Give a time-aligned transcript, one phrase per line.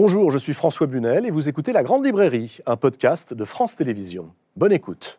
[0.00, 3.74] Bonjour, je suis François Bunel et vous écoutez La Grande Librairie, un podcast de France
[3.74, 4.32] Télévisions.
[4.54, 5.18] Bonne écoute.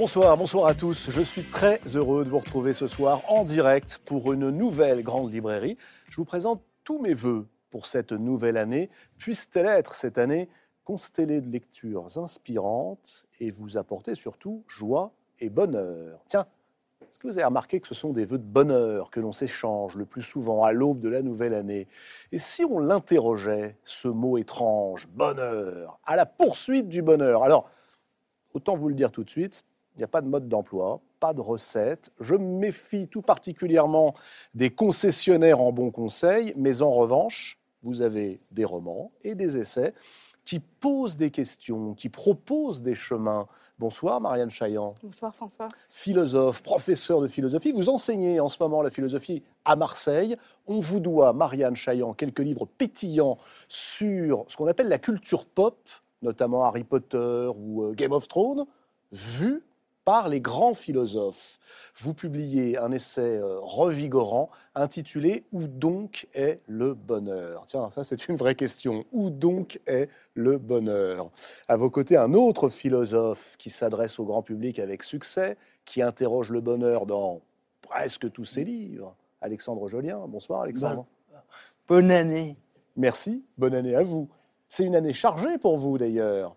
[0.00, 1.10] Bonsoir, bonsoir à tous.
[1.10, 5.32] Je suis très heureux de vous retrouver ce soir en direct pour une nouvelle grande
[5.32, 5.78] librairie.
[6.10, 8.90] Je vous présente tous mes voeux pour cette nouvelle année.
[9.18, 10.48] Puisse-t-elle être cette année
[10.84, 16.22] constellée de lectures inspirantes et vous apporter surtout joie et bonheur.
[16.28, 16.46] Tiens,
[17.00, 19.96] est-ce que vous avez remarqué que ce sont des vœux de bonheur que l'on s'échange
[19.96, 21.88] le plus souvent à l'aube de la nouvelle année?
[22.30, 27.42] Et si on l'interrogeait, ce mot étrange, bonheur, à la poursuite du bonheur?
[27.42, 27.70] Alors,
[28.54, 29.64] autant vous le dire tout de suite,
[29.94, 32.10] il n'y a pas de mode d'emploi, pas de recette.
[32.20, 34.14] Je méfie tout particulièrement
[34.54, 39.94] des concessionnaires en bon conseil, mais en revanche, vous avez des romans et des essais
[40.44, 43.46] qui posent des questions, qui proposent des chemins.
[43.78, 44.94] Bonsoir Marianne Chaillan.
[45.02, 45.68] Bonsoir François.
[45.88, 47.72] Philosophe, professeur de philosophie.
[47.72, 50.36] Vous enseignez en ce moment la philosophie à Marseille.
[50.66, 55.88] On vous doit, Marianne Chaillan, quelques livres pétillants sur ce qu'on appelle la culture pop,
[56.22, 58.66] notamment Harry Potter ou euh, Game of Thrones,
[59.10, 59.62] vus
[60.04, 61.58] par les grands philosophes.
[61.98, 67.64] Vous publiez un essai euh, revigorant intitulé Où donc est le bonheur?
[67.66, 69.04] Tiens, ça c'est une vraie question.
[69.12, 71.30] Où donc est le bonheur?
[71.68, 76.50] À vos côtés, un autre philosophe qui s'adresse au grand public avec succès, qui interroge
[76.50, 77.40] le bonheur dans
[77.82, 79.14] presque tous ses livres.
[79.40, 80.24] Alexandre Jolien.
[80.28, 81.06] Bonsoir Alexandre.
[81.88, 82.56] Bonne année.
[82.96, 84.28] Merci, bonne année à vous.
[84.68, 86.56] C'est une année chargée pour vous d'ailleurs.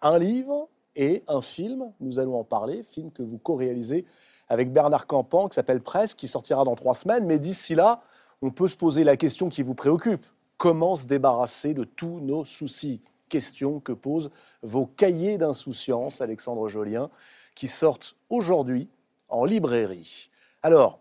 [0.00, 4.04] Un livre, et un film, nous allons en parler, film que vous co-réalisez
[4.48, 7.24] avec Bernard Campan, qui s'appelle Presse, qui sortira dans trois semaines.
[7.24, 8.02] Mais d'ici là,
[8.42, 10.26] on peut se poser la question qui vous préoccupe.
[10.58, 13.00] Comment se débarrasser de tous nos soucis?
[13.28, 14.30] Question que posent
[14.62, 17.08] vos cahiers d'insouciance, Alexandre Jolien,
[17.54, 18.88] qui sortent aujourd'hui
[19.28, 20.30] en librairie.
[20.62, 20.98] Alors,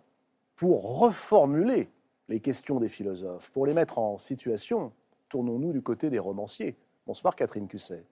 [0.55, 1.89] pour reformuler
[2.29, 4.93] les questions des philosophes, pour les mettre en situation,
[5.27, 6.77] tournons-nous du côté des romanciers.
[7.05, 8.05] Bonsoir Catherine Cusset.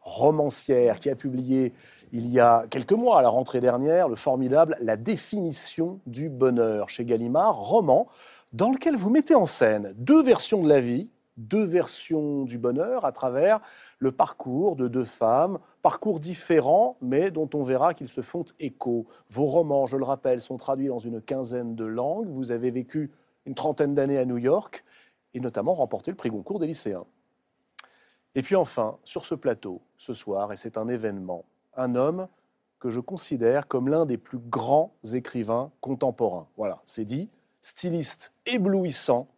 [0.00, 1.74] Romancière qui a publié
[2.12, 6.88] il y a quelques mois, à la rentrée dernière, le formidable La définition du bonheur
[6.88, 8.08] chez Gallimard, roman
[8.52, 13.04] dans lequel vous mettez en scène deux versions de la vie, deux versions du bonheur
[13.04, 13.60] à travers
[13.98, 19.06] le parcours de deux femmes, parcours différents, mais dont on verra qu'ils se font écho.
[19.30, 22.28] Vos romans, je le rappelle, sont traduits dans une quinzaine de langues.
[22.28, 23.10] Vous avez vécu
[23.46, 24.84] une trentaine d'années à New York
[25.32, 27.06] et notamment remporté le prix Goncourt des lycéens.
[28.34, 31.44] Et puis enfin, sur ce plateau, ce soir, et c'est un événement,
[31.76, 32.28] un homme
[32.78, 36.46] que je considère comme l'un des plus grands écrivains contemporains.
[36.56, 37.28] Voilà, c'est dit,
[37.60, 39.28] styliste éblouissant,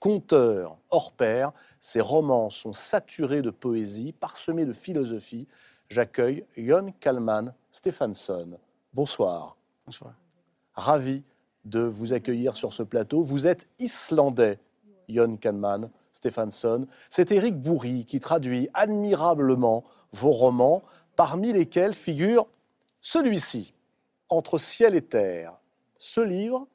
[0.00, 5.46] conteur hors pair, ses romans sont saturés de poésie, parsemés de philosophie.
[5.88, 8.58] J'accueille Jon Kalman Stephenson.
[8.92, 9.56] Bonsoir.
[9.84, 10.14] Bonsoir.
[10.74, 11.22] Ravi
[11.64, 13.22] de vous accueillir sur ce plateau.
[13.22, 14.58] Vous êtes islandais,
[15.08, 15.90] Jon Kalman.
[17.08, 20.82] C'est Éric Bourri qui traduit admirablement vos romans,
[21.14, 22.46] parmi lesquels figure
[23.00, 23.74] celui-ci,
[24.28, 25.54] Entre ciel et terre.
[25.98, 26.66] Ce livre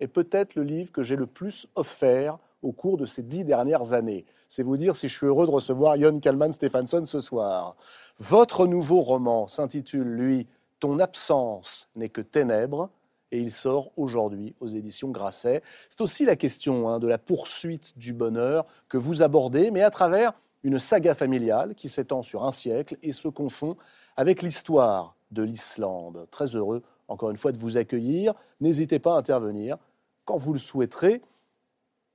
[0.00, 3.94] est peut-être le livre que j'ai le plus offert au cours de ces dix dernières
[3.94, 4.26] années.
[4.48, 7.76] C'est vous dire si je suis heureux de recevoir Jon Kalman Stephenson ce soir.
[8.18, 10.46] Votre nouveau roman s'intitule, lui,
[10.78, 12.90] Ton absence n'est que ténèbres
[13.32, 15.62] et il sort aujourd'hui aux éditions Grasset.
[15.88, 19.90] C'est aussi la question hein, de la poursuite du bonheur que vous abordez, mais à
[19.90, 20.32] travers
[20.62, 23.76] une saga familiale qui s'étend sur un siècle et se confond
[24.16, 26.26] avec l'histoire de l'Islande.
[26.30, 28.34] Très heureux, encore une fois, de vous accueillir.
[28.60, 29.78] N'hésitez pas à intervenir
[30.24, 31.22] quand vous le souhaiterez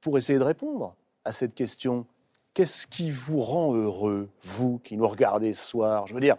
[0.01, 2.05] pour essayer de répondre à cette question.
[2.53, 6.07] Qu'est-ce qui vous rend heureux, vous qui nous regardez ce soir?
[6.07, 6.37] Je veux dire,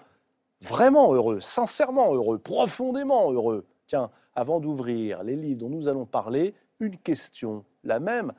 [0.60, 3.66] vraiment heureux, sincèrement heureux, profondément heureux.
[3.86, 8.32] Tiens, avant d'ouvrir les livres dont nous allons parler, une question, la même,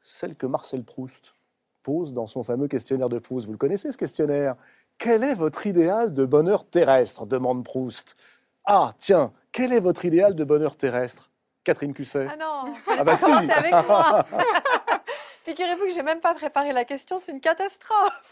[0.00, 1.34] celle que Marcel Proust
[1.82, 3.46] pose dans son fameux questionnaire de Proust.
[3.46, 4.54] Vous le connaissez ce questionnaire?
[4.96, 7.26] Quel est votre idéal de bonheur terrestre?
[7.26, 8.16] demande Proust.
[8.64, 11.30] Ah, tiens, quel est votre idéal de bonheur terrestre?
[11.64, 12.28] Catherine Cusset?
[12.30, 12.74] Ah non.
[12.98, 13.24] Ah bah si.
[13.24, 14.24] avec moi
[15.44, 18.22] Figurez-vous que j'ai même pas préparé la question, c'est une catastrophe.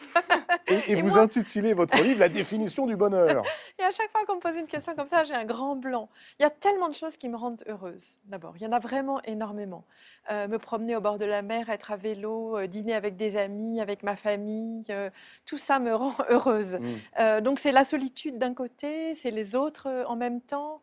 [0.89, 3.45] Et, vous intitulez votre livre La définition du bonheur.
[3.79, 6.09] Et à chaque fois qu'on me pose une question comme ça, j'ai un grand blanc.
[6.39, 8.19] Il y a tellement de choses qui me rendent heureuse.
[8.25, 9.85] D'abord, il y en a vraiment énormément.
[10.31, 13.37] Euh, me promener au bord de la mer, être à vélo, euh, dîner avec des
[13.37, 15.11] amis, avec ma famille, euh,
[15.45, 16.79] tout ça me rend heureuse.
[16.79, 17.41] Mm.
[17.41, 20.81] donc c'est la solitude d'un côté, c'est les autres en même temps.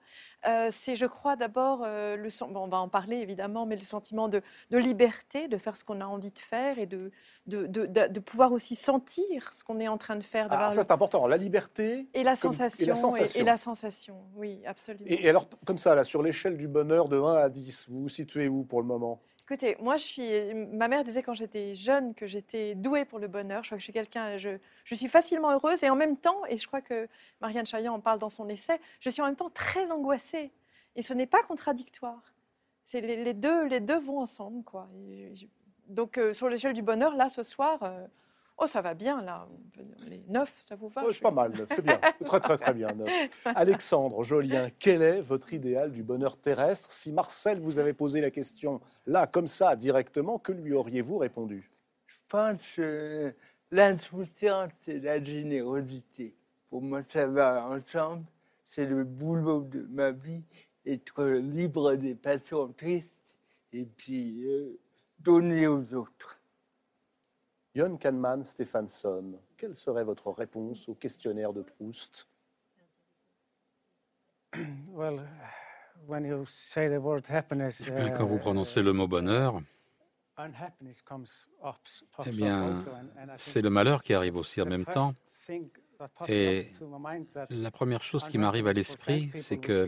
[0.48, 3.82] Euh, c'est, je crois, d'abord, euh, le bon, on va en parler évidemment, mais le
[3.82, 4.42] sentiment de,
[4.72, 7.12] de liberté, de faire ce qu'on a envie de faire et de,
[7.48, 10.48] de, de- pouvoir aussi sentir ce qu'on est en train de faire.
[10.50, 12.08] Ah, ça c'est important, la liberté.
[12.14, 13.42] et, la comme- et sensation, la sensation.
[13.42, 15.06] et la sensation, oui, absolument.
[15.08, 18.02] Et, et alors, comme ça, là, sur l'échelle du bonheur de 1 à 10, vous
[18.04, 19.22] vous situez où pour le moment?
[19.52, 20.54] Écoutez, moi, je suis.
[20.54, 23.64] Ma mère disait quand j'étais jeune que j'étais douée pour le bonheur.
[23.64, 24.38] Je crois que je suis quelqu'un.
[24.38, 27.08] Je, je suis facilement heureuse et en même temps, et je crois que
[27.42, 30.52] Marianne Chaillan en parle dans son essai, je suis en même temps très angoissée.
[30.96, 32.22] Et ce n'est pas contradictoire.
[32.84, 34.88] C'est les, deux, les deux vont ensemble, quoi.
[35.88, 38.06] Donc, euh, sur l'échelle du bonheur, là, ce soir, euh,
[38.60, 39.48] oh, ça va bien, là.
[40.08, 41.02] Les neuf, ça vous va?
[41.04, 42.00] Oh, Je C'est pas mal, neuf, c'est bien.
[42.26, 42.94] Très, très, très bien.
[42.94, 43.12] neuf.
[43.46, 48.32] Alexandre Jolien, quel est votre idéal du bonheur terrestre Si Marcel vous avait posé la
[48.32, 51.70] question là, comme ça, directement, que lui auriez-vous répondu?
[52.08, 53.34] Je pense que
[53.72, 56.36] l'insouciance et la générosité,
[56.70, 58.26] pour moi, ça va ensemble.
[58.66, 60.44] C'est le boulot de ma vie,
[60.86, 63.36] être libre des passions tristes
[63.74, 64.80] et puis euh,
[65.20, 66.39] donner aux autres.
[67.76, 72.28] Jon Kahneman, Stephenson, quelle serait votre réponse au questionnaire de Proust?
[74.88, 75.28] Well,
[76.08, 77.84] when you say the word happiness,
[78.18, 79.62] Quand vous uh, prononcez le mot bonheur,
[80.38, 81.76] unhappiness comes up,
[82.12, 82.74] pops eh bien,
[83.38, 85.12] c'est le malheur qui arrive aussi en the même first temps.
[85.46, 85.70] thing
[86.00, 86.72] that pops Et
[87.52, 89.88] La première chose qui m'arrive à l'esprit, c'est que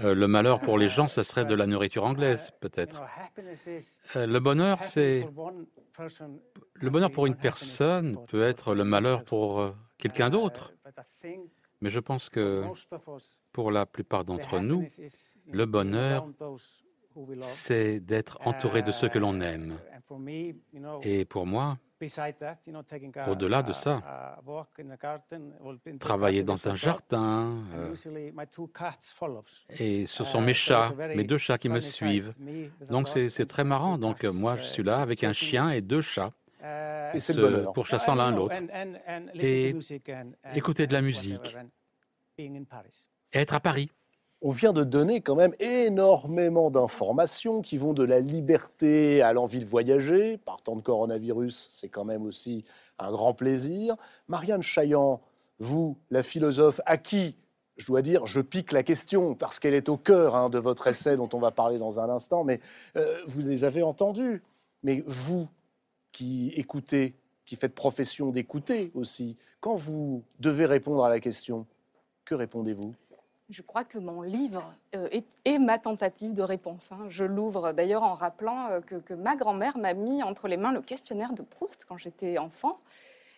[0.00, 3.02] euh, le malheur pour les gens, ça serait de la nourriture anglaise, peut-être.
[4.16, 5.26] Euh, Le bonheur, c'est
[6.74, 10.72] le bonheur pour une personne peut être le malheur pour euh, quelqu'un d'autre.
[11.80, 12.64] Mais je pense que
[13.52, 14.86] pour la plupart d'entre nous,
[15.50, 16.26] le bonheur,
[17.40, 19.78] c'est d'être entouré de ceux que l'on aime.
[21.02, 21.78] Et pour moi,
[23.28, 24.02] Au-delà de ça,
[25.98, 29.44] travailler dans un jardin, euh, usually my two cats follows.
[29.70, 31.80] et ce Uh, sont mes so chats, it's a very mes deux chats qui me
[31.80, 32.34] suivent.
[32.38, 33.98] me with a Donc dog c'est très two marrant.
[33.98, 36.32] Donc cats, moi, uh, je suis là avec un chasing chien each- et deux chats,
[36.62, 38.56] uh, se- pourchassant l'un l'autre.
[39.38, 39.74] Et
[40.54, 41.56] écouter de la musique.
[42.38, 43.90] et être à Paris.
[44.42, 49.60] On vient de donner quand même énormément d'informations qui vont de la liberté à l'envie
[49.60, 50.36] de voyager.
[50.36, 52.64] Par temps de coronavirus, c'est quand même aussi
[52.98, 53.96] un grand plaisir.
[54.28, 55.22] Marianne Chaillan,
[55.58, 57.36] vous, la philosophe, à qui,
[57.78, 60.86] je dois dire, je pique la question parce qu'elle est au cœur hein, de votre
[60.86, 62.60] essai dont on va parler dans un instant, mais
[62.96, 64.42] euh, vous les avez entendus.
[64.82, 65.48] Mais vous,
[66.12, 67.14] qui écoutez,
[67.46, 71.66] qui faites profession d'écouter aussi, quand vous devez répondre à la question,
[72.26, 72.94] que répondez-vous?
[73.48, 74.62] Je crois que mon livre
[74.96, 76.90] euh, est, est ma tentative de réponse.
[76.90, 77.06] hein.
[77.08, 80.72] Je l'ouvre d'ailleurs en rappelant euh, que, que ma grand-mère m'a mis entre les mains
[80.72, 82.80] le questionnaire de Proust quand j'étais enfant.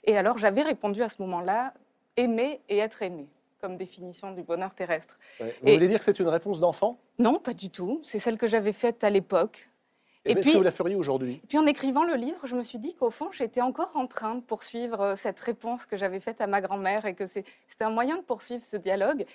[0.05, 1.75] Et alors j'avais répondu à ce moment-là
[2.17, 3.27] aimer et être aimé
[3.61, 5.19] comme définition du bonheur terrestre.
[5.41, 5.55] Ouais.
[5.61, 6.97] Vous Et- voulez dire que c'est une réponse d'enfant?
[7.19, 8.01] Non, pas du tout.
[8.03, 9.69] C'est celle que j'avais faite à l'époque.
[10.25, 11.43] Et Et Est-ce puis- que vous la feriez aujourd'hui?
[11.49, 14.37] Puis en écrivant le livre, je me suis dit qu'au fond, j'étais encore en train
[14.37, 17.45] de poursuivre euh, cette réponse que j'avais faite à ma grand-mère et que c'était
[17.81, 19.27] un moyen de poursuivre ce dialogue.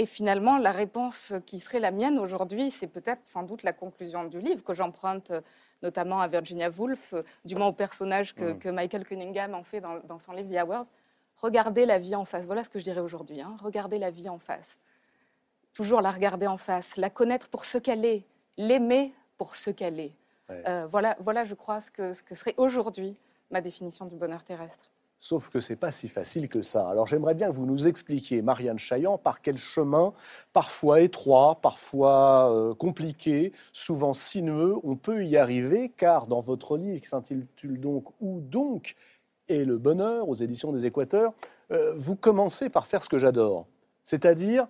[0.00, 4.24] Et finalement, la réponse qui serait la mienne aujourd'hui, c'est peut-être sans doute la conclusion
[4.24, 5.40] du livre que j'emprunte euh,
[5.82, 8.58] notamment à Virginia Woolf, euh, du moins au personnage que, Mm.
[8.60, 10.86] que Michael Cunningham en fait dans, dans son livre The Hours.
[11.36, 12.46] Regardez la vie en face.
[12.46, 13.40] Voilà ce que je dirais aujourd'hui.
[13.40, 13.56] hein.
[13.60, 14.78] Regardez la vie en face.
[15.74, 18.24] Toujours la regarder en face, la connaître pour ce qu'elle est,
[18.56, 20.14] l'aimer pour ce qu'elle est.
[20.48, 20.62] Ouais.
[20.68, 23.14] Euh, voilà, voilà, je crois, ce que, ce que serait aujourd'hui
[23.50, 24.90] ma définition du bonheur terrestre.
[25.20, 26.88] Sauf que c'est pas si facile que ça.
[26.88, 30.12] Alors j'aimerais bien que vous nous expliquiez, Marianne Chaillan, par quel chemin,
[30.52, 37.00] parfois étroit, parfois euh, compliqué, souvent sinueux, on peut y arriver, car dans votre livre
[37.00, 38.94] qui s'intitule donc Où donc
[39.48, 41.32] est le bonheur aux éditions des Équateurs,
[41.72, 43.66] euh, vous commencez par faire ce que j'adore,
[44.04, 44.68] c'est-à-dire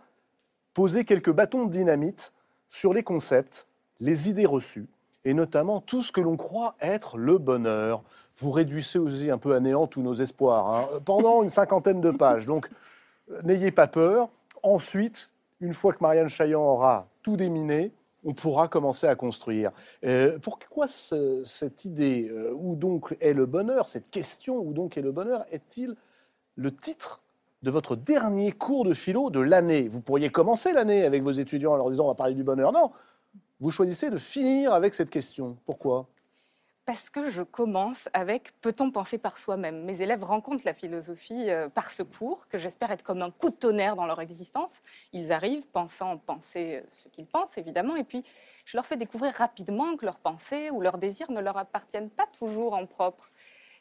[0.72, 2.32] poser quelques bâtons de dynamite
[2.68, 3.66] sur les concepts,
[4.00, 4.86] les idées reçues,
[5.24, 8.02] et notamment tout ce que l'on croit être le bonheur.
[8.36, 12.10] Vous réduisez aussi un peu à néant tous nos espoirs, hein, pendant une cinquantaine de
[12.10, 12.46] pages.
[12.46, 12.70] Donc,
[13.30, 14.28] euh, n'ayez pas peur.
[14.62, 17.92] Ensuite, une fois que Marianne Chaillan aura tout déminé,
[18.24, 19.70] on pourra commencer à construire.
[20.04, 24.96] Euh, pourquoi ce- cette idée, euh, où donc est le bonheur, cette question, où donc
[24.98, 25.94] est le bonheur, est-il
[26.56, 27.20] le titre
[27.62, 29.88] de votre dernier cours de philo de l'année?
[29.88, 32.72] Vous pourriez commencer l'année avec vos étudiants en leur disant on va parler du bonheur.
[32.72, 32.90] Non,
[33.60, 35.56] vous choisissez de finir avec cette question.
[35.64, 36.06] Pourquoi?
[36.88, 39.84] Parce que je commence avec Peut-on penser par soi-même?
[39.84, 43.50] Mes élèves rencontrent la philosophie euh, par ce cours, que j'espère être comme un coup
[43.50, 44.80] de tonnerre dans leur existence.
[45.12, 48.24] Ils arrivent pensant penser euh, ce qu'ils pensent, évidemment, et puis
[48.64, 52.26] je leur fais découvrir rapidement que leurs pensées ou leurs désirs ne leur appartiennent pas
[52.38, 53.30] toujours en propre.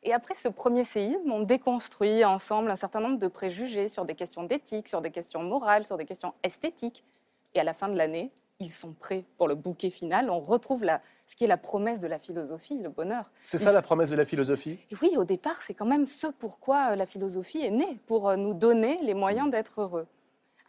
[0.03, 4.15] Et après ce premier séisme, on déconstruit ensemble un certain nombre de préjugés sur des
[4.15, 7.05] questions d'éthique, sur des questions morales, sur des questions esthétiques,
[7.53, 10.29] Et à la fin de l'année, ils sont prêts pour le bouquet final.
[10.29, 13.31] On retrouve la, ce qui est la promesse de la philosophie, le bonheur.
[13.43, 14.79] C'est ça la promesse de la philosophie?
[14.91, 18.29] Et oui, au départ, c'est quand même ce pourquoi euh, la philosophie est née, pour
[18.29, 20.07] euh, nous donner les moyens d'être heureux.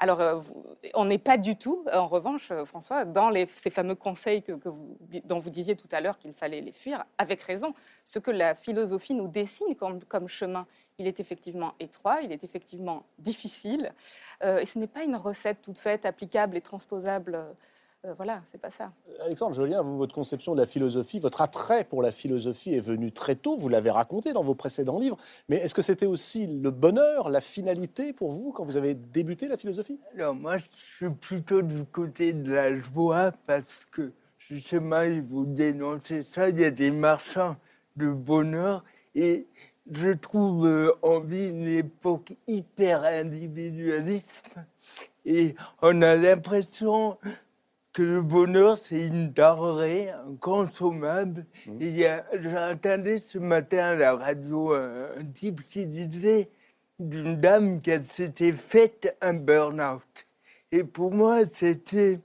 [0.00, 0.40] Alors, euh,
[0.95, 4.68] on n'est pas du tout, en revanche, François, dans les- ces fameux conseils que, que
[4.68, 7.75] vous, dont vous disiez tout à l'heure qu'il fallait les fuir, avec raison.
[8.04, 10.66] Ce que la philosophie nous dessine comme, comme chemin,
[10.99, 13.92] il est effectivement étroit, il est effectivement difficile,
[14.45, 17.45] euh, et ce n'est pas une recette toute faite, applicable et transposable.
[18.05, 18.93] Euh, euh, voilà, c'est pas ça.
[19.25, 23.12] Alexandre Jolien, vous, votre conception de la philosophie, votre attrait pour la philosophie est venu
[23.12, 25.17] très tôt, vous l'avez raconté dans vos précédents livres,
[25.49, 29.49] mais est-ce que c'était aussi le bonheur, la finalité pour vous quand vous avez débuté
[29.49, 29.99] la philosophie?
[30.14, 30.64] Alors moi, je
[30.97, 36.59] suis plutôt du côté de la joie parce que justement, il vous dénoncez ça, il
[36.59, 37.57] y a des marchands
[37.97, 39.49] de bonheur et
[39.90, 44.55] je trouve euh, on vit une époque hyper individualiste
[45.25, 47.19] et on a l'impression
[47.99, 51.45] que le bonheur, c'est une denrée inconsommable.
[51.81, 56.49] Et a- j'entendais ce matin à la radio un, un type qui disait
[57.00, 60.26] d'une dame qu'elle s'était faite un burn-out.
[60.71, 62.21] Et pour moi, c'était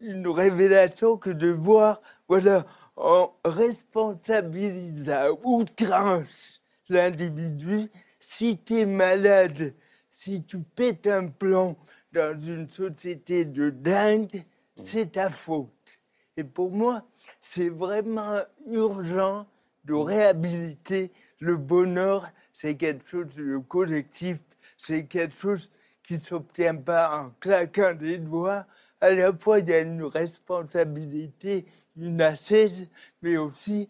[0.00, 2.64] une révélation que de voir, voilà,
[2.94, 7.90] en responsabilisant à outrance l'individu,
[8.20, 9.74] si tu es malade,
[10.10, 11.74] si tu pètes un plomb
[12.12, 14.44] dans une société de dingue,
[14.76, 15.98] c'est ta faute.
[16.36, 17.02] Et pour moi,
[17.40, 19.46] c'est vraiment urgent
[19.84, 22.28] de réhabiliter le bonheur.
[22.52, 24.38] C'est quelque chose de collectif,
[24.76, 25.70] c'est quelque chose
[26.02, 28.66] qui ne s'obtient pas en claquant des doigts.
[29.00, 31.66] À la fois, il y a une responsabilité,
[31.96, 32.88] une assise,
[33.22, 33.88] mais aussi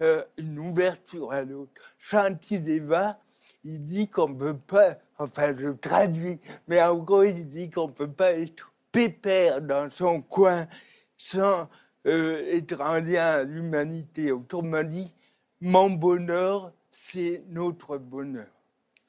[0.00, 1.72] euh, une ouverture à l'autre.
[1.98, 3.18] Chantileva,
[3.64, 7.88] il dit qu'on ne peut pas, enfin je traduis, mais en gros, il dit qu'on
[7.88, 10.66] ne peut pas être pépère dans son coin
[11.16, 11.68] sans
[12.06, 14.32] euh, être en lien à l'humanité.
[14.32, 15.12] Autrement dit,
[15.60, 18.46] mon bonheur, c'est notre bonheur.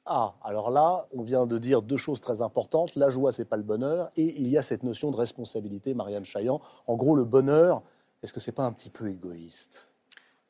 [0.06, 2.96] Ah, alors là, on vient de dire deux choses très importantes.
[2.96, 6.24] La joie, c'est pas le bonheur, et il y a cette notion de responsabilité, Marianne
[6.24, 6.60] Chaillan.
[6.86, 7.82] En gros, le bonheur,
[8.22, 9.89] est-ce que c'est pas un petit peu égoïste?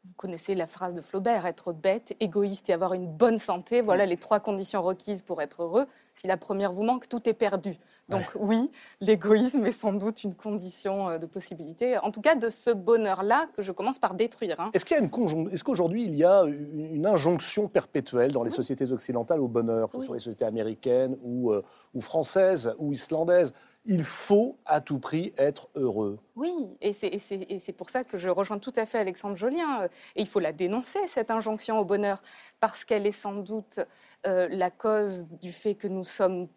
[0.06, 4.06] Vous connaissez la phrase de Flaubert, être bête, égoïste et avoir une bonne santé, voilà
[4.06, 5.86] les trois conditions requises pour être heureux.
[6.14, 7.76] Si la première vous manque, tout est perdu.
[8.08, 8.70] Donc oui,
[9.02, 13.44] l'égoïsme est sans doute une condition euh, de possibilité, en tout cas de ce bonheur-là
[13.54, 14.58] que je commence par détruire.
[14.58, 14.70] hein.
[14.72, 18.42] Est-ce qu'il y a une conjon- Est-ce qu'aujourd'hui il y a une injonction perpétuelle dans
[18.42, 20.06] les sociétés occidentales au bonheur, que ce Oui.
[20.06, 23.52] soit les sociétés américaines ou, euh, ou françaises ou islandaises?
[23.86, 26.18] Il faut à tout prix être heureux.
[26.36, 29.84] Oui, et c'est- pour ça que je rejoins tout à fait Alexandre Jolien.
[30.16, 32.22] Et il faut la dénoncer, cette injonction au bonheur,
[32.60, 33.80] parce qu'elle est sans doute
[34.26, 36.48] euh, la cause du fait que nous sommes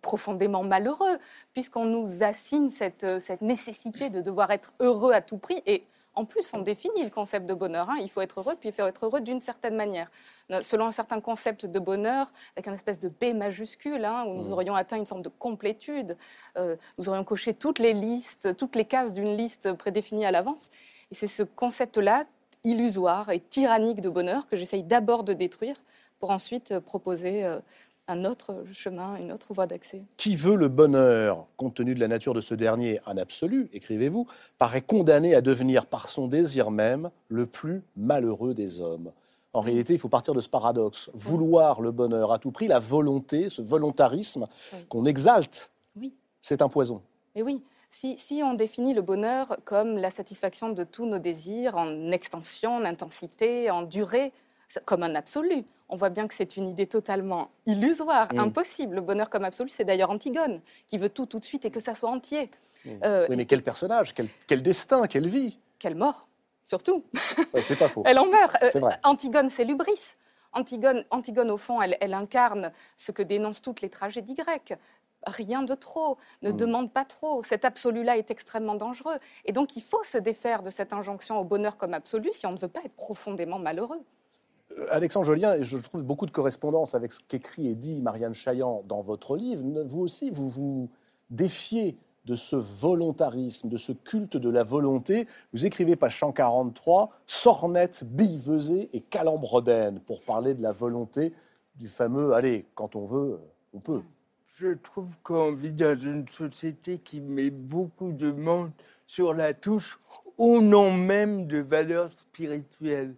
[0.00, 1.18] profondément malheureux,
[1.52, 5.62] puisqu'on nous assigne cette, euh, cette nécessité de devoir être heureux à tout prix.
[5.66, 5.84] Et
[6.20, 7.88] en plus, on définit le concept de bonheur.
[7.88, 7.96] hein.
[8.00, 10.10] Il faut être heureux, puis il faut être heureux d'une certaine manière.
[10.60, 14.52] Selon un certain concept de bonheur, avec un espèce de B majuscule, hein, où nous
[14.52, 16.16] aurions atteint une forme de complétude,
[16.56, 20.68] euh, nous aurions coché toutes les listes, toutes les cases d'une liste prédéfinie à l'avance.
[21.10, 22.24] Et c'est ce concept-là,
[22.64, 25.76] illusoire et tyrannique de bonheur, que j'essaye d'abord de détruire
[26.18, 27.58] pour ensuite euh, proposer euh,
[28.10, 30.02] un autre chemin, une autre voie d'accès.
[30.16, 34.26] Qui veut le bonheur, compte tenu de la nature de ce dernier, un absolu, écrivez-vous,
[34.58, 39.12] paraît condamné à devenir par son désir même le plus malheureux des hommes.
[39.52, 41.10] En réalité, il faut partir de ce paradoxe.
[41.14, 44.78] Vouloir le bonheur à tout prix, la volonté, ce volontarisme Oui.
[44.88, 46.12] qu'on exalte, Oui.
[46.40, 47.02] c'est un poison.
[47.34, 51.76] Mais oui, si, si on définit le bonheur comme la satisfaction de tous nos désirs
[51.76, 54.32] en extension, en intensité, en durée,
[54.84, 58.38] comme un absolu, on voit bien que c'est une idée totalement illusoire, Mm.
[58.38, 58.94] impossible.
[58.96, 61.80] Le bonheur comme absolu, c'est d'ailleurs Antigone, qui veut tout tout de suite et que
[61.80, 62.50] ça soit entier.
[63.04, 66.26] Euh, Oui, mais quel personnage, quel, quel destin, quelle vie Quelle mort,
[66.64, 67.02] surtout.
[67.54, 68.02] Ouais, C'est pas faux.
[68.06, 68.56] Elle en meurt.
[68.62, 68.88] Euh.
[69.02, 70.14] Antigone, c'est l'ubris.
[70.52, 74.74] Antigone, Antigone, au fond, elle, elle incarne ce que dénoncent toutes les tragédies grecques.
[75.26, 76.56] Rien de trop, ne Mm.
[76.56, 77.42] demande pas trop.
[77.42, 79.18] Cet absolu-là est extrêmement dangereux.
[79.44, 82.52] Et donc, il faut se défaire de cette injonction au bonheur comme absolu si on
[82.52, 84.00] ne veut pas être profondément malheureux.
[84.90, 89.02] Alexandre Jolien, je trouve beaucoup de correspondance avec ce qu'écrit et dit Marianne Chaillan dans
[89.02, 89.62] votre livre.
[89.86, 90.90] Vous aussi, vous vous
[91.30, 95.26] défiez de ce volontarisme, de ce culte de la volonté.
[95.52, 101.32] Vous écrivez, page 143, sornette, billevesée et calembredaine, pour parler de la volonté
[101.76, 103.40] du fameux «allez, quand on veut,
[103.72, 104.02] on peut
[104.58, 108.70] Je trouve qu'on vit dans une société qui met beaucoup de monde
[109.06, 109.98] sur la touche
[110.36, 113.14] au nom même de valeurs spirituelles.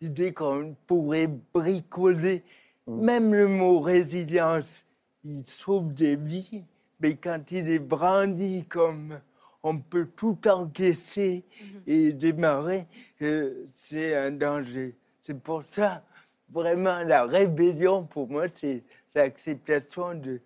[0.00, 2.44] L'idée qu'on pourrait bricoler,
[2.86, 3.04] Mm.
[3.04, 4.84] même le mot résilience,
[5.24, 6.62] il sauve des vies,
[7.00, 9.18] mais quand il est brandi comme
[9.62, 11.44] on peut tout encaisser
[11.88, 12.86] et démarrer,
[13.22, 14.94] euh, c'est un danger.
[15.20, 16.04] C'est pour ça,
[16.52, 18.84] vraiment, la rébellion, pour moi, c'est
[19.16, 20.40] l'acceptation de,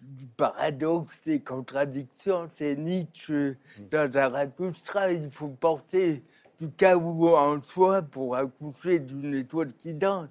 [0.00, 2.48] du paradoxe, des contradictions.
[2.54, 3.58] C'est Nietzsche
[3.90, 6.22] dans Zarathustra, il faut porter
[6.62, 10.28] du chaos en soi pour accoucher d'une étoile qui danse.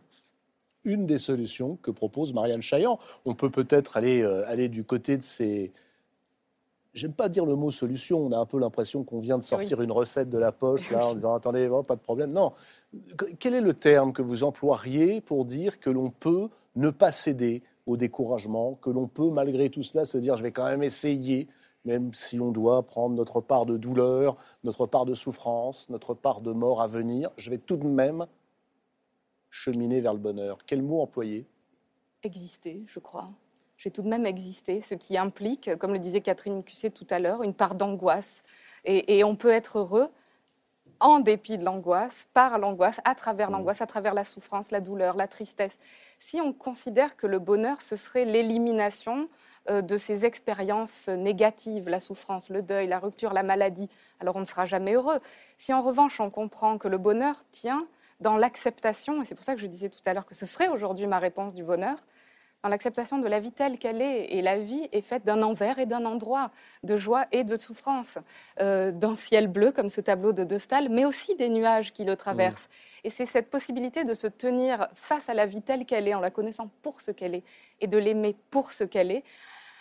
[0.85, 2.99] Une des solutions que propose Marianne Chaillan.
[3.25, 5.73] On peut peut-être aller, euh, aller du côté de ces.
[6.93, 9.81] J'aime pas dire le mot solution, on a un peu l'impression qu'on vient de sortir
[9.81, 12.31] une recette de la poche, là, en disant attendez, oh, pas de problème.
[12.31, 12.53] Non.
[13.39, 16.47] Quel est le terme que vous emploieriez pour dire que l'on peut
[16.77, 20.51] ne pas céder au découragement, que l'on peut malgré tout cela se dire je vais
[20.51, 21.49] quand même essayer,
[21.85, 26.41] même si on doit prendre notre part de douleur, notre part de souffrance, notre part
[26.41, 28.27] de mort à venir, je vais tout de même
[29.49, 30.59] cheminer vers le bonheur.
[30.65, 31.45] Quel mot employer?
[32.23, 33.29] Exister, je crois.
[33.77, 37.17] J'ai tout de même existé, ce qui implique, comme le disait Catherine Cusset tout à
[37.17, 38.43] l'heure, une part d'angoisse.
[38.85, 40.09] Et, et on peut être heureux
[40.99, 45.17] en dépit de l'angoisse, par l'angoisse, à travers l'angoisse, à travers la souffrance, la douleur,
[45.17, 45.79] la tristesse.
[46.19, 49.27] Si on considère que le bonheur, ce serait l'élimination
[49.69, 53.89] de ces expériences négatives, la souffrance, le deuil, la rupture, la maladie,
[54.19, 55.19] alors on ne sera jamais heureux.
[55.57, 57.85] Si en revanche on comprend que le bonheur tient
[58.19, 60.67] dans l'acceptation, et c'est pour ça que je disais tout à l'heure que ce serait
[60.67, 61.97] aujourd'hui ma réponse du bonheur,
[62.63, 64.25] dans l'acceptation de la vie telle qu'elle est.
[64.33, 66.51] Et la vie est faite d'un envers et d'un endroit,
[66.83, 68.17] de joie et de souffrance,
[68.59, 72.03] euh, d'un ciel bleu comme ce tableau de De Staël, mais aussi des nuages qui
[72.03, 72.69] le traversent.
[73.03, 76.19] Et c'est cette possibilité de se tenir face à la vie telle qu'elle est, en
[76.19, 77.43] la connaissant pour ce qu'elle est,
[77.79, 79.23] et de l'aimer pour ce qu'elle est.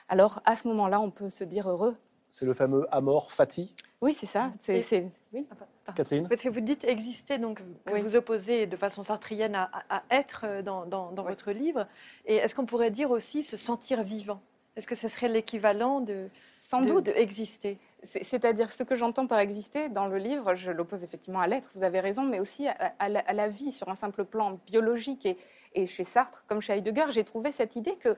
[0.08, 1.96] Alors à ce moment-là, on peut se dire heureux.
[2.30, 4.50] C'est le fameux amor fati, Oui, c'est ça.
[4.60, 5.46] C'est, Et- c'est- oui.
[5.94, 8.00] Catherine Parce que vous dites exister, donc que Oui.
[8.00, 11.30] vous opposez de façon sartrienne à, être euh, dans, dans- dans Oui.
[11.30, 11.86] votre livre.
[12.26, 14.40] Et est-ce qu'on pourrait dire aussi se sentir vivant?
[14.76, 16.28] Est-ce que ce serait l'équivalent de,
[16.60, 17.06] Sans de- doute.
[17.06, 17.76] de exister?
[18.04, 21.72] C'est- C'est-à-dire, ce que j'entends par exister dans le livre, je l'oppose effectivement à l'être,
[21.74, 24.58] vous avez raison, mais aussi à, à la, à la vie sur un simple plan
[24.66, 25.26] biologique.
[25.26, 25.36] Et,
[25.74, 28.16] et chez Sartre, comme chez Heidegger, j'ai trouvé cette idée que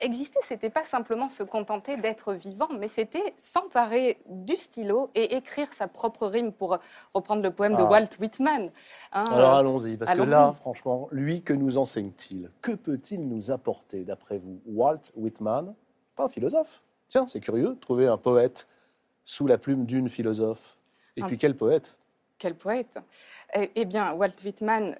[0.00, 5.72] exister, c'était pas simplement se contenter d'être vivant, mais c'était s'emparer du stylo et écrire
[5.72, 6.78] sa propre rime, pour
[7.14, 7.90] reprendre le poème de Ah.
[7.90, 8.70] Walt Whitman.
[9.12, 12.50] Hein, Alors euh, allons-y, parce que là, franchement, lui, que nous enseigne-t-il?
[12.62, 14.60] Que peut-il nous apporter, d'après vous?
[14.66, 15.74] Walt Whitman,
[16.16, 16.82] pas un philosophe.
[17.08, 18.68] Tiens, c'est curieux, trouver un poète
[19.24, 20.76] sous la plume d'une philosophe.
[21.16, 21.98] Et puis quel poète?
[22.38, 22.98] Quel poète
[23.54, 24.94] Eh, eh bien, Walt Whitman,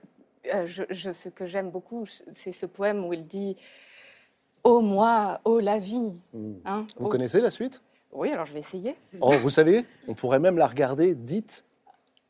[0.53, 3.57] euh, je- je- ce que j'aime beaucoup, c'est ce poème où il dit
[4.65, 6.21] Ô moi, ô la vie.
[6.33, 6.55] Hmm.
[6.65, 7.83] Hein, Vous connaissez la suite?
[8.13, 8.97] Oui, alors je vais essayer.
[9.21, 11.65] Oh, vous savez, on pourrait même la regarder dite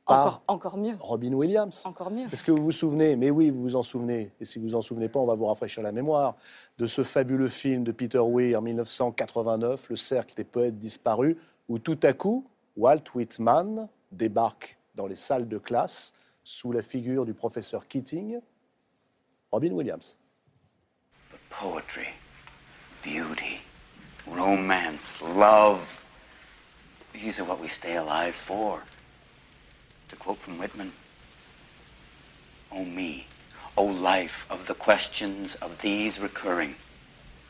[0.06, 0.94] par Encore, encore mieux.
[0.98, 1.82] Robin Williams.
[1.84, 2.26] Encore mieux.
[2.32, 3.14] Est-ce que vous vous souvenez?
[3.14, 4.32] Mais oui, vous vous en souvenez.
[4.40, 6.36] Et si vous en souvenez pas, on va vous rafraîchir la mémoire
[6.78, 11.36] de ce fabuleux film de Peter Weir en 1989, Le cercle des poètes disparus,
[11.68, 12.44] où tout à coup,
[12.76, 16.12] Walt Whitman débarque dans les salles de classe
[16.42, 18.40] sous la figure du professeur Keating,
[19.52, 20.16] Robin Williams.
[21.50, 22.08] Poetry,
[23.02, 23.60] beauty,
[24.26, 26.04] romance, love.
[27.12, 28.84] These are what we stay alive for.
[30.10, 30.92] To quote from Whitman,
[32.70, 33.26] O me,
[33.76, 36.74] O life of the questions of these recurring,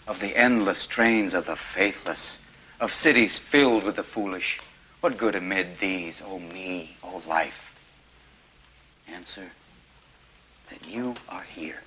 [0.06, 2.38] of the endless trains of the faithless,
[2.80, 4.60] of cities filled with the foolish.
[5.00, 7.74] What good amid these, O me, O life?
[9.06, 9.50] Answer
[10.70, 11.82] that you are here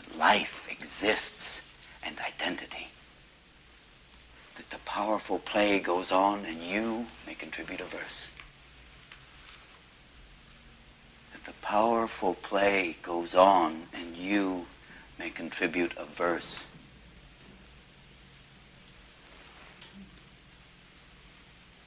[0.00, 1.62] that life exists
[2.02, 2.88] and identity.
[4.56, 8.30] That the powerful play goes on and you may contribute a verse.
[11.32, 14.66] That the powerful play goes on and you
[15.18, 16.66] may contribute a verse.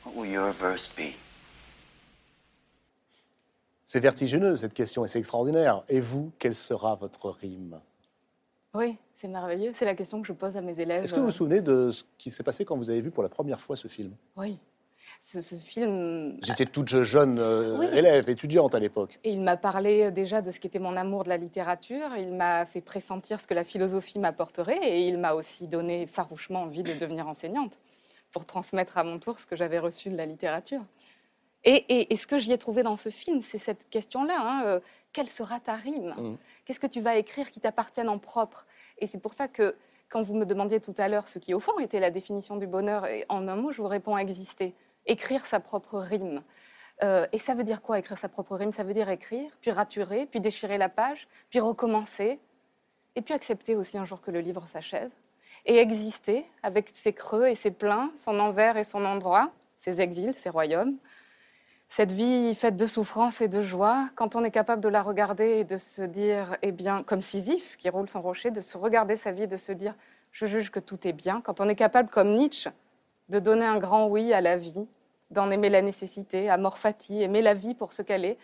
[0.04, 1.16] What will your verse be?
[3.86, 5.84] C'est vertigineux cette question et c'est extraordinaire.
[5.88, 7.80] Et vous, quelle sera votre rime
[8.76, 9.72] Oui, c'est merveilleux.
[9.74, 11.04] C'est la question que je pose à mes élèves.
[11.04, 13.22] Est-ce que vous vous souvenez de ce qui s'est passé quand vous avez vu pour
[13.24, 14.14] la première fois ce film?
[14.36, 14.58] Oui.
[15.22, 16.40] Ce, ce film.
[16.50, 17.86] Étiez toute jeune euh, Oui.
[17.94, 19.20] élève, étudiante à l'époque.
[19.24, 22.08] Et il m'a parlé déjà de ce qu'était mon amour de la littérature.
[22.18, 24.80] Il m'a fait pressentir ce que la philosophie m'apporterait.
[24.82, 27.80] Et il m'a aussi donné farouchement envie de devenir enseignante
[28.32, 30.82] pour transmettre à mon tour ce que j'avais reçu de la littérature.
[31.66, 34.36] Et, et- et ce que j'y ai trouvé dans ce film, c'est cette question-là.
[34.40, 34.80] hein, euh,
[35.14, 36.14] quelle sera ta rime?
[36.18, 36.38] Mhm.
[36.66, 38.66] Qu'est-ce que tu vas écrire qui t'appartienne en propre?
[38.98, 39.76] Et c'est pour ça que
[40.10, 42.68] quand vous me demandiez tout à l'heure ce qui, au fond, était la définition du
[42.68, 44.74] bonheur, et en un mot, je vous réponds exister.
[45.06, 46.42] Écrire sa propre rime.
[47.04, 48.72] Euh, et ça veut dire quoi, écrire sa propre rime?
[48.72, 52.40] Ça veut dire écrire, puis raturer, puis déchirer la page, puis recommencer,
[53.16, 55.12] et puis accepter aussi un jour que le livre s'achève.
[55.66, 60.34] et exister avec ses creux et ses pleins, son envers et son endroit, ses exils,
[60.34, 60.98] ses royaumes.
[61.96, 65.60] Cette vie faite de souffrance et de joie, quand on est capable de la regarder
[65.60, 69.16] et de se dire, eh bien, comme Sisyphe qui roule son rocher, de se regarder
[69.16, 69.94] sa vie et de se dire,
[70.32, 72.72] je juge que tout est bien, quand on est capable, comme Nietzsche,
[73.30, 74.90] de donner un grand oui à la vie,
[75.30, 78.40] d'en aimer la nécessité, amor fati, aimer la vie pour ce qu'elle est,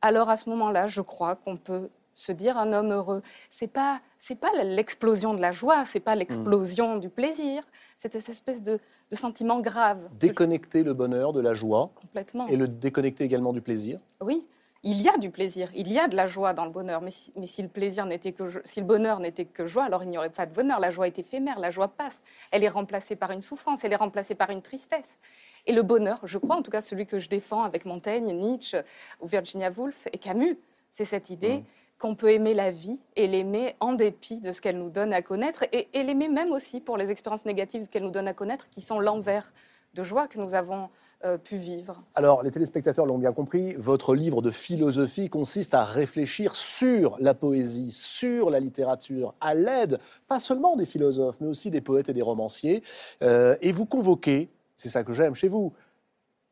[0.00, 3.20] alors à ce moment-là, je crois qu'on peut se dire un homme heureux.
[3.50, 7.62] C'est pas c'est pas l'explosion de la joie, c'est pas l'explosion du plaisir,
[7.98, 10.08] c'est cette espèce de, de sentiment grave.
[10.18, 12.48] Déconnecter le bonheur de la joie Complètement.
[12.48, 14.00] et le déconnecter également du plaisir.
[14.22, 14.48] Oui,
[14.82, 17.10] il y a du plaisir, il y a de la joie dans le bonheur, mais
[17.10, 20.08] si, mais si le plaisir n'était que si le bonheur n'était que joie, alors il
[20.08, 20.80] n'y aurait pas de bonheur.
[20.80, 22.18] La joie est éphémère, la joie passe.
[22.50, 25.18] Elle est remplacée par une souffrance, elle est remplacée par une tristesse.
[25.66, 28.78] Et le bonheur, je crois, en tout cas celui que je défends avec Montaigne, Nietzsche
[29.20, 30.56] ou Virginia Woolf et Camus,
[30.88, 31.62] c'est cette idée
[31.98, 35.22] qu'on peut aimer la vie et l'aimer en dépit de ce qu'elle nous donne à
[35.22, 38.80] connaître et, l'aimer même aussi pour les expériences négatives qu'elle nous donne à connaître, qui
[38.80, 39.52] sont l'envers
[39.94, 40.90] de joie que nous avons
[41.24, 42.02] euh, pu vivre.
[42.14, 47.32] Alors, les téléspectateurs l'ont bien compris, votre livre de philosophie consiste à réfléchir sur la
[47.32, 52.12] poésie, sur la littérature, à l'aide, pas seulement des philosophes, mais aussi des poètes et
[52.12, 52.82] des romanciers.
[53.22, 55.72] Euh, et vous convoquez, c'est ça que j'aime chez vous,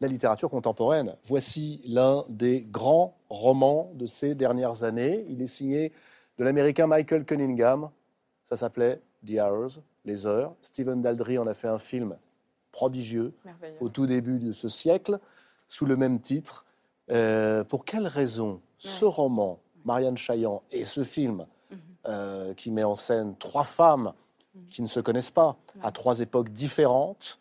[0.05, 1.17] la littérature contemporaine.
[1.25, 5.25] Voici l'un des grands romans de ces dernières années.
[5.29, 5.93] Il est signé
[6.39, 7.91] de l'américain Michael Cunningham.
[8.45, 10.55] Ça s'appelait The Hours, Les Heures.
[10.61, 12.17] Stephen Daldry en a fait un film
[12.71, 13.33] prodigieux
[13.81, 15.19] au tout début de ce siècle,
[15.67, 16.67] sous le même titre.
[17.11, 21.79] Euh, pour quelle raison ce roman, Marianne Chaillan, et ce film, Mhm.
[22.09, 24.13] euh, qui met en scène trois femmes
[24.71, 27.39] qui ne se connaissent pas, à trois époques différentes,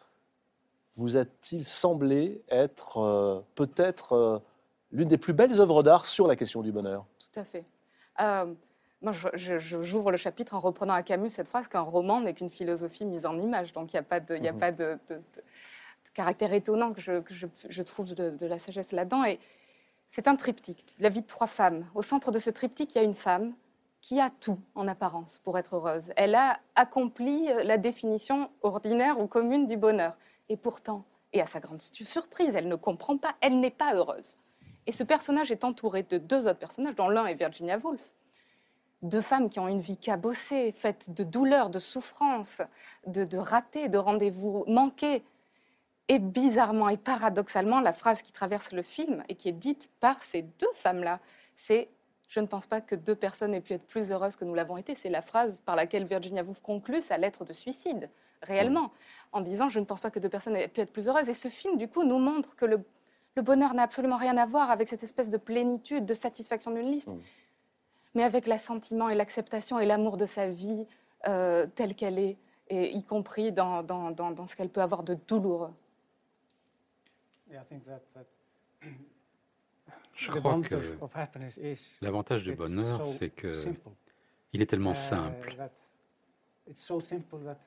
[0.96, 4.40] vous a-t-il semblé être euh, peut-être euh,
[4.92, 7.06] l'une des plus belles œuvres d'art sur la question du bonheur?
[7.20, 7.66] Tout à fait.
[8.22, 8.54] Euh,
[9.02, 13.06] moi, j'ouvre le chapitre en reprenant à Camus cette phrase qu'un roman n'est qu'une philosophie
[13.06, 13.74] mise en image.
[13.74, 14.60] Donc, il n'y a pas de, il y a Mhm.
[14.60, 18.46] pas de, de- de- de caractère étonnant que je, que je- je trouve de, de
[18.46, 19.26] la sagesse là-dedans.
[19.26, 19.40] Et
[20.08, 21.86] c'est un triptyque, la vie de trois femmes.
[21.96, 23.54] Au centre de ce triptyque, il y a une femme
[24.00, 26.12] qui a tout en apparence pour être heureuse.
[26.16, 30.16] Elle a accompli la définition ordinaire ou commune du bonheur.
[30.50, 34.38] Et pourtant, et à sa grande surprise, elle ne comprend pas, elle n'est pas heureuse.
[34.86, 38.12] Et ce personnage est entouré de deux autres personnages, dont l'un est Virginia Woolf.
[39.02, 42.62] Deux femmes qui ont une vie cabossée, faite de douleurs, de souffrances,
[43.08, 45.24] de, de ratés, de rendez-vous manqués.
[46.10, 50.22] Et bizarrement et paradoxalement, la phrase qui traverse le film et qui est dite par
[50.22, 51.20] ces deux femmes-là,
[51.56, 51.90] c'est
[52.34, 54.76] Je ne pense pas que deux personnes aient pu être plus heureuses que nous l'avons
[54.76, 54.96] été.
[54.96, 58.10] C'est la phrase par laquelle Virginia Woolf conclut sa lettre de suicide,
[58.42, 58.92] réellement,
[59.34, 61.30] en disant Je ne pense pas que deux personnes aient pu être plus heureuses.
[61.30, 62.84] Et ce film, du coup, nous montre que le,
[63.36, 66.90] le bonheur n'a absolument rien à voir avec cette espèce de plénitude, de satisfaction d'une
[66.92, 67.12] liste,
[68.16, 70.88] mais avec l'assentiment et l'acceptation et l'amour de sa vie
[71.28, 75.04] euh, telle qu'elle est, et y compris dans, dans, dans, dans ce qu'elle peut avoir
[75.04, 75.74] de douloureux.
[77.52, 78.26] Yeah, I think that, that
[80.16, 80.76] Je crois que
[82.02, 83.54] l'avantage du bonheur, c'est que
[84.54, 85.56] il est tellement Uh, simple.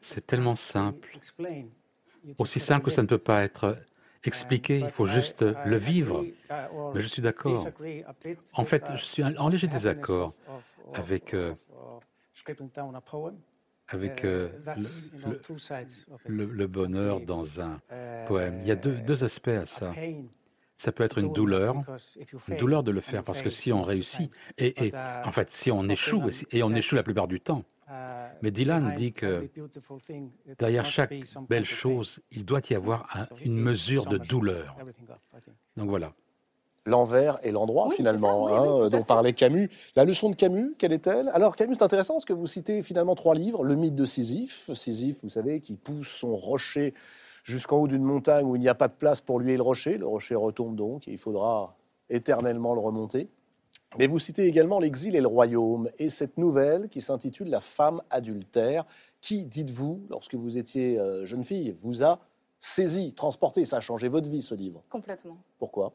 [0.00, 1.18] C'est tellement simple.
[2.38, 3.76] Aussi simple que ça ne peut pas être
[4.24, 6.24] expliqué, il faut juste le vivre.
[6.24, 6.32] uh,
[6.94, 7.66] Mais je suis d'accord.
[8.54, 10.32] En fait, uh, je suis en léger désaccord
[10.94, 11.54] avec, euh,
[13.88, 14.48] avec Uh, euh,
[16.26, 18.58] le, bonheur dans un Uh, poème.
[18.62, 19.92] Il y a deux, deux aspects à ça.
[20.76, 22.90] Pain Ça peut être to une do it douleur, because if you une douleur de
[22.90, 24.92] le and faire, parce que fail si on most of the réussit, time, et, uh,
[25.26, 27.92] en fait, si on échoue, Dylan et on échoue la plupart du temps, uh,
[28.42, 31.48] Mais Dylan behind dit que every beautiful thing, it derrière must chaque belle kind of
[31.48, 31.62] pain.
[31.64, 34.76] chose, il doit y avoir un- une mesure de douleur.
[35.76, 36.12] Donc voilà.
[36.88, 39.06] L'envers et l'endroit, Oui, finalement, ça, oui, hein, oui, dont fait.
[39.08, 39.68] parlait Camus.
[39.96, 41.28] La leçon de Camus, quelle est-elle?
[41.30, 43.64] Alors, Camus, c'est intéressant parce que vous citez finalement trois livres.
[43.64, 44.70] Le mythe de Sisyphe.
[44.72, 46.94] Sisyphe, vous savez, qui pousse son rocher
[47.46, 49.62] jusqu'en haut d'une montagne où il n'y a pas de place pour lui et le
[49.62, 49.96] rocher.
[49.96, 51.76] Le rocher retombe donc et il faudra
[52.10, 53.28] éternellement le remonter.
[53.98, 58.02] Mais vous citez également l'exil et le royaume et cette nouvelle qui s'intitule La femme
[58.10, 58.84] adultère,
[59.20, 62.18] qui, dites-vous, lorsque vous étiez euh, jeune fille, vous a
[62.58, 63.64] saisi, transporté?
[63.64, 64.82] Ça a changé votre vie, ce livre.
[64.90, 65.38] Complètement.
[65.58, 65.92] Pourquoi?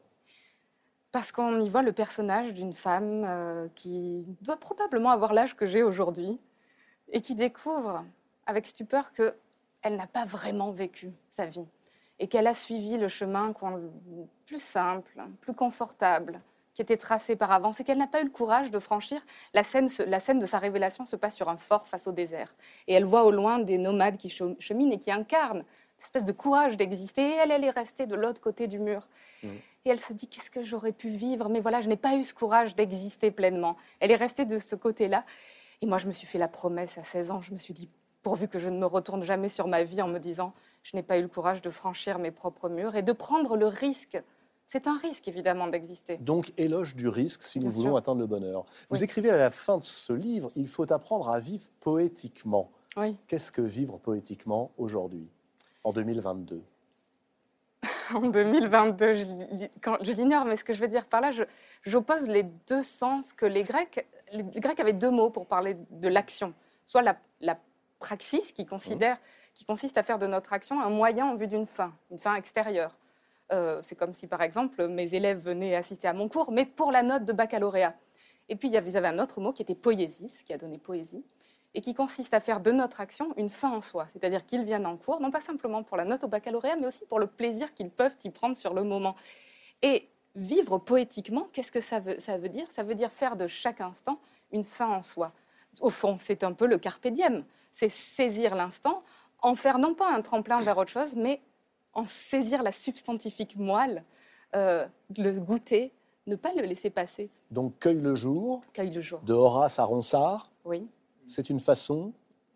[1.12, 5.66] Parce qu'on y voit le personnage d'une femme euh, qui doit probablement avoir l'âge que
[5.66, 6.38] j'ai aujourd'hui
[7.10, 8.04] et qui découvre
[8.46, 9.34] avec stupeur que
[9.82, 11.66] elle n'a pas vraiment vécu sa vie
[12.18, 13.52] et qu'elle a suivi le chemin
[14.46, 16.40] plus simple, plus confortable,
[16.74, 19.20] qui était tracé par avance et qu'elle n'a pas eu le courage de franchir.
[19.54, 22.54] La scène, la scène de sa révélation se passe sur un fort face au désert
[22.86, 25.64] et elle voit au loin des nomades qui che- cheminent et qui incarnent
[25.98, 29.06] cette espèce de courage d'exister et elle, elle est restée de l'autre côté du mur.
[29.84, 31.48] Et elle se dit qu'est-ce que j'aurais pu vivre?
[31.48, 33.76] Mais voilà, je n'ai pas eu ce courage d'exister pleinement.
[34.00, 35.24] Elle est restée de ce côté-là.
[35.80, 37.42] Et moi, je me suis fait la promesse à 16 ans.
[37.42, 37.88] Je me suis dit
[38.22, 40.48] pourvu que je ne me retourne jamais sur ma vie en me disant
[40.82, 43.66] je n'ai pas eu le courage de franchir mes propres murs et de prendre le
[43.66, 44.20] risque.
[44.66, 46.16] C'est un risque, évidemment, d'exister.
[46.18, 48.64] Donc, éloge du risque si nous voulons atteindre le bonheur.
[48.88, 49.04] Vous Oui.
[49.04, 52.70] écrivez à la fin de ce livre, il faut apprendre à vivre poétiquement.
[52.96, 53.18] Oui.
[53.26, 55.28] Qu'est-ce que vivre poétiquement aujourd'hui,
[55.84, 56.62] en 2022
[58.14, 61.30] En 2022, je, l'i- quand- je l'ignore, mais ce que je veux dire par là,
[61.30, 61.44] je-
[61.82, 64.06] j'oppose les deux sens que les Grecs.
[64.32, 66.54] Les, les Grecs avaient deux mots pour parler de l'action.
[66.86, 67.58] Soit la, la
[68.06, 69.16] praxis, qui, considère,
[69.54, 72.34] qui consiste à faire de notre action un moyen en vue d'une fin, une fin
[72.34, 72.98] extérieure.
[73.52, 76.90] Euh, C'est comme si, par exemple, mes élèves venaient assister à mon cours, mais pour
[76.92, 77.92] la note de baccalauréat.
[78.48, 81.24] Et puis, il y avait- un autre mot qui était poiesis, qui a donné poésie,
[81.74, 84.06] et qui consiste à faire de notre action une fin en soi.
[84.08, 87.06] C'est-à-dire qu'ils viennent en cours, non pas simplement pour la note au baccalauréat, mais aussi
[87.06, 89.14] pour le plaisir qu'ils peuvent y prendre sur le moment.
[89.80, 92.70] Et vivre poétiquement, qu'est-ce que ça veut, ça veut dire?
[92.70, 94.18] Ça veut dire faire de chaque instant
[94.50, 95.32] une fin en soi.
[95.80, 97.44] Au fond, c'est un peu le carpe diem.
[97.72, 99.02] C'est saisir l'instant,
[99.40, 101.40] en faire non pas un tremplin vers autre chose, mais
[101.94, 104.04] en saisir la substantifique moelle,
[104.54, 105.92] euh, le goûter,
[106.26, 107.30] ne pas le laisser passer.
[107.50, 109.20] Donc, cueille le jour, Cueille le jour.
[109.24, 110.88] de Horace à Ronsard, Oui.
[111.26, 112.12] c'est une façon,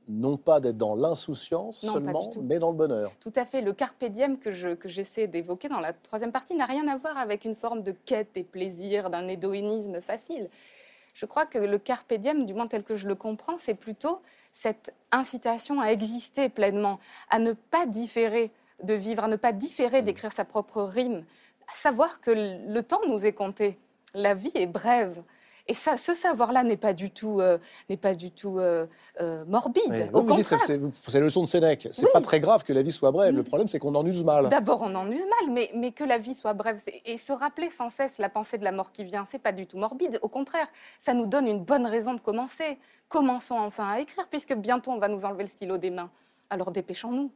[0.07, 3.11] non pas d'être dans l'insouciance seulement, mais dans le bonheur.
[3.19, 3.61] Tout à fait.
[3.63, 6.97] Le carpe diem que je- que j'essaie d'évoquer dans la troisième partie n'a rien à
[6.97, 10.49] voir avec une forme de quête et plaisir, d'un hédoïnisme facile.
[11.17, 14.21] Je crois que le carpe diem, du moins tel que je le comprends, c'est plutôt
[14.53, 17.01] cette incitation à exister pleinement,
[17.31, 18.51] à ne pas différer
[18.83, 21.25] de vivre, à ne pas différer d'écrire sa propre rime,
[21.73, 23.79] à savoir que le temps nous est compté.
[24.13, 25.23] La vie est brève.
[25.69, 27.59] Et ça, ce savoir-là n'est pas du tout, euh,
[27.91, 28.87] n'est pas du tout euh,
[29.21, 29.83] euh, morbide.
[29.89, 30.61] Oui, Au vous contraire.
[30.65, 31.89] c'est la leçon de Sénèque.
[31.91, 32.11] C'est Oui.
[32.13, 33.33] pas très grave que la vie soit brève.
[33.35, 33.37] Mm.
[33.37, 34.49] Le problème, c'est qu'on en use mal.
[34.49, 37.69] D'abord, on en use mal, mais, mais que la vie soit brève et se rappeler
[37.69, 40.21] sans cesse la pensée de la mort qui vient, c'est pas du tout morbide.
[40.23, 40.67] Au contraire,
[40.99, 42.79] ça nous donne une bonne raison de commencer.
[43.09, 46.11] Commençons enfin à écrire, puisque bientôt on va nous enlever le stylo des mains.
[46.49, 47.31] Alors dépêchons-nous.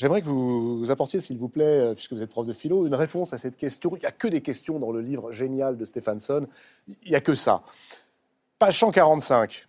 [0.00, 2.94] J'aimerais que vous apportiez, s'il vous plaît, euh, puisque vous êtes prof de philo, une
[2.94, 3.94] réponse à cette question.
[3.96, 6.46] Il n'y a que des questions dans le livre génial de Stephenson.
[6.88, 7.62] Il n'y a que ça.
[8.58, 9.68] Page 145.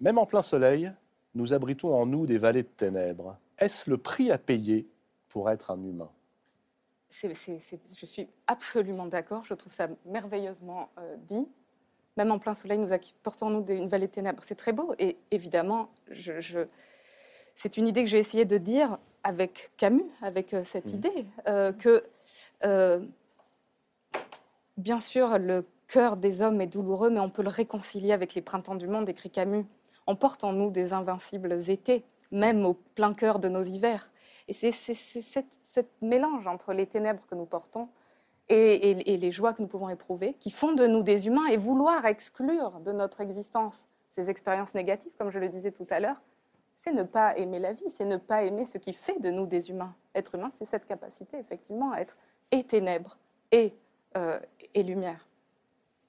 [0.00, 0.92] Même en plein soleil,
[1.34, 3.38] nous abritons en nous des vallées de ténèbres.
[3.58, 4.86] Est-ce le prix à payer
[5.30, 6.10] pour être un humain?
[7.10, 7.32] Je
[8.04, 11.48] suis absolument d'accord, je trouve ça merveilleusement euh, dit.
[12.18, 12.88] Même en plein soleil, nous
[13.22, 14.42] portons-nous des- une vallée de ténèbres.
[14.44, 14.94] C'est très beau.
[14.98, 16.66] Et évidemment, je-
[17.56, 20.94] c'est une idée que j'ai essayé de dire avec Camus, avec euh, cette Mhm.
[20.94, 22.04] idée euh, que,
[22.64, 23.00] euh,
[24.76, 28.42] bien sûr, le cœur des hommes est douloureux, mais on peut le réconcilier avec les
[28.42, 29.64] printemps du monde, écrit Camus.
[30.06, 34.10] On porte en nous des invincibles étés, même au plein cœur de nos hivers.
[34.48, 37.88] Et c'est ce mélange entre les ténèbres que nous portons
[38.48, 41.46] et, et- et les joies que nous pouvons éprouver qui font de nous des humains
[41.46, 45.98] et vouloir exclure de notre existence ces expériences négatives, comme je le disais tout à
[45.98, 46.20] l'heure,
[46.76, 49.46] c'est ne pas aimer la vie, c'est ne pas aimer ce qui fait de nous
[49.46, 49.94] des humains.
[50.14, 52.16] Être humain, c'est cette capacité effectivement à être
[52.52, 53.18] et ténèbres
[53.50, 53.74] et,
[54.16, 54.38] euh,
[54.74, 55.26] et lumière.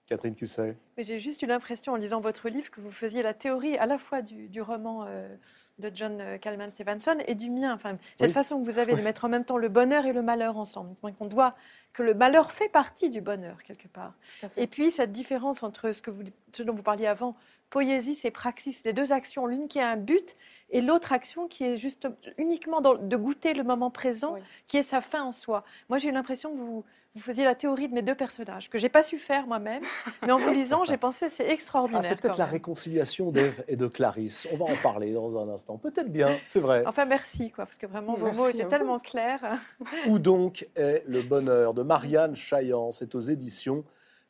[0.06, 3.77] Catherine Cusset J'ai juste eu l'impression en lisant votre livre que vous faisiez la théorie
[3.77, 5.36] à la fois du, du roman euh,
[5.80, 7.74] de John euh, Calman Stevenson et du mien.
[7.74, 8.34] Enfin, cette Oui.
[8.34, 10.94] façon que vous avez de mettre en même temps le bonheur et le malheur ensemble.
[11.04, 11.56] Donc, On doit
[11.94, 14.13] que le malheur fait partie du bonheur quelque part.
[14.56, 17.36] Et puis cette différence entre ce, que vous, ce dont vous parliez avant,
[17.70, 20.36] poésie et praxis, les deux actions, l'une qui a un but
[20.70, 24.42] et l'autre action qui est juste uniquement dans- de goûter le moment présent, Oui.
[24.68, 25.63] qui est sa fin en soi.
[25.90, 26.86] Moi, j'ai eu l'impression que vous,
[27.17, 29.82] vous faisiez la théorie de mes deux personnages, que j'ai pas su faire moi-même,
[30.21, 32.03] mais en vous lisant, j'ai pensé c'est Ah, extraordinaire.
[32.03, 32.53] c'est peut-être la même.
[32.53, 34.47] réconciliation d'Ève et de Clarisse.
[34.53, 35.77] On va en parler dans un instant.
[35.77, 36.84] Peut-être bien, c'est vrai.
[36.86, 38.69] Enfin, merci, quoi, parce que vraiment, vos Merci mots étaient vous.
[38.69, 39.60] tellement clairs.
[40.08, 43.84] Où donc est le bonheur de Marianne Chaillan C'est aux éditions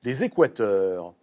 [0.03, 1.13] Les Équateurs.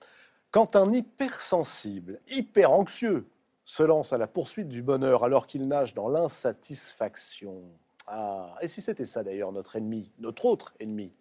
[0.50, 3.27] Quand un hypersensible, hyper anxieux,
[3.64, 7.62] se lance à la poursuite du bonheur alors qu'il nage dans l'insatisfaction.
[8.07, 11.12] Ah, et si c'était ça d'ailleurs notre ennemi, notre autre ennemi,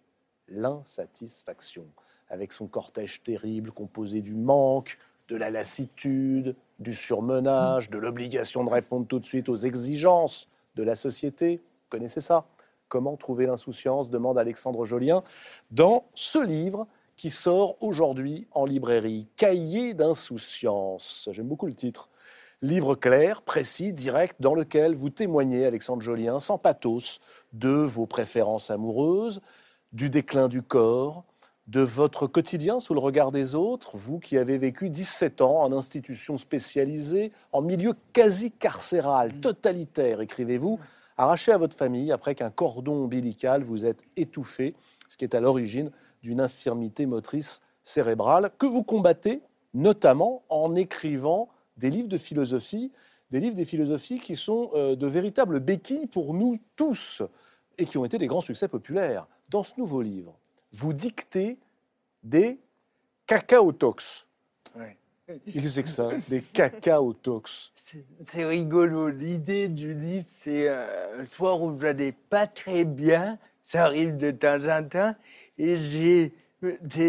[0.48, 1.86] l'insatisfaction,
[2.28, 8.70] avec son cortège terrible composé du manque, de la lassitude, du surmenage, de l'obligation de
[8.70, 11.56] répondre tout de suite aux exigences de la société.
[11.56, 12.46] Vous connaissez ça?
[12.88, 14.10] Comment trouver l'insouciance?
[14.10, 15.22] demande Alexandre Jolien
[15.70, 21.28] dans ce livre qui sort aujourd'hui en librairie, Cahier d'insouciance.
[21.32, 22.10] J'aime beaucoup le titre.
[22.60, 27.20] Livre clair, précis, direct, dans lequel vous témoignez, Alexandre Jolien, sans pathos,
[27.52, 29.40] de vos préférences amoureuses,
[29.94, 31.24] du déclin du corps,
[31.68, 35.72] de votre quotidien sous le regard des autres, vous qui avez vécu 17 ans en
[35.72, 40.78] institution spécialisée, en milieu quasi carcéral, totalitaire, écrivez-vous,
[41.16, 44.74] arraché à votre famille après qu'un cordon ombilical vous ait étouffé,
[45.08, 45.90] ce qui est à l'origine
[46.22, 49.40] d'une infirmité motrice cérébrale que vous combattez
[49.74, 52.92] notamment en écrivant des livres de philosophie,
[53.30, 57.22] des livres des philosophies qui sont euh, de véritables béquilles pour nous tous
[57.78, 59.26] et qui ont été des grands succès populaires.
[59.54, 60.36] Dans ce nouveau livre,
[60.72, 61.58] vous dictez
[62.24, 62.58] des
[63.24, 64.26] cacaotox.
[64.74, 64.96] Ouais.
[65.28, 67.72] Qu'est-ce que ça Des cacaotox.
[68.26, 69.10] C'est- rigolo.
[69.10, 73.38] L'idée du livre, c'est euh, un soir où j'allais pas très bien.
[73.62, 75.14] Ça arrive de temps en temps.
[75.56, 76.32] Et j'ai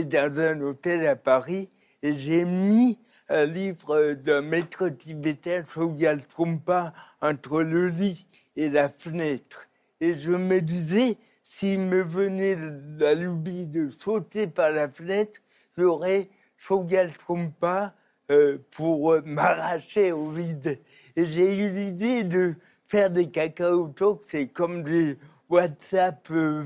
[0.03, 1.67] dans un hôtel à Paris
[2.03, 8.88] et j'ai mis un livre d'un maître tibétain, Chogyal Trungpa, entre le lit et la
[8.89, 9.65] fenêtre.
[9.99, 12.58] Et je me disais, s'il me venait
[12.97, 15.39] la lubie de sauter par la fenêtre,
[15.77, 16.27] j'aurais
[16.58, 17.93] Chogyal Trungpa
[18.31, 20.81] euh, pour euh, m'arracher au vide.
[21.15, 22.55] Et j'ai eu l'idée de
[22.88, 26.65] faire des cacao talks, c'est comme des WhatsApp, euh,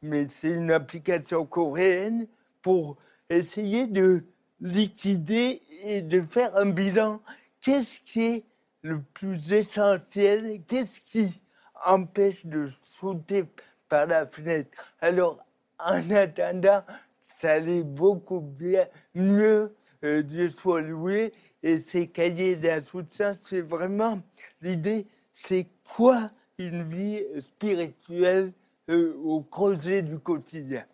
[0.00, 2.28] mais c'est une application coréenne
[2.62, 4.22] pour essayer de
[4.60, 7.20] liquider et de faire un bilan.
[7.60, 8.44] Qu'est-ce qui est
[8.82, 10.60] le plus essentiel?
[10.68, 11.42] Qu'est-ce qui
[11.84, 13.44] empêche de sauter
[13.90, 14.70] par la fenêtre.
[15.02, 15.38] Alors,
[15.78, 16.82] en attendant,
[17.20, 19.74] ça allait beaucoup bien, mieux,
[20.04, 21.32] euh, Dieu soit loué.
[21.62, 24.18] Et ces cahiers d'instruction, c'est vraiment
[24.62, 28.52] l'idée, c'est quoi une vie spirituelle
[28.88, 30.84] euh, au creuset du quotidien?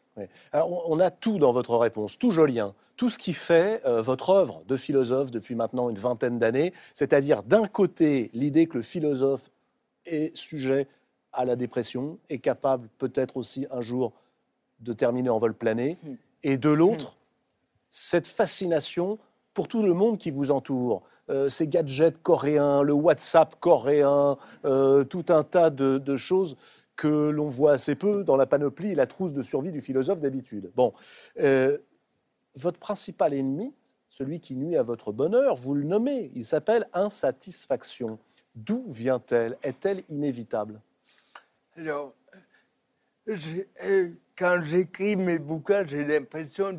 [0.54, 4.64] On- a tout dans votre réponse, tout jolien, tout ce qui fait euh, votre œuvre
[4.66, 9.50] de philosophe depuis maintenant une vingtaine d'années, c'est-à-dire d'un côté l'idée que le philosophe
[10.06, 10.88] est sujet
[11.36, 14.12] à la dépression, est capable peut-être aussi un jour
[14.80, 16.14] de terminer en vol plané, Hmm.
[16.42, 17.16] et de l'autre,
[17.90, 19.18] cette fascination
[19.54, 21.02] pour tout le monde qui vous entoure.
[21.28, 26.56] Euh, ces gadgets coréens, le WhatsApp coréen, euh, tout un tas de, de choses
[26.94, 30.20] que l'on voit assez peu dans la panoplie et la trousse de survie du philosophe
[30.20, 30.70] d'habitude.
[30.76, 30.92] Bon,
[31.40, 31.78] euh,
[32.54, 33.72] votre principal ennemi,
[34.08, 38.18] celui qui nuit à votre bonheur, vous le nommez, il s'appelle insatisfaction.
[38.54, 39.58] D'où vient-elle?
[39.62, 40.80] Est-elle inévitable?
[41.78, 42.14] Alors,
[43.28, 46.72] euh, quand j'écris mes bouquins, j'ai l'impression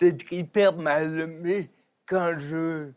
[0.00, 1.70] d'être hyper mal, mais
[2.06, 2.90] quand je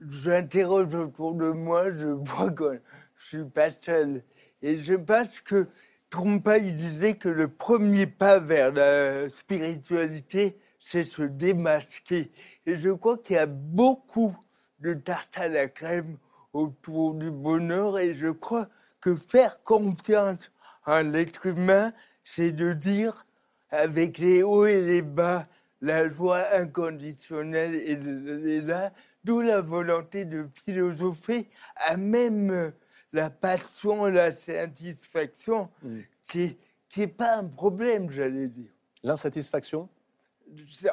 [0.00, 2.78] j'interroge autour de moi, je vois que
[3.16, 4.22] je suis pas seul.
[4.60, 5.66] Et je pense que
[6.10, 12.32] Trompa, il disait que le premier pas vers la spiritualité, c'est se démasquer.
[12.66, 14.36] Et je crois qu'il y a beaucoup
[14.80, 16.18] de tarte à la crème
[16.52, 18.68] autour du bonheur et je crois
[19.00, 20.50] que faire confiance
[20.86, 21.92] en l'être humain,
[22.24, 23.26] c'est de dire
[23.70, 25.46] avec les hauts et les bas,
[25.80, 28.92] la joie inconditionnelle et là,
[29.24, 32.72] d'où la volonté de philosopher à même
[33.12, 35.98] la passion, la satisfaction, Mm.
[36.22, 36.58] qui est-
[36.98, 38.70] n'est pas un problème, j'allais dire.
[39.02, 39.88] L'insatisfaction?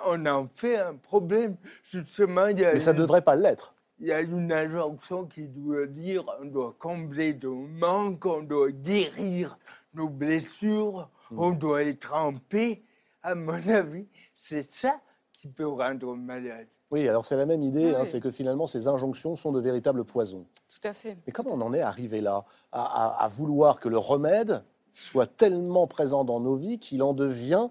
[0.05, 1.57] On en fait un problème.
[1.83, 3.73] Justement, il y a Mais ça ne une- devrait pas l'être.
[3.99, 8.71] Il y a une injonction qui doit dire on doit combler nos manques, on doit
[8.71, 9.57] guérir
[9.93, 12.83] nos blessures, on doit être en paix.
[13.23, 14.99] À mon avis, c'est ça
[15.33, 16.67] qui peut rendre malade.
[16.91, 20.05] Oui, alors c'est la même idée, hein, c'est que finalement ces injonctions sont de véritables
[20.05, 20.45] poisons.
[20.69, 21.17] Tout à fait.
[21.25, 22.81] Mais comment on en est arrivé là à,
[23.17, 27.67] à- à vouloir que le remède soit tellement présent dans nos vies qu'il en devient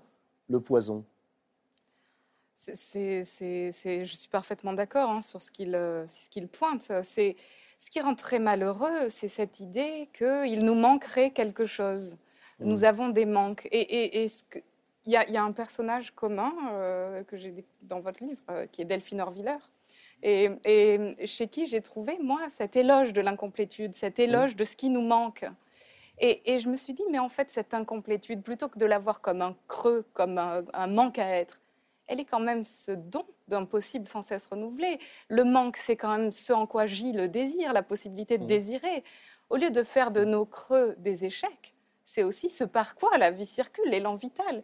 [0.48, 1.04] le poison?
[2.58, 6.30] C'est- c'est- c'est- c'est- je suis parfaitement d'accord hein, sur ce qu'il euh, c'est ce
[6.30, 6.90] qu'il pointe.
[7.02, 7.36] C'est
[7.78, 12.16] ce qui rend très malheureux, c'est cette idée qu'il nous manquerait quelque chose.
[12.60, 13.68] Nous avons des manques.
[13.70, 14.60] Et, et- et ce que-
[15.04, 18.42] il y, a, il y a un personnage commun euh, que j'ai dans votre livre,
[18.50, 19.58] euh, qui est Delphine Orviller,
[20.22, 24.74] et, et chez qui j'ai trouvé, moi, cet éloge de l'incomplétude, cet éloge de ce
[24.76, 25.44] qui nous manque.
[26.18, 28.98] Et, et je me suis dit, mais en fait, cette incomplétude, plutôt que de la
[28.98, 31.60] voir comme un creux, comme un, un manque à être,
[32.08, 34.98] elle est quand même ce don d'un possible sans cesse renouvelé.
[35.28, 38.48] Le manque, c'est quand même ce en quoi gît le désir, la possibilité de Mhm.
[38.48, 39.04] désirer.
[39.50, 43.30] Au lieu de faire de nos creux des échecs, c'est aussi ce par quoi la
[43.30, 44.62] vie circule, l'élan vital.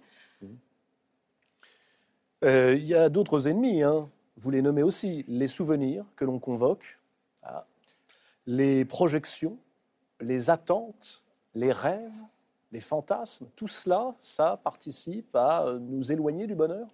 [2.45, 4.09] Euh, Il y a d'autres ennemis, hein.
[4.37, 6.99] vous les nommez aussi, les souvenirs que l'on convoque,
[7.45, 7.67] ah,
[8.47, 9.59] les projections,
[10.21, 11.23] les attentes,
[11.55, 12.11] les rêves,
[12.73, 16.89] les fantasmes, tout cela, ça participe à nous éloigner du bonheur?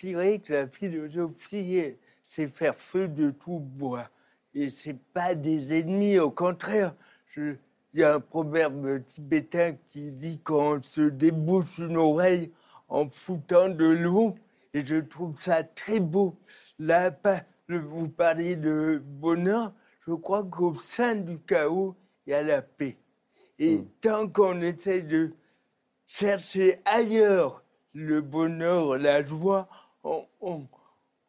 [0.00, 1.94] Dirais que la philosophie,
[2.24, 4.08] c'est faire feu de tout bois.
[4.54, 6.94] Et c'est pas des ennemis, au contraire.
[7.36, 7.58] Il
[7.94, 12.50] y a un proverbe tibétain qui dit qu'on se débouche une oreille
[12.88, 14.34] en foutant de l'eau.
[14.74, 16.36] Et je trouve ça très beau.
[16.78, 17.14] Là,
[17.68, 19.72] vous parlez de bonheur.
[20.06, 21.94] Je crois qu'au sein du chaos,
[22.26, 22.96] il y a la paix.
[23.58, 23.86] Et Mm.
[24.00, 25.32] tant qu'on essaie de
[26.06, 27.61] chercher ailleurs
[27.94, 29.68] le bonheur, la joie,
[30.04, 30.62] on, on-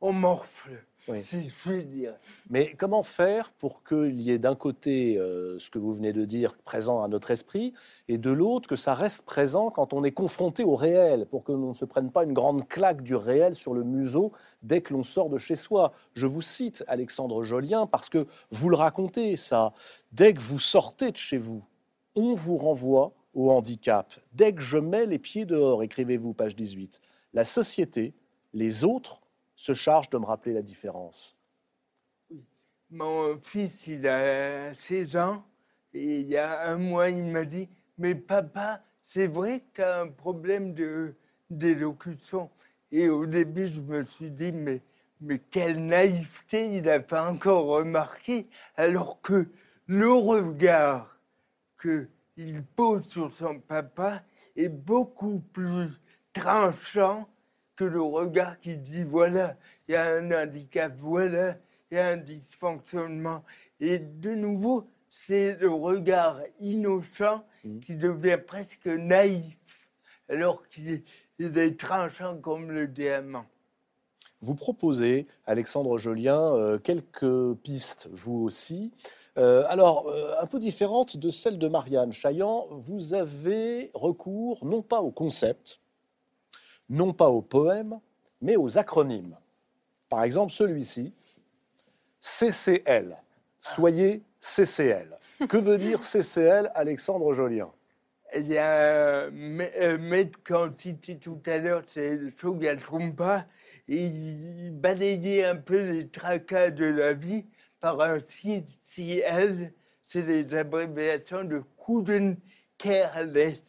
[0.06, 1.24] on morfle, Oui.
[1.24, 2.14] si je puis dire.
[2.50, 6.26] Mais comment faire pour qu'il y ait d'un côté euh, ce que vous venez de
[6.26, 7.74] dire présent à notre esprit
[8.10, 11.54] et de l'autre que ça reste présent quand on est confronté au réel, pour que
[11.54, 14.94] l'on ne se prenne pas une grande claque du réel sur le museau dès que
[14.94, 15.94] l'on sort de chez soi?
[16.16, 19.72] Je vous cite Alexandre Jolien parce que vous le racontez ça.
[20.12, 21.64] Dès que vous sortez de chez vous,
[22.16, 24.14] on vous renvoie au handicap.
[24.34, 27.02] Dès que je mets les pieds dehors, écrivez-vous, page 18,
[27.34, 28.14] la société,
[28.54, 29.22] les autres,
[29.56, 31.38] se chargent de me rappeler la différence.
[32.90, 35.44] Mon fils, il a 16 ans,
[35.94, 39.82] et il y a un mois, il m'a dit Mais papa, c'est vrai que tu
[39.82, 41.16] as un problème de-
[41.50, 42.50] d'élocution.
[42.92, 44.82] Et au début, je me suis dit Mais,
[45.22, 49.48] mais quelle naïveté, il n'a pas encore remarqué, alors que
[49.88, 51.18] le regard
[52.36, 54.24] qu'il pose sur son papa
[54.56, 55.90] est beaucoup plus
[56.34, 57.28] tranchant
[57.76, 59.58] que le regard qui dit voilà,
[59.88, 61.58] il y a un handicap, voilà,
[61.92, 63.44] il y a un dysfonctionnement.
[63.80, 67.46] Et de nouveau, c'est le regard innocent
[67.82, 69.58] qui devient presque naïf,
[70.30, 71.04] alors qu'il est,
[71.40, 73.46] il est tranchant comme le diamant.
[74.42, 78.92] Vous proposez, Alexandre Jolien, euh, quelques pistes, vous aussi.
[79.38, 84.84] Euh, alors, euh, un peu différentes de celles de Marianne Chaillan, vous avez recours non
[84.84, 85.80] pas au concept,
[86.90, 88.00] non pas au poème,
[88.42, 89.38] mais aux acronymes.
[90.08, 91.14] Par exemple, celui-ci,
[92.20, 93.18] CCL.
[93.60, 95.18] Soyez CCL.
[95.50, 97.72] Que veut dire CCL, Alexandre Jolien?
[98.36, 103.46] Il y a maître qu'on citait tout à l'heure, c'est Trumpa,
[103.88, 107.46] et il balayait un peu les tracas de la vie
[107.84, 112.38] par un CCL, c'est les abréviations de Couldn't
[112.78, 113.62] Care Less.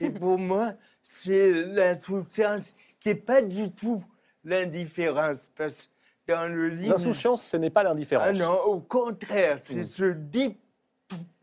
[0.00, 0.72] Et pour moi,
[1.02, 4.02] c'est l'insouciance qui n'est pas du tout
[4.44, 5.90] l'indifférence, parce
[6.26, 6.92] que dans le livre...
[6.94, 8.28] L'insouciance, ce n'est pas l'indifférence.
[8.30, 9.86] Ah non, au contraire, c'est Mm.
[9.86, 10.04] se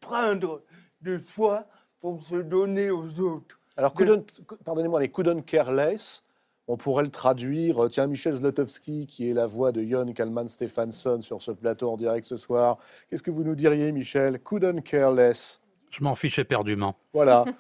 [0.02, 0.64] déprendre
[1.02, 1.68] de soi
[2.00, 3.60] pour se donner aux autres.
[3.78, 4.26] Alors, de-
[4.66, 6.24] pardonnez-moi, les couldn't care less,
[6.68, 7.84] on pourrait le traduire.
[7.84, 11.92] euh, Tiens, Michel Zlotowski, qui est la voix de Jon Kalman Stefansson sur ce plateau
[11.92, 12.78] en direct ce soir.
[13.10, 14.40] Qu'est-ce que vous nous diriez, Michel?
[14.40, 15.60] Couldn't care less.
[15.90, 16.96] Je m'en fiche éperdument.
[17.14, 17.46] Voilà.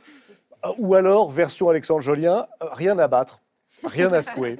[0.63, 3.41] Euh, Ou alors, version Alexandre Jolien, euh, rien à battre,
[3.83, 4.59] rien à secouer.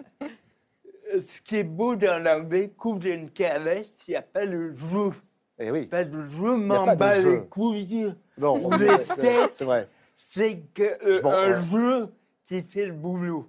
[1.12, 5.12] Ce qui est beau dans l'anglais, couldn't care less, il n'y a pas le jeu.
[5.60, 5.86] Eh oui.
[5.86, 8.16] Pas de jeu, m'en bats les couilles.
[8.36, 9.88] Non, c'est vrai.
[10.18, 12.08] C'est que, euh, jeu
[12.46, 13.48] qui fait le boulot.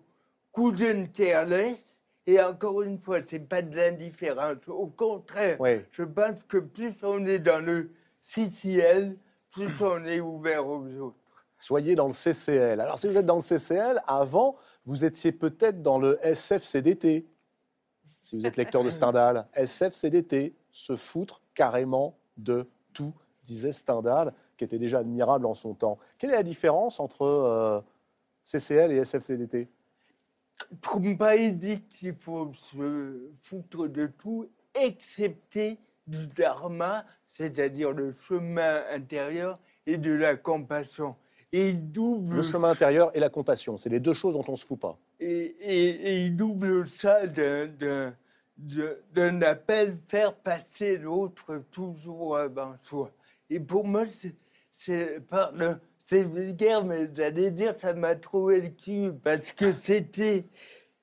[1.15, 4.69] Care less, et encore une fois, c'est pas de l'indifférence.
[4.69, 5.81] Au contraire, Oui.
[5.91, 7.91] je pense que plus on est dans le
[8.21, 9.17] CCL,
[9.51, 11.17] plus on est ouvert aux autres.
[11.59, 12.81] Soyez dans le CCL.
[12.81, 17.25] Alors, si vous êtes dans le CCL, avant, vous étiez peut-être dans le SFCDT.
[18.21, 23.13] Si vous êtes lecteur de Stendhal, SFCDT, se foutre carrément de tout,
[23.45, 25.99] disait Stendhal, qui était déjà admirable en son temps.
[26.19, 27.81] Quelle est la différence entre euh,
[28.45, 29.69] CCL et SFCDT
[31.39, 39.59] Il dit qu'il faut se foutre de tout, excepté du dharma, c'est-à-dire le chemin intérieur
[39.87, 41.17] et de la compassion.
[41.53, 44.53] Et il double Le chemin intérieur et la compassion, c'est les deux choses dont on
[44.53, 44.99] ne se fout pas.
[45.21, 48.13] et, et- et il double ça d'un-
[49.43, 53.11] appel faire passer l'autre toujours avant soi.
[53.51, 54.35] Et pour moi, c'est-
[54.73, 55.79] c'est pardon,
[56.13, 60.45] c'est vulgaire, mais j'allais dire ça m'a trouvé le cul parce que c'était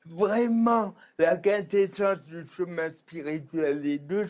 [0.06, 4.28] vraiment la quintessence du chemin spirituel, les deux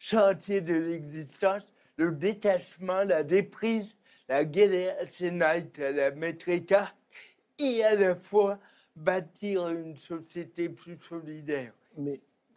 [0.00, 1.62] chantiers de l'existence,
[1.98, 3.96] le détachement, la déprise,
[4.28, 6.92] la night à la métrica,
[7.56, 8.58] et à la fois
[8.96, 11.72] bâtir une société plus solidaire.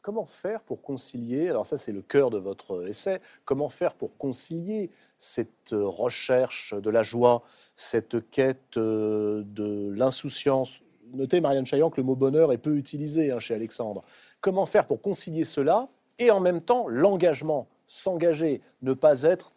[0.02, 4.18] Comment faire pour concilier, alors ça c'est le cœur de votre essai, comment faire pour
[4.18, 7.43] concilier cette recherche de la joie,
[7.76, 10.82] cette quête euh, de l'insouciance?
[11.14, 14.04] Notez, Marianne Chaillan, que le mot bonheur est peu utilisé hein, chez Alexandre.
[14.41, 19.54] Comment faire pour concilier cela et en même temps l'engagement, s'engager, ne pas être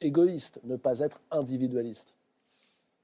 [0.00, 2.16] égoïste, ne pas être individualiste?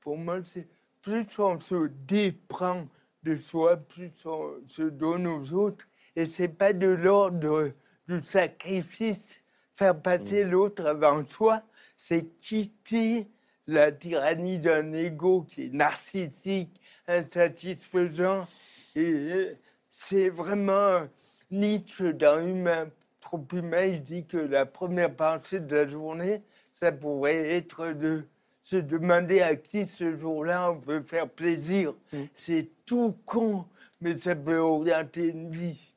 [0.01, 0.69] Pour moi, c'est
[1.03, 2.87] plus on se déprend
[3.23, 5.85] de soi, plus on se donne aux autres.
[6.17, 7.73] Et c'est pas de l'ordre
[8.09, 9.41] du sacrifice,
[9.75, 11.63] faire passer l'autre avant soi,
[11.97, 13.29] c'est quitter
[13.67, 18.47] la tyrannie d'un ego qui est narcissique, insatisfaisant.
[18.95, 19.55] Et euh,
[19.89, 21.07] c'est vraiment
[21.51, 22.89] Nietzsche dans Humain,
[23.21, 26.43] trop humain, il dit que la première pensée de la journée,
[26.73, 28.25] ça pourrait être de
[28.63, 31.95] se demander à qui ce jour-là on peut faire plaisir.
[32.35, 33.67] C'est tout con,
[34.01, 35.94] mais ça peut orienter une vie.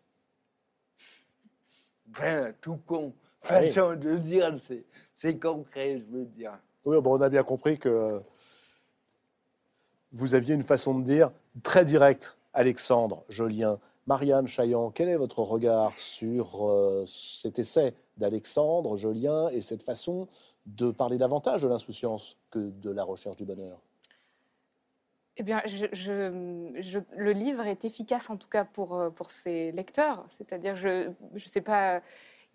[2.62, 3.14] Tout con.
[3.50, 3.72] Ah oui.
[3.72, 4.84] Façon de dire, c'est-
[5.16, 6.54] c'est concret, je veux dire.
[6.86, 8.22] Oui, bon, on a bien compris que
[10.12, 11.32] vous aviez une façon de dire
[11.64, 13.80] très directe, Alexandre Jolien.
[14.08, 20.28] Marianne Chaillan, quel est votre regard sur euh, cet essai d'Alexandre Jolien et cette façon
[20.66, 23.80] de parler davantage de l'insouciance que de la recherche du bonheur?
[25.38, 29.30] Eh bien, je- je- je- le livre est efficace en tout cas pour, euh, pour
[29.30, 30.26] ses lecteurs.
[30.28, 32.02] C'est-à-dire, je ne sais pas,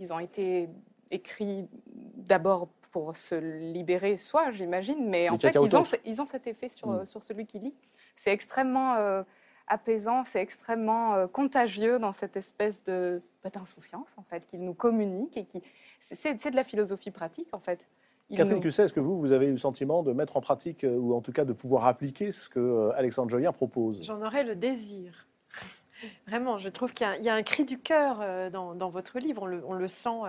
[0.00, 0.68] ils ont été
[1.10, 6.24] écrits d'abord pour se libérer soi, j'imagine, mais en fait, ils ont, ce- ils ont
[6.24, 6.94] cet effet sur, Mm.
[7.00, 7.74] euh, sur celui qui lit.
[8.16, 9.22] C'est extrêmement euh,
[9.68, 14.74] apaisant, c'est extrêmement euh, contagieux dans cette espèce de bah, d'insouciance en fait qu'il nous
[14.74, 15.62] communique et qui
[16.00, 17.88] c'est de la philosophie pratique en fait.
[18.36, 20.84] Catherine nous- Cusset, est-ce que vous, vous avez eu le sentiment de mettre en pratique,
[20.84, 24.02] euh, ou en tout cas de pouvoir appliquer ce que euh, Alexandre Jolien propose?
[24.04, 25.26] J'en aurais le désir.
[26.26, 28.74] Vraiment, je trouve qu'il y a- il y, a un cri du cœur euh, dans,
[28.74, 29.42] dans votre livre.
[29.42, 30.20] On le, on le sent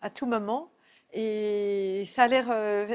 [0.00, 0.70] à tout moment.
[1.14, 2.46] Et ça a l'air,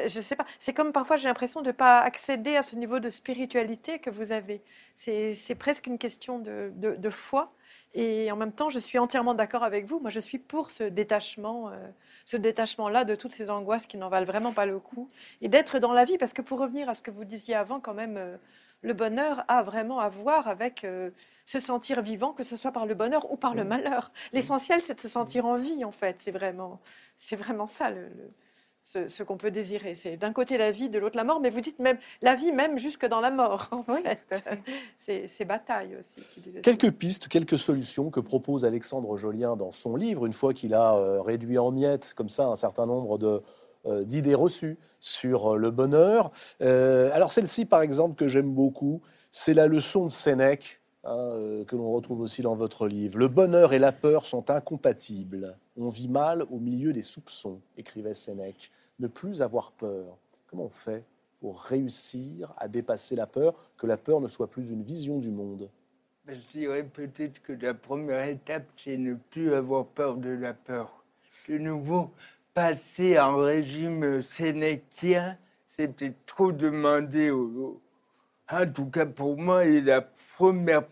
[0.07, 2.97] je sais pas, c'est comme parfois j'ai l'impression de ne pas accéder à ce niveau
[2.99, 4.63] de spiritualité que vous avez.
[4.95, 7.51] C'est c'est presque une question de, de- de foi.
[7.99, 9.99] Et en même temps, je suis entièrement d'accord avec vous.
[9.99, 11.75] Moi, je suis pour ce détachement, euh,
[12.25, 15.09] ce détachement-là de toutes ces angoisses qui n'en valent vraiment pas le coup.
[15.41, 17.79] Et d'être dans la vie, parce que pour revenir à ce que vous disiez avant,
[17.79, 18.37] quand même, euh,
[18.83, 21.09] le bonheur a vraiment à voir avec euh,
[21.45, 24.11] se sentir vivant, que ce soit par le bonheur ou par le malheur.
[24.31, 26.17] L'essentiel, c'est de se sentir en vie, en fait.
[26.19, 26.79] C'est vraiment,
[27.15, 28.31] c'est vraiment ça le, le-
[28.87, 29.95] ce, ce qu'on peut désirer.
[29.95, 32.53] C'est d'un côté la vie, de l'autre la mort, mais vous dites même la vie,
[32.53, 33.67] même jusque dans la mort.
[33.71, 34.39] En Oui, fait.
[34.39, 34.59] fait.
[34.97, 36.21] C'est, c'est bataille aussi.
[36.33, 36.61] qui disait ça.
[36.61, 40.95] Quelques pistes, quelques solutions que propose Alexandre Jolien dans son livre, une fois qu'il a
[40.95, 43.41] euh, réduit en miettes comme ça un certain nombre de,
[43.85, 46.31] euh, d'idées reçues sur euh, le bonheur.
[46.61, 51.65] Euh, alors celle-ci, par exemple, que j'aime beaucoup, c'est la leçon de Sénèque, hein, euh,
[51.65, 53.17] que l'on retrouve aussi dans votre livre.
[53.17, 55.57] Le bonheur et la peur sont incompatibles.
[55.77, 58.71] On vit mal au milieu des soupçons, écrivait Sénèque.
[58.99, 60.17] Ne plus avoir peur.
[60.47, 61.03] Comment on fait
[61.39, 65.29] pour réussir à dépasser la peur, que la peur ne soit plus une vision du
[65.31, 65.69] monde?
[66.25, 70.53] Ben, Je dirais peut-être que la première étape, c'est ne plus avoir peur de la
[70.53, 71.03] peur.
[71.47, 72.11] De nouveau,
[72.53, 75.37] passer en régime sénéquien,
[75.77, 77.29] peut-être trop demandé.
[77.29, 77.81] Au-
[78.51, 80.01] En tout cas, pour moi, et la
[80.37, 80.83] première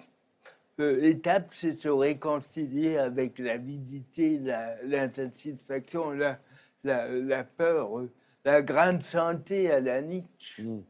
[0.80, 6.40] euh, étape, c'est se réconcilier avec l'avidité, la- l'insatisfaction, la,
[6.84, 8.10] la, la peur, euh,
[8.44, 10.64] la grande santé à la Nietzsche.
[10.64, 10.84] Mm.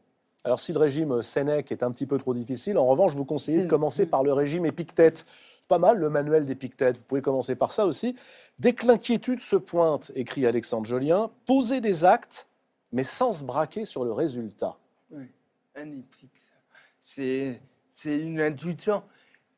[0.44, 3.24] Alors, si le régime Sénèque est un petit peu trop difficile, en revanche, je vous
[3.24, 5.24] conseille de commencer par le régime Épictète.
[5.66, 6.96] Pas mal le manuel d'Épictète.
[6.98, 8.14] Vous pouvez commencer par ça aussi.
[8.60, 12.46] Dès que l'inquiétude se pointe, écrit Alexandre Jolien, posez des actes,
[12.92, 14.76] mais sans se braquer sur le résultat.
[15.10, 15.24] Oui,
[15.74, 16.54] magnifique ça.
[17.02, 17.60] C'est,
[17.98, 19.02] c'est une intuition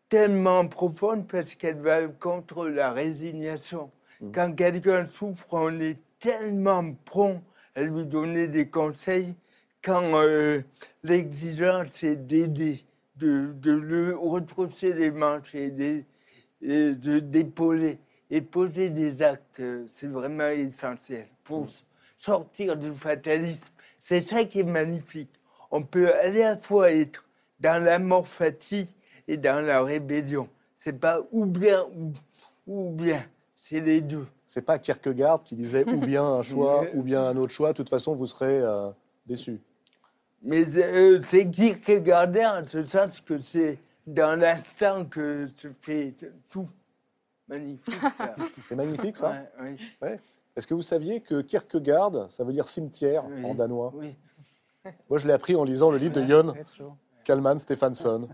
[0.09, 3.91] tellement profonde parce qu'elle va contre la résignation.
[4.33, 7.43] Quand quelqu'un souffre, on est tellement prompt
[7.75, 9.35] à lui donner des conseils
[9.83, 10.61] quand euh,
[11.03, 12.81] l'exigence est d'aider,
[13.17, 16.05] de, de le retrousser les manches et, des-
[16.63, 17.99] et de d'épauler
[18.31, 21.85] et poser des actes, euh, c'est vraiment essentiel pour s-
[22.19, 23.67] sortir du fatalisme.
[24.01, 25.31] C'est ça qui est magnifique.
[25.71, 27.25] On peut à la fois être
[27.61, 28.95] dans la morphatie
[29.27, 30.49] et dans la rébellion.
[30.77, 32.13] C'est pas ou bien ou,
[32.67, 33.23] ou bien,
[33.55, 34.27] c'est les deux.
[34.47, 37.73] C'est pas Kierkegaard qui disait ou bien un choix ou bien un autre choix.
[37.73, 38.91] De toute façon, vous serez euh,
[39.27, 39.61] déçu.
[40.43, 46.15] Mais euh, c'est Kierkegaardien en ce sens que c'est dans l'instant que se fait
[46.51, 46.69] tout.
[47.49, 48.37] Magnifique ça.
[48.69, 49.31] C'est magnifique, ça.
[49.59, 50.09] Ouais, oui,
[50.55, 53.43] Est-ce que vous saviez que Kierkegaard, ça veut dire cimetière Oui.
[53.45, 54.15] en danois oui.
[55.09, 56.55] Moi, je l'ai appris en lisant le livre de Jon.
[57.29, 58.27] Kalman Stephenson.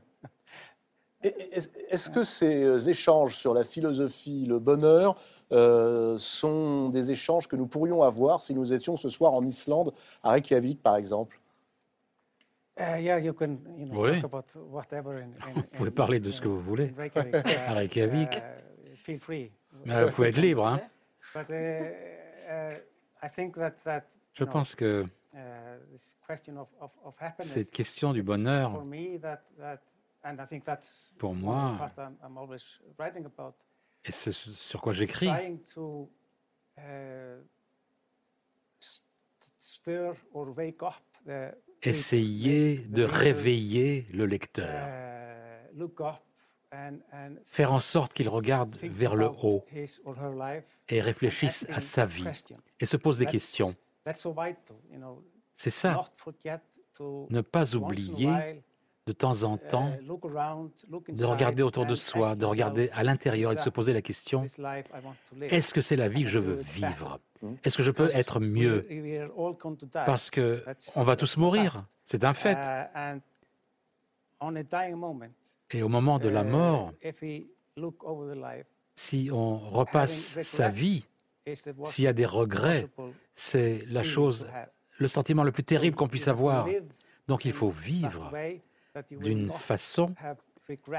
[1.21, 5.17] Est-ce que ces euh, échanges sur la philosophie, le bonheur,
[5.51, 9.93] euh, sont des échanges que nous pourrions avoir si nous étions ce soir en Islande,
[10.23, 11.41] à Reykjavik par exemple?
[12.79, 14.21] Yeah, you can you know, Oui.
[14.21, 15.17] talk about whatever.
[15.17, 16.93] In, in, Vous pouvez parler de ce que vous voulez.
[17.67, 18.37] À Reykjavik.
[18.37, 19.51] uh, feel free.
[19.85, 20.67] Mais vous pouvez être libre.
[20.67, 20.81] Hein.
[21.35, 22.77] But uh, uh,
[23.25, 25.05] I think that that Je pense que
[25.35, 25.39] uh,
[25.91, 27.53] this question of, of, of happiness.
[27.53, 29.81] Cette question du bonheur, for me that that
[30.25, 33.55] and I think that's pour moi, part I'm, I'm always writing about.
[34.05, 36.11] Et c'est ce sur quoi j'écris, trying to
[36.79, 37.41] uh,
[38.81, 39.05] st-
[39.59, 40.95] stir or wake up
[41.27, 45.75] the essayer de réveiller le lecteur, uh,
[47.45, 49.65] faire en sorte qu'il regarde vers le haut
[50.89, 52.25] et réfléchisse à sa vie
[52.81, 53.75] et se pose des questions.
[54.05, 55.23] That's so vital, you know.
[55.57, 56.01] C'est ça,
[57.31, 58.63] ne pas oublier
[59.07, 60.23] de temps en temps, uh, look
[61.13, 64.41] de regarder autour de soi, de regarder à l'intérieur et de se poser la question,
[64.41, 65.53] this life I want to live?
[65.53, 67.21] est-ce que c'est la vie que je veux vivre?
[67.63, 68.87] Est-ce que je peux Because être we- mieux?
[70.07, 70.65] Parce que
[70.97, 72.59] on va tous a mourir, c'est un fait.
[72.95, 73.21] Uh,
[75.71, 77.47] Et au moment de la uh, mort, if we
[77.77, 81.07] look over the life, si on repasse sa vie,
[81.85, 82.89] s'il y a des regrets,
[83.35, 84.47] c'est la chose,
[84.99, 86.67] le sentiment le plus terrible qu'on puisse avoir.
[87.29, 88.33] Donc il faut vivre
[89.11, 90.15] d'une façon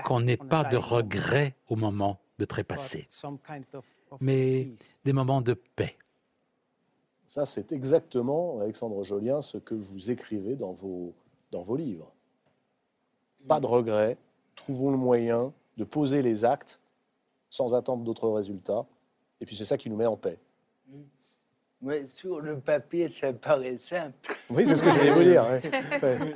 [0.04, 3.08] qu'on n'ait pas de regrets au moment de trépasser,
[4.20, 4.70] mais
[5.04, 5.98] des moments de paix.
[7.26, 12.12] Ça, c'est exactement, Alexandre Jolien, ce que vous écrivez dans vos livres.
[13.48, 14.18] Pas de regrets,
[14.56, 16.80] trouvons le moyen de poser les actes
[17.50, 18.86] sans attendre d'autres résultats.
[19.42, 20.38] Et puis c'est ça qui nous met en paix.
[21.82, 24.36] Ouais, sur le papier, ça paraît simple.
[24.50, 25.46] Oui, c'est ce que je voulais vous dire.
[25.46, 25.62] ouais.
[26.02, 26.36] Ouais.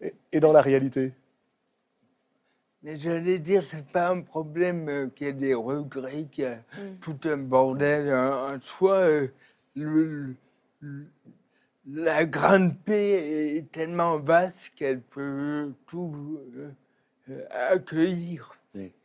[0.02, 1.12] Et- Et dans la réalité
[2.82, 6.46] Mais j'allais dire, c'est pas un problème euh, qu'il y ait des regrets, qu'il y
[6.46, 6.58] a
[7.00, 8.94] tout un bordel en, en soi.
[9.00, 9.28] euh,
[9.76, 10.34] le-
[10.80, 11.06] le-
[11.86, 16.38] la grande paix est tellement vaste qu'elle peut tout
[17.28, 18.56] euh, accueillir.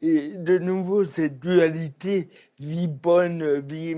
[0.02, 3.96] Et de nouveau, cette dualité, vie bonne, vie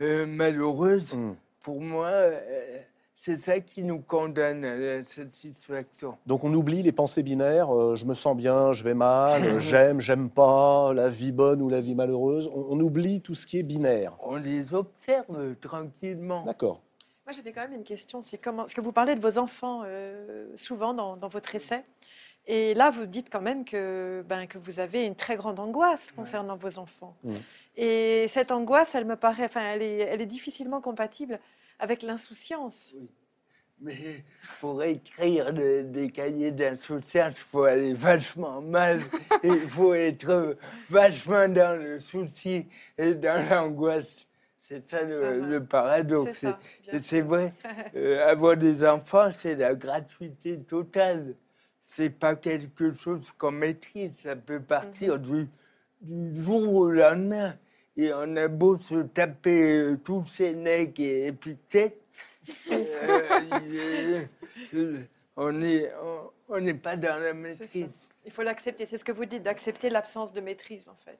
[0.00, 1.32] euh, malheureuse, Mm.
[1.62, 2.78] pour moi, euh,
[3.14, 6.18] c'est ça qui nous condamne à la satisfaction.
[6.26, 10.00] Donc on oublie les pensées binaires, euh, je me sens bien, je vais mal, j'aime,
[10.00, 12.50] j'aime pas, la vie bonne ou la vie malheureuse.
[12.54, 14.14] On, on oublie tout ce qui est binaire.
[14.20, 16.44] On les observe tranquillement.
[16.44, 16.82] D'accord.
[17.26, 18.20] Moi, j'avais quand même une question.
[18.20, 21.82] C'est comment Parce que vous parlez de vos enfants euh, souvent dans, dans votre essai.
[22.46, 26.12] Et là, vous dites quand même que, ben, que vous avez une très grande angoisse
[26.12, 27.16] concernant vos enfants.
[27.24, 27.34] Mm.
[27.76, 31.40] Et cette angoisse, elle me paraît, enfin, elle est, elle est difficilement compatible
[31.78, 32.92] avec l'insouciance.
[33.80, 34.24] Mais
[34.60, 39.00] pour écrire de- des cahiers d'insouciance, il faut aller vachement mal.
[39.42, 40.56] Il faut être
[40.88, 44.06] vachement dans le souci et dans l'angoisse.
[44.58, 46.44] C'est ça le, Ah, le paradoxe.
[47.00, 47.52] C'est vrai,
[47.96, 51.34] euh, avoir des enfants, c'est la gratuité totale.
[51.86, 54.12] C'est pas quelque chose qu'on maîtrise.
[54.22, 55.46] Ça peut partir du,
[56.00, 57.54] du jour au lendemain.
[57.96, 62.00] Et on a beau se taper euh, tous Sénèques et Épictète,
[62.72, 64.28] euh, il-
[64.74, 64.98] euh,
[65.36, 67.86] on n'est on, on n'est pas dans la maîtrise.
[68.24, 68.86] Il faut l'accepter.
[68.86, 71.18] C'est ce que vous dites, d'accepter l'absence de maîtrise, en fait.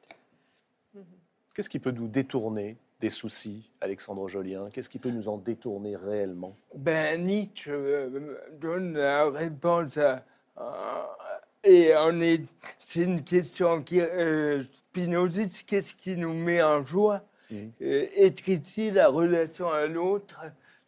[1.55, 4.65] Qu'est-ce qui peut nous détourner des soucis, Alexandre Jolien?
[4.73, 6.57] Qu'est-ce qui peut nous en détourner réellement?
[6.75, 10.25] Ben, Nietzsche euh, donne la réponse à.
[10.57, 11.17] À-
[11.63, 12.43] et on est.
[12.79, 14.01] C'est une question qui.
[14.01, 17.23] Euh, Spinoziste, qu'est-ce qui nous met en joie?
[17.51, 17.73] Mhm.
[17.83, 18.07] Euh,
[18.47, 20.41] ici, la relation à l'autre,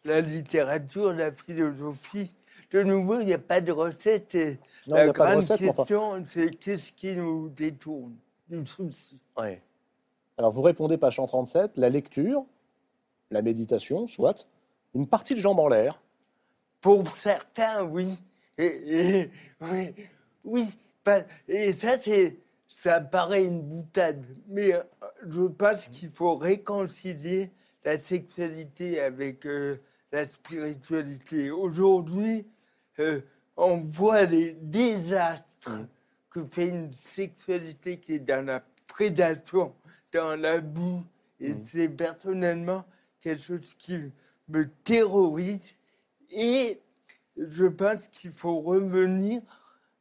[0.05, 2.33] la littérature, la philosophie.
[2.71, 4.33] De nouveau, il n'y a pas de recette.
[4.35, 8.15] et Non, la grande recette, mais enfin- question, c'est qu'est-ce qui nous détourne?
[8.49, 9.61] Du souci Ouais.
[10.37, 12.45] Alors vous répondez, page 137, la lecture,
[13.31, 14.47] la méditation, soit,
[14.95, 15.99] une partie de jambes en l'air.
[16.81, 18.17] Pour certains, oui.
[18.57, 19.31] Et, et-
[19.61, 19.93] oui,
[20.43, 20.65] oui.
[21.03, 22.37] pas- et ça, c'est,
[22.67, 24.25] ça paraît une boutade.
[24.47, 24.81] Mais euh,
[25.27, 27.51] je pense qu'il faut réconcilier
[27.83, 29.77] la sexualité avec euh,
[30.11, 31.51] la spiritualité.
[31.51, 32.47] Aujourd'hui,
[32.99, 33.21] euh,
[33.55, 35.71] on voit les désastres
[36.29, 39.73] que fait une sexualité qui est dans la prédation,
[40.11, 41.01] dans l'abus.
[41.39, 42.83] Et c'est personnellement
[43.19, 43.99] quelque chose qui
[44.47, 45.71] me terrorise.
[46.31, 46.79] Et
[47.37, 49.41] je pense qu'il faut revenir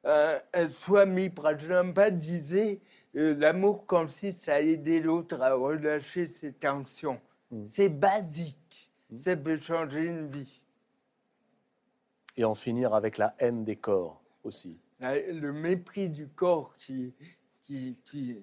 [0.05, 2.81] à, à Swami Prajnapada disait
[3.17, 7.21] euh, l'amour consiste à aider l'autre à relâcher ses tensions.
[7.65, 8.91] C'est basique.
[9.17, 10.63] Ça peut changer une vie.
[12.37, 14.79] Et en finir avec la haine des corps aussi.
[15.01, 17.15] La- le mépris du corps qui,
[17.63, 18.37] qui, qui,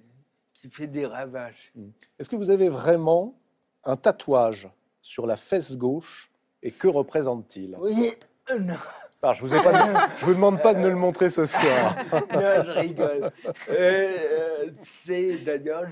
[0.54, 1.72] qui fait des ravages.
[2.18, 3.38] Est-ce que vous avez vraiment
[3.84, 4.70] un tatouage
[5.02, 6.32] sur la fesse gauche
[6.62, 7.76] et que représente-t-il?
[7.80, 8.76] Oui, euh, non.
[9.22, 11.96] Alors, Je vous ai pas, je vous demande pas de me le montrer ce soir.
[12.12, 13.32] non, je rigole.
[13.70, 15.86] Euh, euh, c'est d'ailleurs,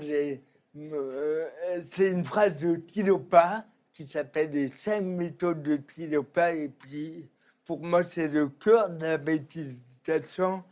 [0.76, 1.46] euh,
[1.82, 6.52] c'est une phrase de Tilopa qui s'appelle les cinq méthodes de Tilopa.
[6.52, 7.30] Et puis,
[7.64, 10.62] pour moi, c'est le cœur de la méditation.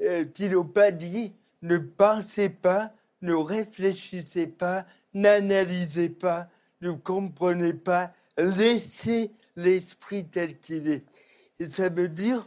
[0.00, 2.92] Euh, Tilopa dit ne pensez pas,
[3.22, 6.48] ne réfléchissez pas, n'analysez pas,
[6.80, 11.04] ne comprenez pas, laissez l'esprit tel qu'il est.
[11.58, 12.46] Et ça veut dire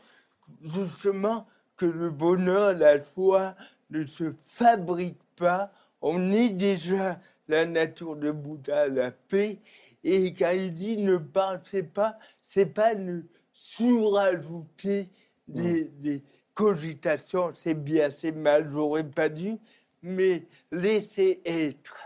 [0.62, 1.48] justement
[1.78, 3.56] que le bonheur, la joie
[3.90, 5.72] ne se fabrique pas.
[6.02, 9.60] On est déjà la nature de Bouddha, la paix.
[10.04, 13.22] Et quand il dit ne pensez pas, c'est pas ne
[13.54, 15.10] surajouter
[15.48, 19.58] des, des cogitations, c'est bien, c'est mal, j'aurais pas dû,
[20.02, 21.98] mais laisser être.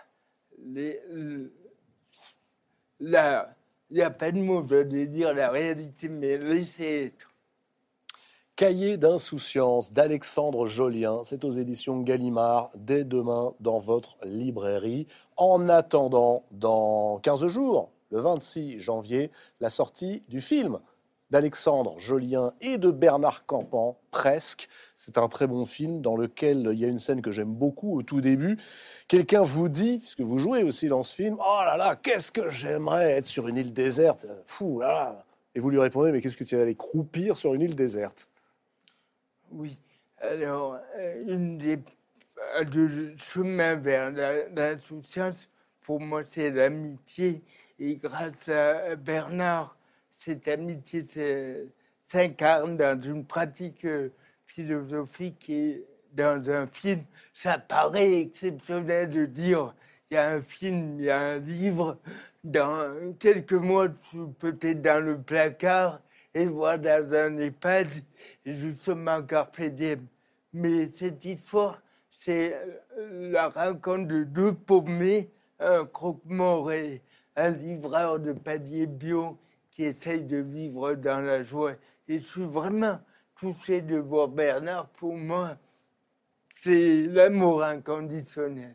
[0.58, 1.00] Les,
[3.00, 3.55] la,
[3.90, 7.32] il n'y a pas de mots, je vais dire la réalité, mais laisser être.
[8.56, 15.08] Cahier d'insouciance d'Alexandre Jolien, c'est aux éditions Gallimard, dès demain dans votre librairie.
[15.36, 19.30] En attendant, dans 15 jours, le 26 janvier,
[19.60, 20.80] la sortie du film
[21.30, 24.70] d'Alexandre Jolien et de Bernard Campan, Presque.
[24.96, 27.98] C'est un très bon film dans lequel il y a une scène que j'aime beaucoup
[27.98, 28.58] au tout début.
[29.08, 32.50] Quelqu'un vous dit, puisque vous jouez aussi dans ce film, oh là là, qu'est-ce que
[32.50, 34.26] j'aimerais être sur une île déserte.
[34.46, 35.26] Fou là.
[35.56, 38.30] Et vous lui répondez, mais qu'est-ce que tu aller croupir sur une île déserte?
[39.52, 39.78] Oui.
[40.20, 41.80] Alors, euh, une des
[42.58, 45.50] euh, de chemin vers la- l'insouciance,
[45.82, 47.42] pour moi, c'est l'amitié.
[47.80, 49.78] Et grâce à Bernard,
[50.26, 51.06] cette amitié
[52.08, 54.10] s'incarne dans une pratique euh,
[54.48, 57.04] philosophique et dans un film.
[57.32, 59.76] Ça paraît exceptionnel de dire
[60.10, 62.00] il y a un film, il y a un livre.
[62.44, 66.00] Dans quelques mois, tu peux être dans le placard
[66.34, 67.88] et voir dans un EHPAD,
[68.46, 70.08] justement Carpe Diem.
[70.54, 72.60] Mais cette histoire, c'est
[72.98, 77.02] euh, la rencontre de deux paumés, un croque-mort et
[77.36, 79.38] un livreur de panier bio
[79.76, 81.74] qui essaye de vivre dans la joie.
[82.08, 82.98] Et je suis vraiment
[83.38, 84.88] touché de voir Bernard.
[84.88, 85.58] Pour moi,
[86.54, 88.74] c'est l'amour inconditionnel.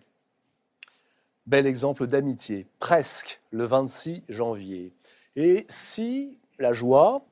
[1.47, 4.93] Bel exemple d'amitié, presque le 26 janvier.
[5.37, 7.25] Et si la joie,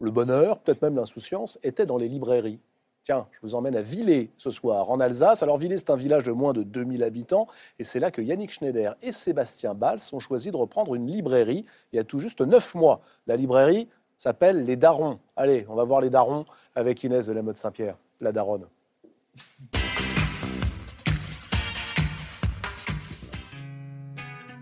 [0.00, 2.58] le bonheur, peut-être même l'insouciance, étaient dans les librairies?
[3.06, 5.40] Tiens, je vous emmène à Villers ce soir, en Alsace.
[5.44, 7.46] Alors Villers, c'est un village de moins de 2000 habitants,
[7.78, 11.64] et c'est là que Yannick Schneider et Sébastien Bals ont choisi de reprendre une librairie
[11.92, 13.00] il y a tout juste neuf mois.
[13.28, 15.20] La librairie s'appelle Les Darons.
[15.36, 18.66] Allez, on va voir Les Darons avec Inès de la Mode Saint-Pierre, la daronne.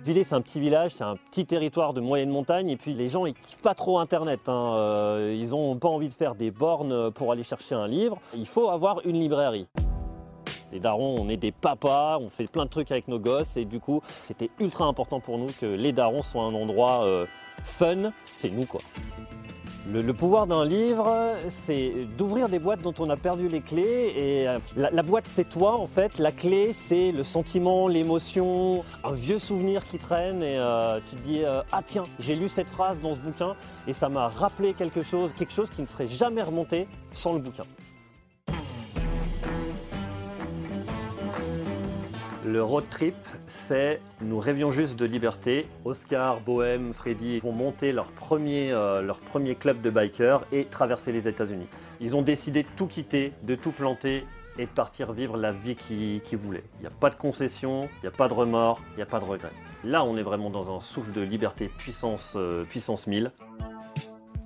[0.05, 2.69] Villers, c'est un petit village, c'est un petit territoire de moyenne montagne.
[2.69, 4.41] Et puis les gens, ils kiffent pas trop Internet.
[4.49, 4.75] hein.
[4.75, 8.19] Euh, ils ont pas envie de faire des bornes pour aller chercher un livre.
[8.35, 9.67] Il faut avoir une librairie.
[10.73, 13.57] Les darons, on est des papas, on fait plein de trucs avec nos gosses.
[13.57, 17.25] Et du coup, c'était ultra important pour nous que les darons soient un endroit euh,
[17.63, 18.13] fun.
[18.27, 18.81] C'est nous, quoi.
[19.93, 24.15] Le, pouvoir d'un livre, c'est d'ouvrir des boîtes dont on a perdu les clés.
[24.17, 26.19] Et euh, la, la boîte, c'est toi, en fait.
[26.19, 30.43] La clé, c'est le sentiment, l'émotion, un vieux souvenir qui traîne.
[30.43, 33.57] Et euh, tu te dis euh, Ah, tiens, j'ai lu cette phrase dans ce bouquin
[33.87, 37.41] et ça m'a rappelé quelque chose, quelque chose qui ne serait jamais remonté sans le
[37.41, 37.65] bouquin.
[42.47, 43.15] Le road trip,
[43.47, 45.67] c'est nous rêvions juste de liberté.
[45.87, 51.11] Oscar, Bohème, Freddy vont monter leur premier, euh, leur premier club de bikers et traverser
[51.11, 51.67] les États-Unis.
[52.03, 54.27] Ils ont décidé de tout quitter, de tout planter
[54.59, 56.65] et de partir vivre la vie qu'ils qu'ils voulaient.
[56.79, 59.07] Il n'y a pas de concession, il n'y a pas de remords, il n'y a
[59.07, 59.53] pas de regrets.
[59.83, 63.33] Là, on est vraiment dans un souffle de liberté puissance, euh, puissance 1000.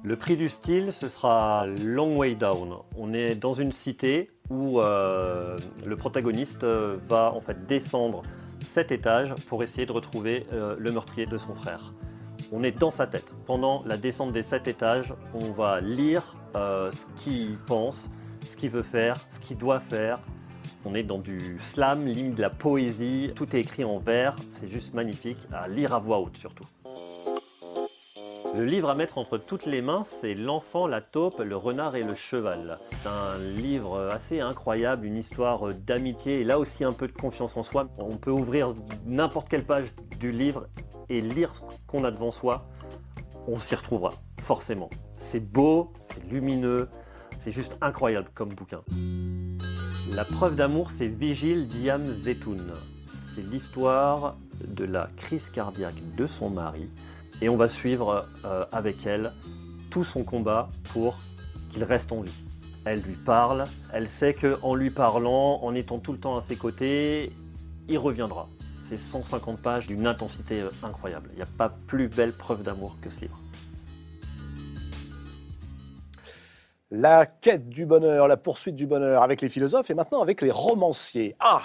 [0.09, 2.77] Le prix du style, ce sera Long Way Down.
[2.97, 5.55] On est dans une cité où euh,
[5.85, 8.23] le protagoniste euh, va en fait descendre
[8.59, 11.93] sept étages pour essayer de retrouver euh, le meurtrier de son frère.
[12.53, 13.31] On est dans sa tête.
[13.45, 18.09] Pendant la descente des sept étages, on va lire ce qu'il pense,
[18.43, 20.21] ce qu'il veut faire, ce qu'il doit faire.
[20.87, 23.31] On est dans du slam, ligne de la poésie.
[23.35, 24.37] Tout est écrit en vers.
[24.53, 26.65] C'est juste magnifique à lire à voix haute surtout.
[28.55, 32.03] Le livre à mettre entre toutes les mains, c'est L'enfant, la taupe, le renard et
[32.03, 32.79] le cheval.
[32.89, 37.57] C'est un livre assez incroyable, une histoire d'amitié et là aussi un peu de confiance
[37.57, 37.89] en soi.
[37.99, 38.75] On peut ouvrir
[39.07, 40.67] n'importe quelle page du livre
[41.11, 42.67] et lire ce qu'on a devant soi.
[43.47, 44.89] On s'y retrouvera, forcément.
[45.17, 46.89] C'est beau, c'est lumineux,
[47.39, 48.81] c'est juste incroyable comme bouquin.
[50.15, 52.73] La preuve d'amour, c'est Vigile d'Iam Zetoun.
[53.35, 54.37] C'est l'histoire
[54.67, 56.89] de la crise cardiaque de son mari
[57.41, 59.33] et on va suivre euh, avec elle
[59.91, 61.17] tout son combat pour
[61.73, 62.45] qu'il reste en vie.
[62.85, 66.57] Elle lui parle, elle sait qu'en lui parlant, en étant tout le temps à ses
[66.57, 67.33] côtés,
[67.89, 68.49] il reviendra.
[68.85, 71.29] C'est 150 pages d'une intensité euh, incroyable.
[71.33, 73.39] Il n'y a pas plus belle preuve d'amour que ce livre.
[76.91, 80.51] La quête du bonheur, la poursuite du bonheur avec les philosophes et maintenant avec les
[80.51, 81.37] romanciers.
[81.39, 81.61] Ah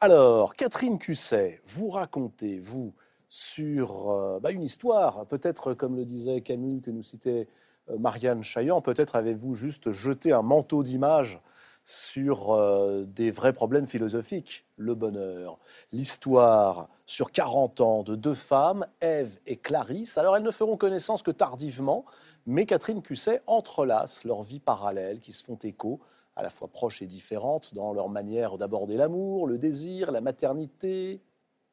[0.00, 2.94] Alors, Catherine Cusset, vous racontez, vous,
[3.28, 7.48] sur euh, bah, une histoire, peut-être comme le disait Camus, que nous citait
[7.90, 11.40] euh, Marianne Chaillan, peut-être avez-vous juste jeté un manteau d'image
[11.84, 15.58] sur euh, des vrais problèmes philosophiques, le bonheur.
[15.92, 20.18] L'histoire sur 40 ans de deux femmes, Ève et Clarisse.
[20.18, 22.04] Alors elles ne feront connaissance que tardivement,
[22.44, 26.00] Mais Catherine Cusset entrelace leurs vies parallèles qui se font écho,
[26.34, 31.20] à la fois proches et différentes, dans leur manière d'aborder l'amour, le désir, la maternité,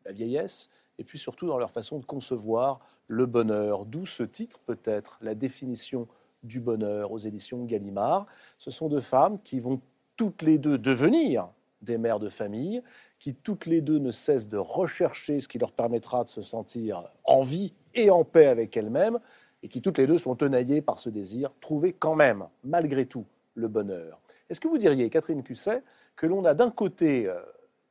[0.05, 3.85] la vieillesse, et puis surtout dans leur façon de concevoir le bonheur.
[3.85, 6.07] D'où ce titre peut-être, la définition
[6.43, 8.25] du bonheur aux éditions Gallimard.
[8.57, 9.81] Ce sont deux femmes qui vont
[10.15, 11.49] toutes les deux devenir
[11.81, 12.81] des mères de famille,
[13.19, 17.03] qui toutes les deux ne cessent de rechercher ce qui leur permettra de se sentir
[17.23, 19.19] en vie et en paix avec elles-mêmes,
[19.63, 23.25] et qui toutes les deux sont tenaillées par ce désir, trouver quand même, malgré tout,
[23.55, 24.19] le bonheur.
[24.49, 25.83] Est-ce que vous diriez, Catherine Cusset,
[26.15, 27.39] que l'on a d'un côté euh,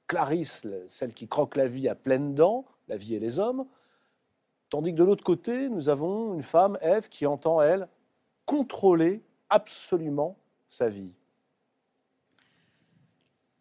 [0.07, 3.65] Clarisse, celle qui croque la vie à pleines dents, la vie et les hommes,
[4.69, 7.89] tandis que de l'autre côté, nous avons une femme, Ève, qui entend, elle,
[8.45, 10.37] contrôler absolument
[10.69, 11.15] sa vie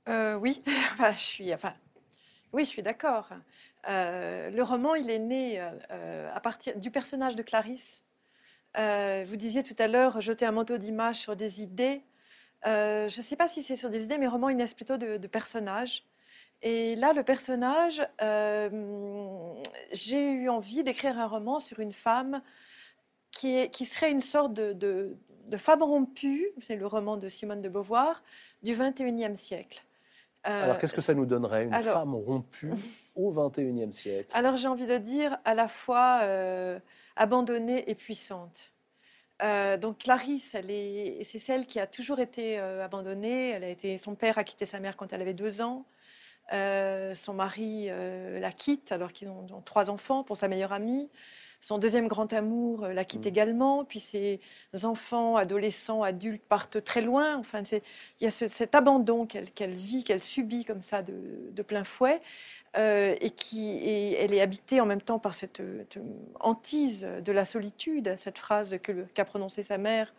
[0.09, 0.61] Euh, oui,
[1.13, 1.73] je suis, enfin,
[2.51, 3.29] oui, je suis d'accord.
[3.87, 8.03] Euh, le roman, il est né euh, à partir du personnage de Clarisse.
[8.75, 12.01] Vous disiez tout à l'heure jeter un manteau d'image sur des idées.
[12.65, 15.27] Je ne sais pas si c'est sur des idées, mais roman, il naissent plutôt de
[15.27, 16.03] personnages.
[16.63, 18.69] Et là, le personnage, euh,
[19.91, 22.41] j'ai eu envie d'écrire un roman sur une femme
[23.31, 27.27] qui, est, qui serait une sorte de, de- de femme rompue, c'est le roman de
[27.27, 28.23] Simone de Beauvoir,
[28.61, 29.83] du 21e siècle.
[30.47, 32.71] Euh, Alors qu'est-ce que ça nous donnerait, une alors- femme rompue
[33.15, 34.29] au XXIe siècle?
[34.33, 36.79] Alors j'ai envie de dire à la fois euh,
[37.15, 38.71] abandonnée et puissante.
[39.41, 40.55] Euh, donc Clarisse,
[41.23, 43.49] c'est celle qui a toujours été euh, abandonnée.
[43.49, 45.85] Elle a été, son père a quitté sa mère quand elle avait deux ans.
[46.53, 50.73] Euh, son mari euh, la quitte alors qu'ils ont, ont trois enfants pour sa meilleure
[50.73, 51.09] amie.
[51.61, 53.29] Son deuxième grand amour euh, la quitte Mm.
[53.29, 53.85] également.
[53.85, 54.39] Puis ses
[54.83, 57.37] enfants, adolescents, adultes partent très loin.
[57.37, 61.13] Enfin, il y a ce- cet abandon qu'elle vit, qu'elle subit comme ça de,
[61.51, 62.21] de plein fouet.
[62.77, 65.99] Et qui et elle est habitée en même temps par cette, cette
[66.39, 68.77] hantise de la solitude, cette phrase
[69.13, 70.13] qu'a prononcée sa mère.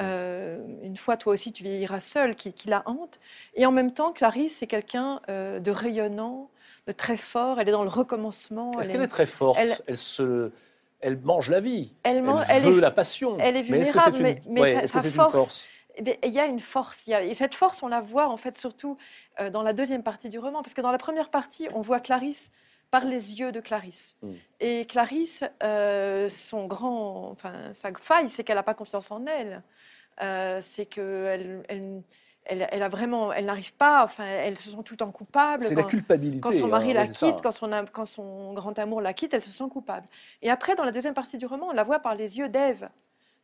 [0.00, 3.18] Euh, une fois, toi aussi, tu vieilliras seule, qui, qui la hante.
[3.54, 6.50] Et en même temps, Clarisse, c'est quelqu'un euh, de rayonnant,
[6.86, 7.60] de très fort.
[7.60, 8.70] Elle est dans le recommencement.
[8.72, 9.58] Est-ce elle qu'elle est- est très forte?
[9.60, 10.50] elle- elle, se,
[11.00, 11.94] elle mange la vie.
[12.02, 13.36] Elle, man- elle elle veut est, la passion.
[13.40, 15.08] elle est mais est-ce que c'est vulnérable, une, mais- mais ouais, sa- est-ce que c'est
[15.08, 15.68] une force- force?
[15.96, 17.06] Eh bien, il y a une force.
[17.06, 18.96] et cette force, on la voit en fait surtout
[19.40, 22.00] euh, dans la deuxième partie du roman, parce que dans la première partie, on voit
[22.00, 22.50] Clarisse
[22.94, 24.16] par les yeux de Clarisse.
[24.22, 24.32] Mm.
[24.60, 29.64] Et Clarisse, euh, son grand, enfin sa faille, c'est qu'elle n'a pas confiance en elle.
[30.22, 32.02] Euh, c'est qu'elle, elle,
[32.44, 34.04] elle, elle a vraiment, elle n'arrive pas.
[34.04, 35.60] Enfin, elle se sent tout le temps coupable.
[35.64, 36.40] C'est la quand- culpabilité.
[36.40, 39.42] quand son mari hein, la quitte, quand son, quand son grand amour la quitte, elle
[39.42, 40.06] se sent coupable.
[40.40, 42.88] Et après, dans la deuxième partie du roman, on la voit par les yeux d'Ève.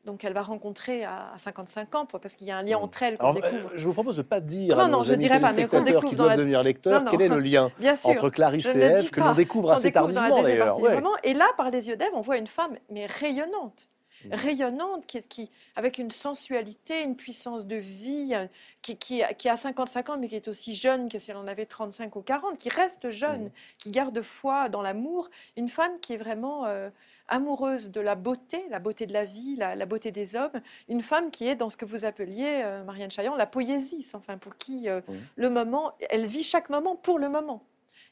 [0.06, 2.82] Donc, elle va rencontrer à, à 55 ans, parce qu'il y a un lien Mm.
[2.84, 3.68] entre elles qu'on Alors, découvre.
[3.68, 5.38] euh, je vous propose de ne pas dire Non, à non, nos je amis dirais
[5.40, 7.70] pas, mais qu'on découvre qui doivent la- devenir lecteurs, Non, non, quel est le lien
[7.96, 8.08] sûr.
[8.10, 10.80] entre Clarisse je et Ève que l'on découvre On assez découvre tardivement d'ailleurs.
[10.80, 11.02] ouais.
[11.24, 13.89] Et là, par les yeux d'Ève, on voit une femme, mais rayonnante.
[14.24, 14.34] Mhm.
[14.34, 18.46] Rayonnante, qui, qui, avec une sensualité, une puissance de vie, euh,
[18.82, 21.46] qui, qui, qui a 55 ans, mais qui est aussi jeune que si elle en
[21.46, 23.50] avait 35 ou 40, qui reste jeune, Mhm.
[23.78, 25.28] qui garde foi dans l'amour.
[25.56, 26.90] Une femme qui est vraiment euh,
[27.28, 30.60] amoureuse de la beauté, la beauté de la vie, la, la beauté des hommes.
[30.88, 34.36] Une femme qui est dans ce que vous appeliez, euh, Marianne Chaillan, la poésie, enfin,
[34.36, 35.00] pour qui euh,
[35.36, 37.62] le moment, elle vit chaque moment pour le moment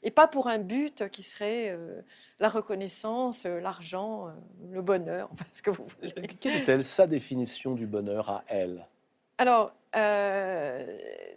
[0.03, 2.03] et pas pour un but qui serait euh,
[2.41, 4.31] la reconnaissance, euh, l'argent, euh,
[4.71, 6.13] le bonheur, enfin ce que vous voulez.
[6.41, 8.87] Quelle est-elle sa définition du bonheur à elle?
[9.39, 10.85] Alors, euh,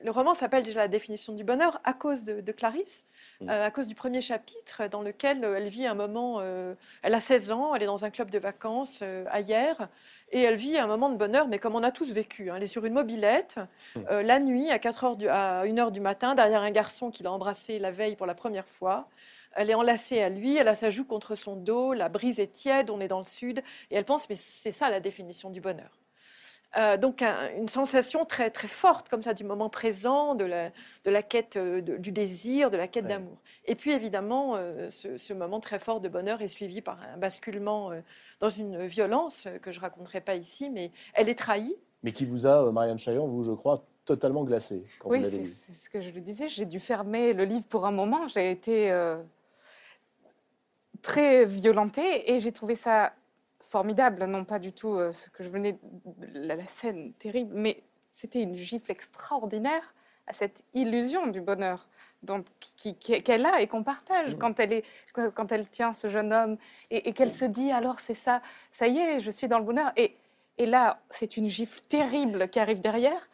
[0.04, 3.06] le roman s'appelle déjà La définition du bonheur à cause de, de Clarisse,
[3.40, 3.50] Mm.
[3.50, 6.74] euh, à cause du premier chapitre dans lequel euh, elle vit un moment, euh,
[7.04, 9.88] elle a 16 ans, elle est dans un club de vacances à Hyères,
[10.32, 12.50] et elle vit un moment de bonheur, mais comme on a tous vécu.
[12.52, 12.56] hein.
[12.58, 13.58] Elle est sur une mobilette,
[13.96, 14.02] Mm.
[14.24, 17.32] la nuit, à, 4 heures du, à 1h du matin, derrière un garçon qui l'a
[17.32, 19.08] embrassée la veille pour la première fois.
[19.54, 22.54] Elle est enlacée à lui, elle a sa joue contre son dos, la brise est
[22.54, 23.60] tiède, on est dans le sud,
[23.92, 26.01] et elle pense, mais c'est ça la définition du bonheur.
[26.78, 30.70] Euh, donc un- une sensation très très forte comme ça du moment présent, de la,
[31.04, 33.10] de la quête euh, de- du désir, de la quête Ouais.
[33.10, 33.38] d'amour.
[33.66, 37.18] Et puis évidemment, euh, ce, ce moment très fort de bonheur est suivi par un
[37.18, 38.00] basculement euh,
[38.40, 41.76] dans une violence euh, que je raconterai pas ici, mais elle est trahie.
[42.04, 45.26] Mais qui vous a, euh, Marianne Chaillon, vous, je crois, totalement glacé quand Oui, vous
[45.26, 46.48] l'avez c'est ce que je le disais.
[46.48, 48.28] J'ai dû fermer le livre pour un moment.
[48.28, 49.18] J'ai été euh,
[51.02, 53.12] très violentée et j'ai trouvé ça
[53.62, 54.26] formidable.
[54.26, 55.78] Non pas du tout euh, ce que je venais,
[56.18, 59.94] de la, la scène terrible, mais c'était une gifle extraordinaire
[60.28, 61.88] à cette illusion du bonheur
[63.24, 66.58] qu'elle a et qu'on partage quand, elle est, quand elle tient ce jeune homme
[66.92, 68.42] et, et qu'elle se dit alors c'est ça,
[68.72, 69.92] ça y est, je suis dans le bonheur.
[69.98, 70.16] Et,
[70.58, 73.30] et là, c'est une gifle terrible qui arrive derrière.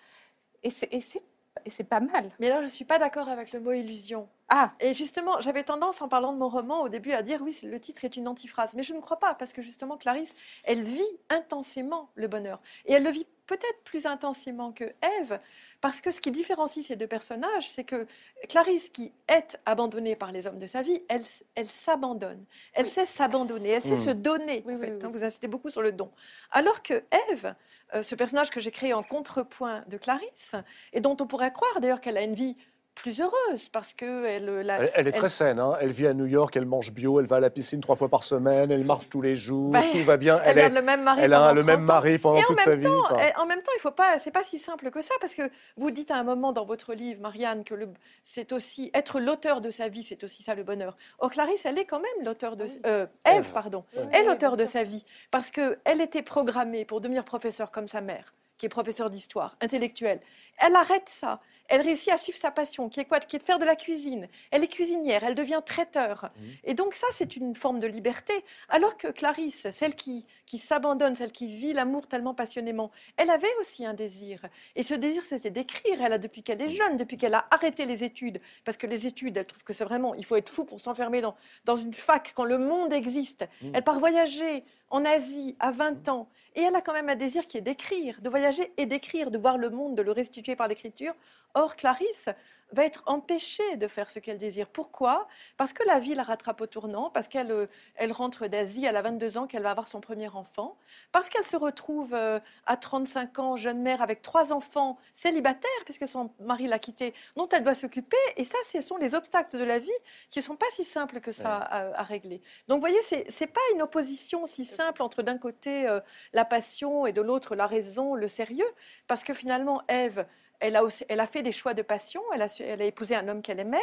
[0.63, 1.21] Et c'est
[1.65, 2.29] et c'est pas mal.
[2.39, 4.27] Mais là, je ne suis pas d'accord avec le mot illusion.
[4.49, 7.57] Ah, Et justement, j'avais tendance, en parlant de mon roman au début, à dire oui,
[7.63, 8.73] le titre est une antiphrase.
[8.75, 10.33] Mais je ne crois pas, parce que justement, Clarisse,
[10.63, 12.61] elle vit intensément le bonheur.
[12.85, 14.85] Et elle le vit peut-être plus intensément que
[15.21, 15.39] Ève,
[15.81, 18.05] parce que ce qui différencie ces deux personnages, c'est que
[18.49, 21.23] Clarisse, qui est abandonnée par les hommes de sa vie, elle,
[21.55, 22.43] elle s'abandonne.
[22.73, 24.03] Elle sait s'abandonner, elle sait Mm.
[24.03, 24.63] se donner.
[24.65, 25.07] Oui, en oui, fait, oui, hein.
[25.07, 25.11] oui.
[25.19, 26.11] vous insistez beaucoup sur le don.
[26.51, 27.53] Alors que Ève, euh,
[27.93, 30.55] ce personnage que j'ai créé en contrepoint de Clarisse,
[30.93, 32.57] et dont on pourrait croire d'ailleurs qu'elle a une vie
[32.97, 35.59] plus heureuse, parce que elle, euh, la- Elle, elle est elle- très saine.
[35.59, 35.75] hein.
[35.79, 38.09] Elle vit à New York, elle mange bio, elle va à la piscine trois fois
[38.09, 40.39] par semaine, elle marche tous les jours, Bah, tout va bien.
[40.43, 41.93] elle, Elle, est- le même mari elle a pendant le même 30 ans.
[41.93, 42.83] mari pendant toute sa vie.
[42.83, 43.17] temps, enfin.
[43.19, 45.43] eh, en même temps, il faut pas, c'est pas si simple que ça, parce que
[45.77, 47.89] vous dites à un moment dans votre livre, Marianne, que le-
[48.23, 50.97] c'est aussi être l'auteur de sa vie, c'est aussi ça le bonheur.
[51.19, 53.45] Or Clarisse, elle est quand même l'auteur de, euh, Ève, Ève.
[53.53, 54.19] pardon, Ouais.
[54.19, 58.01] est l'auteur de sa vie, parce que elle était programmée pour devenir professeure comme sa
[58.01, 60.19] mère, qui est professeure d'histoire, intellectuelle.
[60.59, 61.39] Elle arrête ça.
[61.67, 63.19] Elle réussit à suivre sa passion, qui est quoi?
[63.19, 64.27] Qui est de faire de la cuisine.
[64.51, 66.31] Elle est cuisinière, elle devient traiteur.
[66.63, 68.33] Et donc ça, c'est une forme de liberté.
[68.69, 73.53] Alors que Clarisse, celle qui, qui s'abandonne, celle qui vit l'amour tellement passionnément, elle avait
[73.59, 74.41] aussi un désir.
[74.75, 76.01] Et ce désir, c'était d'écrire.
[76.01, 79.07] Elle a depuis qu'elle est jeune, depuis qu'elle a arrêté les études, parce que les
[79.07, 81.93] études, elle trouve que c'est vraiment, il faut être fou pour s'enfermer dans, dans une
[81.93, 83.47] fac quand le monde existe.
[83.73, 86.29] Elle part voyager en Asie à 20 ans.
[86.57, 89.37] Et elle a quand même un désir qui est d'écrire, de voyager et d'écrire, de
[89.37, 91.13] voir le monde, de le restituer par l'écriture.
[91.53, 92.29] Or, Clarisse
[92.71, 94.67] va être empêchée de faire ce qu'elle désire.
[94.67, 95.27] Pourquoi?
[95.55, 97.65] Parce que la vie la rattrape au tournant, parce qu'elle euh,
[97.95, 100.77] elle rentre d'Asie, elle a 22 ans, qu'elle va avoir son premier enfant,
[101.11, 106.07] parce qu'elle se retrouve euh, à 35 ans, jeune mère, avec trois enfants célibataires, puisque
[106.07, 108.17] son mari l'a quittée, dont elle doit s'occuper.
[108.35, 109.89] Et ça, ce sont les obstacles de la vie
[110.29, 112.41] qui ne sont pas si simples que ça à, à régler.
[112.67, 115.99] Donc, vous voyez, c'est n'est pas une opposition si simple entre d'un côté euh,
[116.33, 118.69] la passion et de l'autre la raison, le sérieux,
[119.07, 120.25] parce que finalement, Ève,
[120.59, 123.15] elle a, aussi, elle a fait des choix de passion, elle a, elle a épousé
[123.15, 123.79] un homme qu'elle aimait.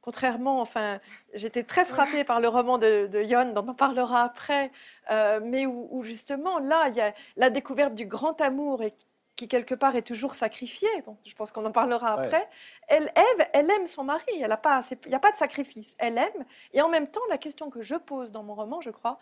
[0.00, 1.00] Contrairement, enfin,
[1.34, 4.70] j'étais très frappée par le roman de, de Yon, dont on parlera après,
[5.10, 8.94] euh, mais où, où justement, là, il y a la découverte du grand amour et
[9.36, 10.88] qui, quelque part, est toujours sacrifié.
[11.04, 12.24] Bon, je pense qu'on en parlera Ouais.
[12.24, 12.48] après.
[12.86, 15.94] Elle, Ève, elle aime son mari, elle a pas, il n'y a pas de sacrifice.
[15.98, 18.90] Elle aime, et en même temps, la question que je pose dans mon roman, je
[18.90, 19.18] crois,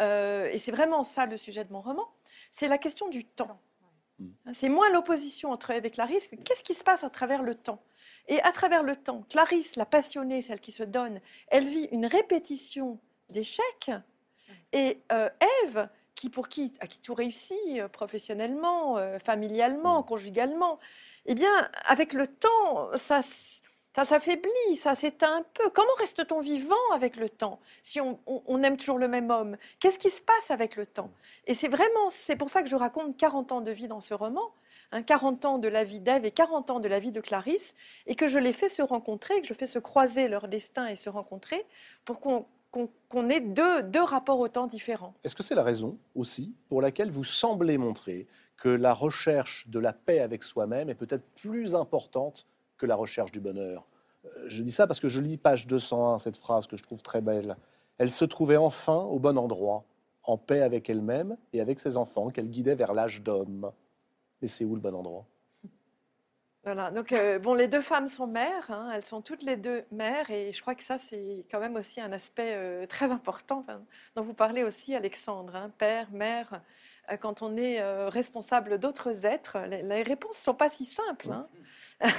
[0.00, 2.06] euh, et c'est vraiment ça le sujet de mon roman,
[2.50, 3.58] c'est la question du temps.
[4.52, 7.54] C'est moins l'opposition entre Ève et Clarisse que qu'est-ce qui se passe à travers le
[7.54, 7.82] temps.
[8.28, 12.06] Et à travers le temps, Clarisse, la passionnée, celle qui se donne, elle vit une
[12.06, 12.98] répétition
[13.28, 13.90] d'échecs.
[14.72, 15.28] Et euh,
[15.64, 20.78] Ève, qui, pour qui, à qui tout réussit, euh, professionnellement, euh, familialement, conjugalement,
[21.26, 23.20] eh bien, avec le temps, ça,
[23.96, 25.70] ça s'affaiblit, ça s'éteint un peu.
[25.70, 28.18] Comment reste-t-on vivant avec le temps si on,
[28.62, 29.56] aime toujours le même homme?
[29.80, 31.10] Qu'est-ce qui se passe avec le temps?
[31.46, 34.12] Et c'est vraiment, c'est pour ça que je raconte 40 ans de vie dans ce
[34.12, 34.50] roman,
[34.92, 37.74] hein, 40 ans de la vie d'Ève et 40 ans de la vie de Clarisse,
[38.06, 40.96] et que je les fais se rencontrer, que je fais se croiser leur destin et
[40.96, 41.64] se rencontrer,
[42.04, 45.14] pour qu'on qu'on- qu'on ait deux, deux rapports au temps différents.
[45.24, 48.26] Est-ce que c'est la raison aussi pour laquelle vous semblez montrer
[48.58, 52.46] que la recherche de la paix avec soi-même est peut-être plus importante
[52.78, 53.86] que la recherche du bonheur
[54.24, 57.02] Euh, Je dis ça parce que je lis page 201, cette phrase que je trouve
[57.02, 57.56] très belle.
[57.98, 59.84] Elle se trouvait enfin au bon endroit,
[60.24, 63.72] en paix avec elle-même et avec ses enfants qu'elle guidait vers l'âge d'homme.
[64.42, 65.24] Mais c'est où le bon endroit?
[66.64, 69.84] Voilà, donc euh, bon, les deux femmes sont mères, hein, elles sont toutes les deux
[69.92, 73.60] mères, et je crois que ça, c'est quand même aussi un aspect euh, très important
[73.60, 73.80] enfin,
[74.16, 76.60] dont vous parlez aussi, Alexandre, hein, père, mère.
[77.10, 81.30] Euh, quand on est euh, responsable d'autres êtres, les, réponses ne sont pas si simples.
[81.30, 81.46] hein.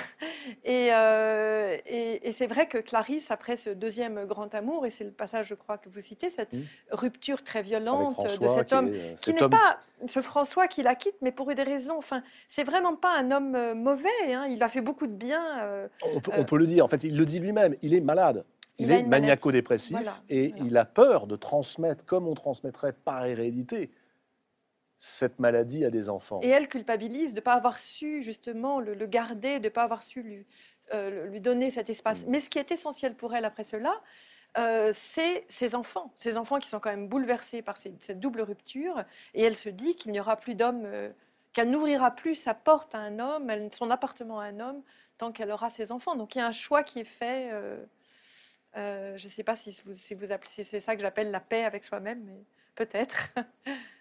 [0.64, 5.04] et euh, et- et c'est vrai que Clarisse, après ce deuxième grand amour, et c'est
[5.04, 6.62] le passage, je crois, que vous citez, cette Mm.
[6.92, 9.78] rupture très violente de cet qui homme est, qui n'est homme pas
[10.08, 11.98] ce François qui la quitte, mais pour des raisons.
[11.98, 14.34] Enfin, c'est vraiment pas un homme mauvais.
[14.34, 14.48] hein.
[14.50, 15.60] Il a fait beaucoup de bien.
[15.62, 17.94] euh, On peut, Euh, on peut le dire, en fait, il le dit lui-même, il
[17.94, 18.46] est malade.
[18.80, 20.66] Il, est maniaco-dépressif Voilà, et voilà.
[20.66, 23.90] il a peur de transmettre, comme on transmettrait par hérédité,
[24.98, 26.39] cette maladie à des enfants.
[26.41, 29.84] Et elle culpabilise de ne pas avoir su justement le, le garder, de ne pas
[29.84, 30.45] avoir su lui,
[30.93, 32.26] euh, lui donner cet espace.
[32.26, 32.30] Mm.
[32.30, 34.02] Mais ce qui est essentiel pour elle après cela,
[34.58, 36.12] euh, c'est ses enfants.
[36.16, 39.04] Ses enfants qui sont quand même bouleversés par ces- cette double rupture.
[39.36, 41.10] Et elle se dit qu'il n'y aura plus d'homme, euh,
[41.54, 44.82] qu'elle n'ouvrira plus sa porte à un homme, elle- son appartement à un homme,
[45.20, 46.16] tant qu'elle aura ses enfants.
[46.16, 47.50] Donc il y a un choix qui est fait.
[47.52, 47.86] euh,
[48.76, 51.39] je ne sais pas si vous, si vous appelez, si c'est ça que j'appelle la
[51.39, 52.43] paix avec soi-même, mais
[52.76, 53.30] peut-être.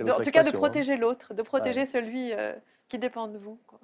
[0.00, 0.52] En tout cas, de hein.
[0.52, 2.52] protéger l'autre, de protéger celui euh,
[2.88, 3.58] qui dépend de vous.
[3.66, 3.78] quoi.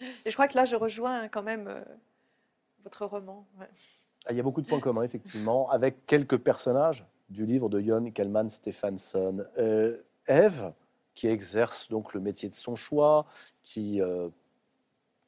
[0.00, 1.82] Et je crois que là, je rejoins quand même euh,
[2.84, 3.46] votre roman.
[3.60, 3.66] ouais.
[4.26, 7.80] Ah, Il y a beaucoup de points communs, effectivement, avec quelques personnages du livre de
[7.80, 9.44] Jon Kellman Stephenson.
[9.58, 9.96] Euh,
[10.26, 10.72] Ève,
[11.14, 13.26] qui exerce donc le métier de son choix,
[13.62, 14.28] qui euh,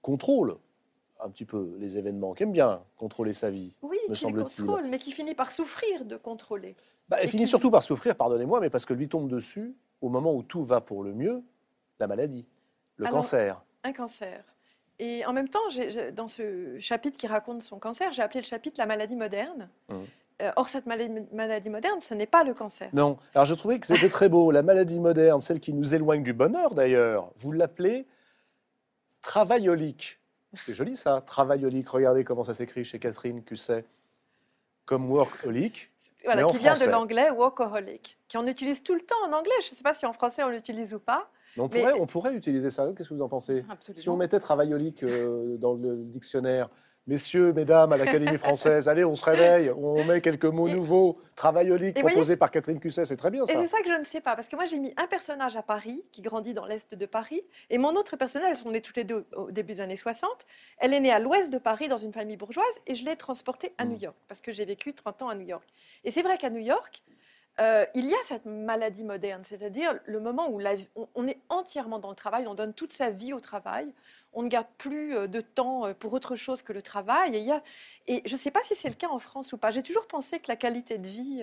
[0.03, 0.57] contrôle
[1.23, 3.77] un petit peu les événements, qui aime bien contrôler sa vie.
[3.83, 4.65] Oui, me semble-t-il.
[4.65, 6.77] contrôle, mais qui finit par souffrir de contrôler.
[7.09, 9.75] Bah, elle Et finit qui- surtout par souffrir, pardonnez-moi, mais parce que lui tombe dessus,
[10.01, 11.43] au moment où tout va pour le mieux,
[11.99, 12.47] la maladie,
[12.97, 13.63] le Alors, cancer.
[13.85, 14.45] un cancer.
[14.99, 15.61] Et en même temps,
[16.15, 19.69] dans ce chapitre qui raconte son cancer, j'ai appelé le chapitre La maladie moderne.
[19.89, 20.07] Mhm.
[20.43, 22.89] Euh, or, cette maladie, maladie moderne, ce n'est pas le cancer.
[22.95, 24.51] Non, alors je trouvais que c'était très beau.
[24.51, 28.07] La maladie moderne, celle qui nous éloigne du bonheur d'ailleurs, vous l'appelez
[29.23, 30.19] travaillolique.
[30.65, 31.89] C'est joli ça, travaillolique.
[31.89, 33.85] Regardez comment ça s'écrit chez Catherine Cusset.
[34.87, 35.90] Comme workaholic.
[36.35, 36.87] Voilà, en qui vient français.
[36.87, 39.53] de l'anglais workaholic, qu'on utilise tout le temps en anglais.
[39.63, 41.31] Je ne sais pas si en français on l'utilise ou pas.
[41.57, 42.87] Mais on, Mais- pourrait, on pourrait utiliser ça.
[42.97, 43.65] Qu'est-ce que vous en pensez?
[43.69, 44.01] Absolument.
[44.03, 46.69] Si on mettait travaillolique euh, dans le dictionnaire,
[47.07, 51.19] messieurs, mesdames, à l'Académie française, allez, on se réveille, on met quelques mots Et- nouveaux.
[51.35, 53.61] Travaillolique Et voyez- proposé par Catherine Cusset, c'est très bien Et ça.
[53.63, 55.63] c'est ça que je ne sais pas, parce que moi j'ai mis un personnage à
[55.63, 58.99] Paris, qui grandit dans l'est de Paris, et mon autre personnage, elles sont nées toutes
[58.99, 60.29] les deux au début des années 60,
[60.79, 63.73] elle est née à l'ouest de Paris dans une famille bourgeoise, et je l'ai transportée
[63.79, 63.89] à Mm.
[63.89, 65.67] New York, parce que j'ai vécu 30 ans à New York.
[66.05, 67.03] Et c'est vrai qu'à New York,
[67.61, 70.61] euh, il y a cette maladie moderne, c'est-à-dire le moment où
[71.15, 73.93] on, est entièrement dans le travail, on donne toute sa vie au travail,
[74.33, 77.53] on ne garde plus euh, de temps euh, pour autre chose que le travail.
[78.07, 79.73] Et, je ne sais pas si c'est le cas en France ou pas.
[79.73, 81.43] J'ai toujours pensé que la qualité de vie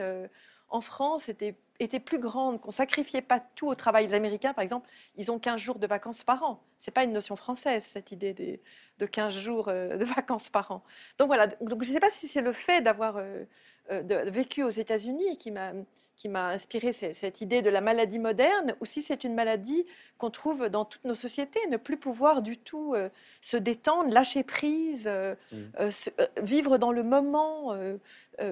[0.70, 1.53] en France était,
[1.99, 4.07] plus grande, qu'on sacrifiait pas tout au travail.
[4.07, 6.63] Les Américains, par exemple, ils ont 15 jours de vacances par an.
[6.78, 8.59] C'est pas une notion française, cette idée
[8.97, 10.84] de 15 jours de vacances par an.
[11.20, 13.22] Donc voilà, donc, je ne sais pas si c'est le fait d'avoir
[13.89, 15.74] vécu aux États-Unis qui m'a
[16.18, 19.86] qui m'a inspiré ce- cette idée de la maladie moderne, ou si c'est une maladie
[20.18, 23.09] qu'on trouve dans toutes nos sociétés, ne plus pouvoir du tout euh,
[23.39, 25.55] se détendre, lâcher prise, euh, Mm.
[25.80, 26.09] euh, se-
[26.41, 27.76] vivre dans le moment,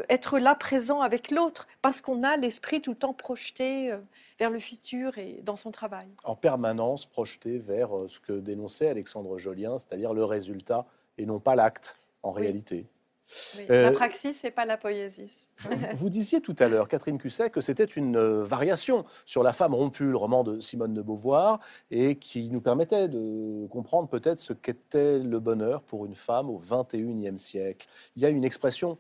[0.10, 3.92] être là présent avec l'autre, parce qu'on a l'esprit tout le temps projeté
[4.40, 6.08] vers le futur et dans son travail.
[6.24, 10.86] en permanence projeté vers ce que dénonçait Alexandre Jolien, c'est-à-dire le résultat
[11.18, 12.42] et non pas l'acte en Oui.
[12.42, 12.86] réalité.
[13.58, 15.48] Oui, Euh, la praxis, c'est pas la poésie.
[15.58, 19.54] Vous, vous disiez tout à l'heure, Catherine Cusset, que c'était une euh, variation sur La
[19.54, 21.60] femme rompue, le roman de Simone de Beauvoir,
[21.92, 26.60] et qui nous permettait de comprendre peut-être ce qu'était le bonheur pour une femme au
[26.60, 27.88] XXIe siècle.
[28.16, 28.98] Il y a une expression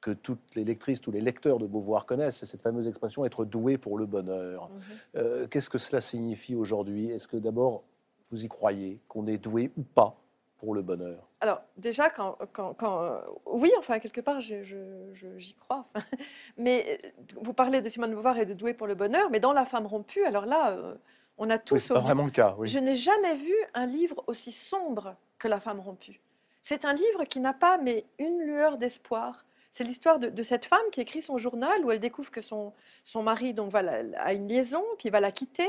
[0.00, 3.44] que toutes les lectrices, tous les lecteurs de Beauvoir connaissent, c'est cette fameuse expression être
[3.44, 4.70] doué pour le bonheur.
[4.70, 4.80] Mhm.
[5.16, 7.10] Euh, Qu'est-ce que cela signifie aujourd'hui?
[7.10, 7.82] Est-ce que d'abord
[8.30, 10.16] vous y croyez qu'on est doué ou pas?
[10.60, 15.10] Pour le bonheur Alors, déjà, quand, quand- quand- euh, oui, enfin, quelque part, je- je-
[15.14, 15.84] je- j'y crois.
[16.56, 17.08] Mais euh,
[17.40, 19.64] vous parlez de Simone de Beauvoir et de Doué pour le bonheur, mais dans La
[19.66, 20.94] femme rompue, alors là, euh,
[21.38, 21.78] on a Oui, tous.
[21.78, 22.54] C'est pas au- vraiment le cas.
[22.58, 22.68] Oui.
[22.68, 26.20] Je n'ai jamais vu un livre aussi sombre que La femme rompue.
[26.62, 29.46] C'est un livre qui n'a pas mais une lueur d'espoir.
[29.72, 32.72] C'est l'histoire de, de cette femme qui écrit son journal où elle découvre que son,
[33.04, 35.68] son mari donc, voilà, a une liaison, puis va la quitter.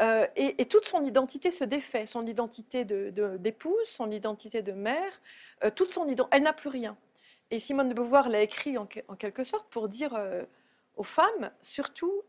[0.00, 2.06] Euh, et, toute son identité se défait.
[2.06, 5.12] Son identité de- de- d'épouse, son identité de mère,
[5.64, 6.96] euh, toute son ident- Elle n'a plus rien.
[7.50, 10.42] Et Simone de Beauvoir l'a écrit en, que- en quelque sorte pour dire euh,
[10.96, 12.22] aux femmes, surtout,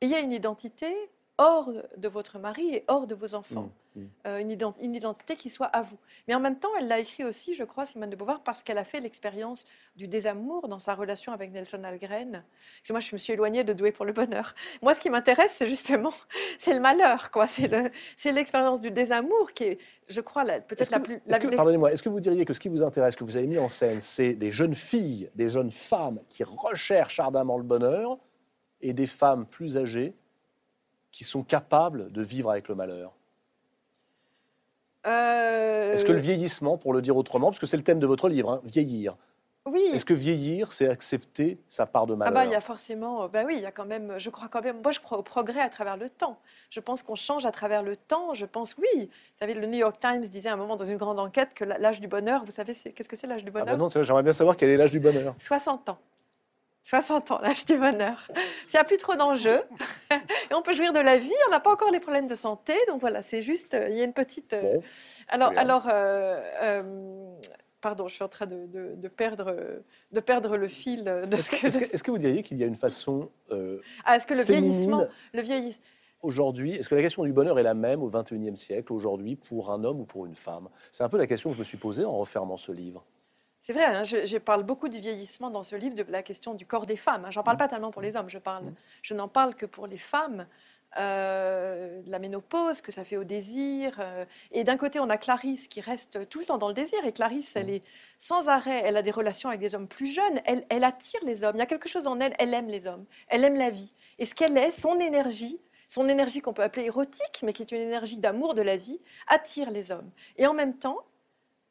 [0.00, 0.94] ayez une identité
[1.38, 3.62] hors de votre mari et hors de vos enfants.
[3.62, 3.70] Mm.
[4.26, 5.96] Euh, une, ident- une identité qui soit à vous.
[6.26, 8.78] Mais en même temps, elle l'a écrit aussi, je crois, Simone de Beauvoir, parce qu'elle
[8.78, 12.32] a fait l'expérience du désamour dans sa relation avec Nelson Algren.
[12.32, 14.54] Parce que moi, je me suis éloignée de Doué pour le bonheur.
[14.82, 16.12] Moi, ce qui m'intéresse, c'est justement,
[16.58, 17.46] c'est le malheur, quoi.
[17.46, 19.78] C'est le, c'est l'expérience du désamour qui est,
[20.08, 21.20] je crois, peut-être la plus.
[21.56, 23.68] pardonnez-moi, est-ce que vous diriez que ce qui vous intéresse, que vous avez mis en
[23.68, 28.18] scène, c'est des jeunes filles, des jeunes femmes qui recherchent ardemment le bonheur
[28.80, 30.14] et des femmes plus âgées
[31.12, 33.14] qui sont capables de vivre avec le malheur?
[35.06, 38.06] Euh, Est-ce que le vieillissement, pour le dire autrement, parce que c'est le thème de
[38.06, 39.16] votre livre, hein, vieillir,
[39.66, 39.82] Oui.
[39.92, 43.28] est-ce que vieillir, c'est accepter sa part de Ah malheur bah, il y a forcément,
[43.28, 45.22] bah oui, il y a quand même, je crois quand même, moi je crois au
[45.22, 46.38] progrès à travers le temps.
[46.70, 48.34] Je pense qu'on change à travers le temps.
[48.34, 49.02] Je pense, oui.
[49.04, 51.64] Vous savez, le New York Times disait à un moment dans une grande enquête que
[51.64, 53.66] l'âge du bonheur, vous savez, qu'est-ce que c'est l'âge du Ah bonheur?
[53.66, 55.34] bah non, j'aimerais bien savoir quel est l'âge du bonheur.
[55.38, 55.98] 60 ans.
[56.84, 58.28] 60 ans, l'âge du bonheur.
[58.66, 59.62] S'il n'y a plus trop d'enjeux,
[60.10, 62.74] et on peut jouir de la vie, on n'a pas encore les problèmes de santé,
[62.88, 64.52] donc voilà, c'est juste, euh, il y a une petite...
[64.52, 64.82] euh, Bon,
[65.28, 65.60] alors, bien.
[65.60, 67.34] alors euh, euh,
[67.80, 69.56] pardon, je suis en train de, de- de perdre,
[70.12, 72.66] de perdre le fil de est-ce ce que, est-ce que- vous diriez qu'il y a
[72.66, 75.02] une façon euh, Ah, est-ce que le vieillissement,
[75.32, 75.84] le vieillissement,
[76.22, 79.70] aujourd'hui Est-ce que la question du bonheur est la même au XXIe siècle, aujourd'hui, pour
[79.70, 80.68] un homme ou pour une femme?
[80.92, 83.04] C'est un peu la question que je me suis posée en refermant ce livre.
[83.66, 86.52] C'est vrai, hein, je, je parle beaucoup du vieillissement dans ce livre, de la question
[86.52, 87.24] du corps des femmes.
[87.24, 87.30] hein.
[87.30, 87.44] J'en Mmh.
[87.44, 90.46] parle pas tellement pour les hommes, je, parle, je n'en parle que pour les femmes.
[90.98, 93.96] euh, de la ménopause, que ça fait au désir.
[93.98, 97.04] euh, et d'un côté, on a Clarisse qui reste tout le temps dans le désir.
[97.04, 97.58] Et Clarisse, Mmh.
[97.58, 97.84] elle est
[98.18, 100.40] sans arrêt, elle a des relations avec des hommes plus jeunes.
[100.44, 101.56] Elle, elle attire les hommes.
[101.56, 103.06] Il y a quelque chose en elle, elle aime les hommes.
[103.28, 103.92] Elle aime la vie.
[104.20, 105.58] Et ce qu'elle est, son énergie,
[105.88, 109.00] son énergie qu'on peut appeler érotique, mais qui est une énergie d'amour de la vie,
[109.26, 110.10] attire les hommes.
[110.36, 110.98] Et en même temps,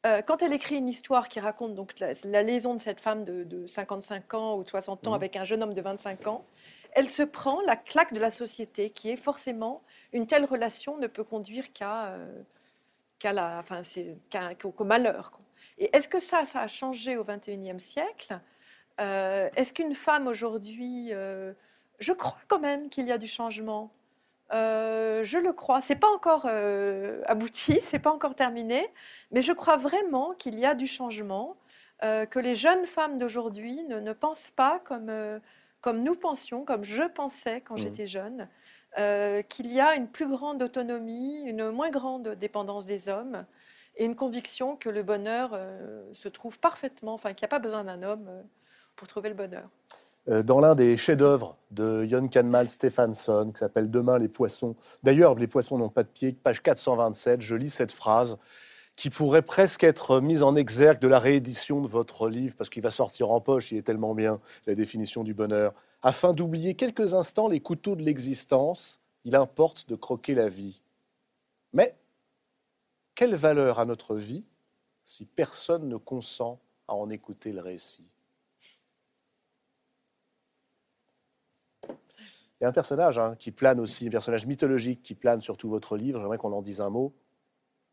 [0.06, 3.24] euh, quand elle écrit une histoire qui raconte donc la, la liaison de cette femme
[3.24, 5.14] de, de 55 ans ou de 60 ans Mhm.
[5.16, 6.44] avec un jeune homme de 25 ans,
[6.92, 9.82] elle se prend la claque de la société qui est forcément
[10.12, 12.42] une telle relation ne peut conduire qu'à euh,
[13.24, 13.80] la, enfin,
[14.60, 15.30] qu'au qu'au malheur.
[15.30, 15.40] quoi.
[15.78, 18.38] Et est-ce que ça, ça a changé au XXIe siècle?
[19.00, 21.52] Euh, Est-ce qu'une femme aujourd'hui, euh,
[21.98, 23.90] je crois quand même qu'il y a du changement.
[24.52, 25.80] Euh, je le crois.
[25.80, 28.86] C'est pas encore euh, abouti, c'est pas encore terminé,
[29.30, 31.56] mais je crois vraiment qu'il y a du changement,
[32.02, 35.38] euh, que les jeunes femmes d'aujourd'hui ne, ne pensent pas comme, euh,
[35.80, 37.80] comme nous pensions, comme je pensais quand Mhm.
[37.82, 38.48] j'étais jeune,
[39.48, 43.44] qu'il y a une plus grande autonomie, une moins grande dépendance des hommes
[43.96, 45.58] et une conviction que le bonheur
[46.12, 48.30] se trouve parfaitement, enfin qu'il n'y a pas besoin d'un homme
[48.94, 49.68] pour trouver le bonheur.
[50.28, 54.74] Euh, dans l'un des chefs-d'œuvre de Jon Kanmal Stephenson, qui s'appelle Demain les poissons.
[55.02, 58.38] D'ailleurs, les poissons n'ont pas de pied, page 427, je lis cette phrase
[58.96, 62.82] qui pourrait presque être mise en exergue de la réédition de votre livre, parce qu'il
[62.82, 65.74] va sortir en poche, il est tellement bien, la définition du bonheur.
[66.02, 70.80] Afin d'oublier quelques instants les couteaux de l'existence, il importe de croquer la vie.
[71.72, 71.96] Mais
[73.14, 74.44] quelle valeur a notre vie
[75.02, 78.06] si personne ne consent à en écouter le récit?
[82.64, 86.20] Un personnage hein, qui plane aussi, un personnage mythologique qui plane sur tout votre livre.
[86.20, 87.12] J'aimerais qu'on en dise un mot.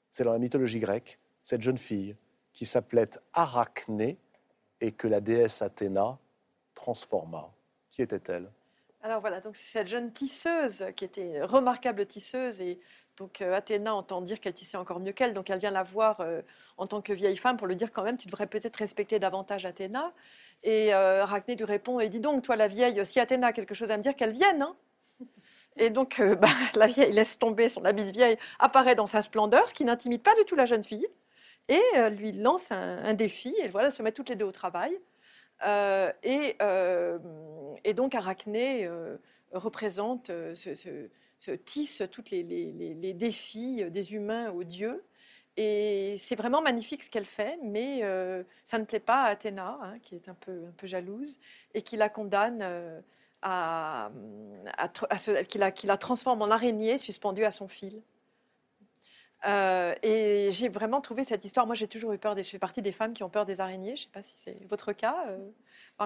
[0.10, 2.16] C'est dans la mythologie grecque, cette jeune fille
[2.54, 4.18] qui s'appelait Arachné
[4.80, 6.18] et que la déesse Athéna
[6.74, 7.52] transforma.
[7.92, 8.50] Qui était-elle?
[9.04, 12.80] Alors voilà, donc c'est cette jeune tisseuse qui était remarquable tisseuse et
[13.18, 16.22] donc euh, Athéna entend dire qu'elle tissait encore mieux qu'elle, donc elle vient la voir
[16.22, 16.42] euh,
[16.78, 19.66] en tant que vieille femme pour lui dire quand même tu devrais peut-être respecter davantage
[19.66, 20.14] Athéna.
[20.64, 23.74] Et euh, Arachné lui répond et dis donc toi la vieille, si Athéna a quelque
[23.74, 24.62] chose à me dire qu'elle vienne.
[24.62, 24.76] hein.
[25.78, 29.22] Et donc euh, bah, la vieille laisse tomber son habit de vieille, apparaît dans sa
[29.22, 31.08] splendeur, ce qui n'intimide pas du tout la jeune fille
[31.68, 34.52] et euh, lui lance un, défi et voilà, elles se mettent toutes les deux au
[34.52, 34.98] travail.
[35.66, 36.58] Euh, et,
[37.84, 38.90] et donc Arachné
[39.52, 45.04] représente, ce, tisse tous les défis des humains aux dieux.
[45.58, 49.78] Et c'est vraiment magnifique ce qu'elle fait, mais euh, ça ne plaît pas à Athéna,
[49.82, 51.40] hein, qui est un peu, un peu jalouse,
[51.74, 53.02] et qui la condamne euh,
[53.42, 54.10] à,
[54.78, 54.88] à
[55.44, 58.02] qui la transforme en araignée suspendue à son fil.
[59.48, 61.66] Euh, et j'ai vraiment trouvé cette histoire.
[61.66, 62.44] Moi, j'ai toujours eu peur des.
[62.44, 63.96] Je fais partie des femmes qui ont peur des araignées.
[63.96, 65.26] Je ne sais pas si c'est votre cas,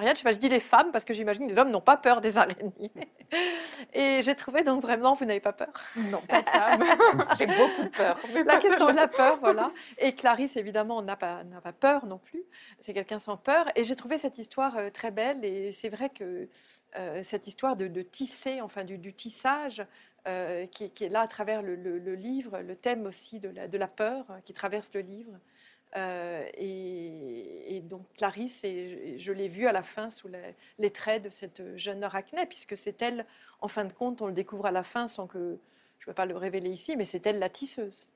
[0.01, 0.31] Je sais pas.
[0.31, 2.91] Je dis les femmes parce que j'imagine que les hommes n'ont pas peur des araignées.
[3.93, 5.73] Et j'ai trouvé donc vraiment, vous n'avez pas peur.
[5.95, 6.77] Non, pas de ça.
[7.37, 8.17] J'ai beaucoup peur.
[8.45, 9.71] La question de la peur, voilà.
[9.97, 12.43] Et Clarisse, évidemment, n'a pas, n'a pas peur non plus.
[12.79, 13.65] C'est quelqu'un sans peur.
[13.75, 15.43] Et j'ai trouvé cette histoire euh, très belle.
[15.43, 16.47] Et c'est vrai que
[16.97, 19.85] euh, cette histoire de, de tisser, enfin du, du tissage,
[20.27, 23.49] euh, qui, qui est là à travers le, le- le livre, le thème aussi de
[23.49, 25.31] la, de la peur qui traverse le livre.
[25.97, 30.39] Euh, et, donc Clarisse, et je, l'ai vue à la fin sous la-
[30.79, 33.25] les traits de cette jeune Arachné, puisque c'est elle,
[33.61, 35.57] en fin de compte, on le découvre à la fin sans que
[35.99, 38.07] je ne vais pas le révéler ici, mais c'est elle la tisseuse.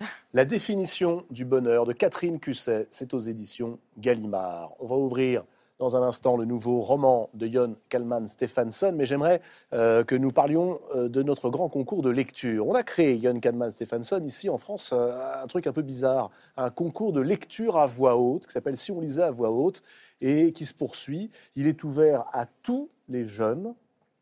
[0.34, 4.74] La définition du bonheur de Catherine Cusset, c'est aux éditions Gallimard.
[4.78, 5.44] On va ouvrir
[5.78, 9.42] dans un instant le nouveau roman de Jon Kalman Stephenson, mais j'aimerais
[9.72, 12.66] euh, que nous parlions euh, de notre grand concours de lecture.
[12.66, 16.30] On a créé, Jon Kalman Stephenson, ici en France, euh, un truc un peu bizarre,
[16.56, 19.82] un concours de lecture à voix haute qui s'appelle Si on lisait à voix haute
[20.20, 21.30] et qui se poursuit.
[21.56, 23.74] Il est ouvert à tous les jeunes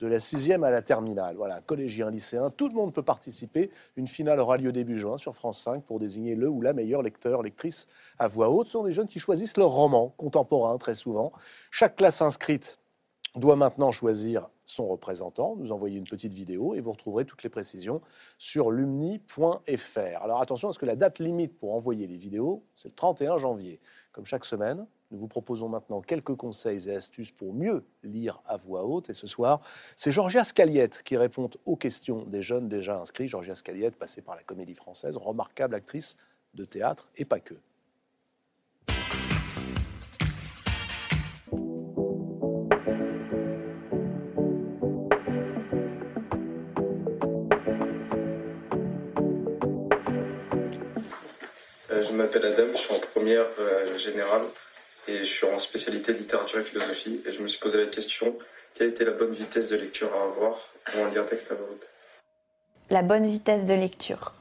[0.04, 1.34] de la sixième à la terminale.
[1.36, 3.70] Voilà, collégiens, lycéens, tout le monde peut participer.
[3.96, 7.00] Une finale aura lieu début juin sur France 5 pour désigner le ou la meilleure
[7.00, 8.66] lecteur, lectrice à voix haute.
[8.66, 11.32] Ce sont des jeunes qui choisissent leur roman contemporain très souvent.
[11.70, 12.78] Chaque classe inscrite
[13.34, 17.48] doit maintenant choisir son représentant, nous envoyer une petite vidéo et vous retrouverez toutes les
[17.48, 18.02] précisions
[18.36, 20.22] sur lumni.fr.
[20.22, 23.80] Alors attention parce que la date limite pour envoyer les vidéos, c'est le 31 janvier.
[24.12, 28.56] Comme chaque semaine, nous vous proposons maintenant quelques conseils et astuces pour mieux lire à
[28.56, 29.10] voix haute.
[29.10, 29.60] Et ce soir,
[29.96, 33.28] c'est Georgia Scaliette qui répond aux questions des jeunes déjà inscrits.
[33.28, 36.16] Georgia Scaliette, passée par la Comédie Française, remarquable actrice
[36.54, 37.54] de théâtre et pas que.
[51.90, 54.42] Euh, je m'appelle Adam, je suis en première euh, générale
[55.08, 57.20] et je suis en spécialité de littérature et philosophie.
[57.26, 58.34] Et je me suis posé la question
[58.74, 60.56] quelle était la bonne vitesse de lecture à avoir
[60.86, 61.86] pour lire un texte à voix haute?
[62.90, 64.34] La bonne vitesse de lecture.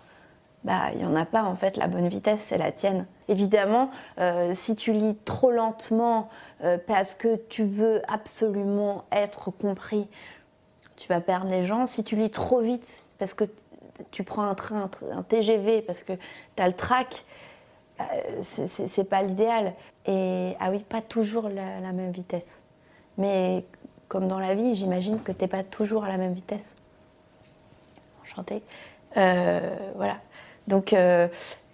[0.63, 3.05] Bah, il n'y en a pas en fait, la bonne vitesse, c'est la tienne.
[3.27, 6.29] Évidemment, euh, si tu lis trop lentement
[6.63, 10.07] euh, parce que tu veux absolument être compris,
[10.95, 11.85] tu vas perdre les gens.
[11.85, 13.43] Si tu lis trop vite parce que
[14.09, 16.13] tu prends un train, un TGV, parce que
[16.55, 17.25] tu as le trac,
[18.41, 19.73] c'est- c'est pas l'idéal.
[20.05, 22.63] Et ah oui, pas toujours la, la même vitesse.
[23.17, 23.65] Mais
[24.07, 26.75] comme dans la vie, j'imagine que t'es pas toujours à la même vitesse.
[28.23, 28.63] Enchantée.
[29.17, 30.19] Euh, voilà.
[30.67, 31.27] Donc euh,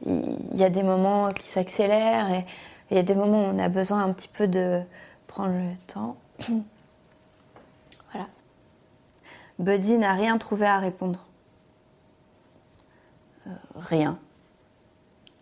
[0.05, 2.45] il y, a des moments qui s'accélèrent et
[2.89, 4.81] il y a des moments où on a besoin un petit peu de
[5.27, 6.15] prendre le temps.
[8.11, 8.27] voilà.
[9.59, 11.27] Buddy n'a rien trouvé à répondre.
[13.47, 14.17] Euh, rien,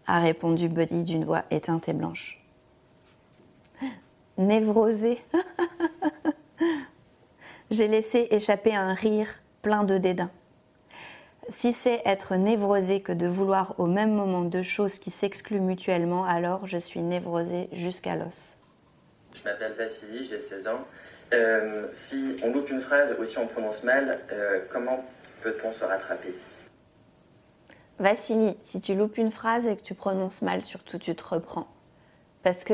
[0.08, 2.42] a répondu Buddy d'une voix éteinte et blanche.
[4.38, 5.22] Névrosé.
[7.70, 9.28] J'ai laissé échapper un rire
[9.62, 10.32] plein de dédain.
[11.50, 16.26] Si c'est être névrosé que de vouloir au même moment deux choses qui s'excluent mutuellement,
[16.26, 18.58] alors je suis névrosé jusqu'à l'os.
[19.34, 20.86] Je m'appelle Vassili, j'ai 16 ans.
[21.34, 25.04] Euh, si on loupe une phrase ou si on prononce mal, euh, comment
[25.42, 26.34] peut-on se rattraper?
[28.00, 31.68] Vassili, si tu loupes une phrase et que tu prononces mal, surtout tu te reprends.
[32.44, 32.74] Parce que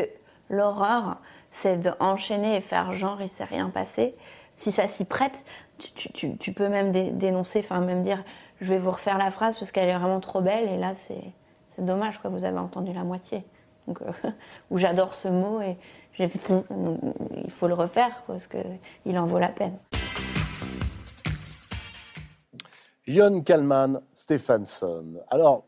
[0.49, 1.17] l'horreur,
[1.49, 4.15] c'est d'enchaîner et faire genre il s'est rien passé.
[4.55, 5.45] Si ça s'y prête,
[5.77, 8.23] tu, peux même dé- dénoncer, enfin même dire
[8.61, 11.23] je vais vous refaire la phrase parce qu'elle est vraiment trop belle et là c'est
[11.79, 13.43] dommage quoi, vous avez entendu la moitié.
[13.87, 14.11] Donc, euh,
[14.71, 15.77] ou j'adore ce mot et
[16.19, 16.29] il
[17.49, 19.77] faut le refaire parce qu'il en vaut la peine.
[23.05, 25.19] Jon Kalman Stephenson.
[25.29, 25.65] Alors,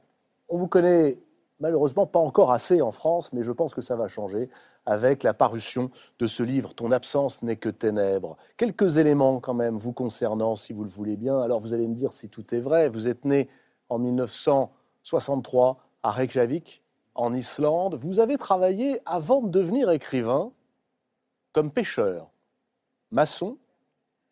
[0.48, 1.18] on vous connaît
[1.60, 4.49] malheureusement pas encore assez en France, mais je pense que ça va changer
[4.86, 8.38] avec la parution de ce livre Ton absence n'est que ténèbres.
[8.56, 11.40] Quelques éléments quand même vous concernant, si vous le voulez bien.
[11.41, 12.88] Alors vous allez me dire si tout est vrai.
[12.88, 13.49] Vous êtes né
[13.90, 16.84] en 1963 à Reykjavik,
[17.16, 17.95] en Islande.
[17.95, 20.52] Vous avez travaillé avant de devenir écrivain
[21.52, 22.30] comme pêcheur,
[23.12, 23.57] maçon,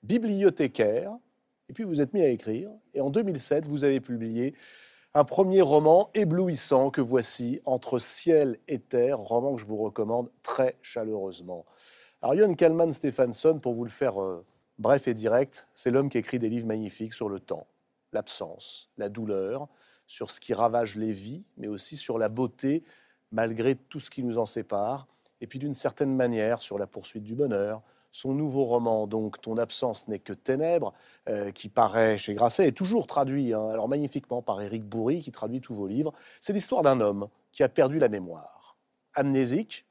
[0.04, 1.18] bibliothécaire,
[1.74, 2.70] et puis vous êtes mis à écrire.
[2.94, 4.54] Et en 2007, vous avez publié
[5.16, 10.30] un premier roman éblouissant que voici, Entre ciel et terre, roman que je vous recommande
[10.44, 11.66] très chaleureusement.
[12.22, 14.46] Alors, Jon Kalman Stephenson, pour vous le faire euh,
[14.78, 17.66] bref et direct, c'est l'homme qui écrit des livres magnifiques sur le temps,
[18.12, 19.68] l'absence, la douleur,
[20.06, 22.84] sur ce qui ravage les vies, mais aussi sur la beauté,
[23.32, 25.08] malgré tout ce qui nous en sépare,
[25.42, 27.82] et puis d'une certaine manière sur la poursuite du bonheur.
[28.14, 30.94] Son nouveau roman, donc Ton absence n'est que ténèbres,
[31.28, 35.32] euh, qui paraît chez Grasset, est toujours traduit, hein, alors magnifiquement par Éric Bourri, qui
[35.32, 36.14] traduit tous vos livres.
[36.40, 38.78] C'est l'histoire d'un homme qui a perdu la mémoire.
[39.16, 39.88] Amnésique,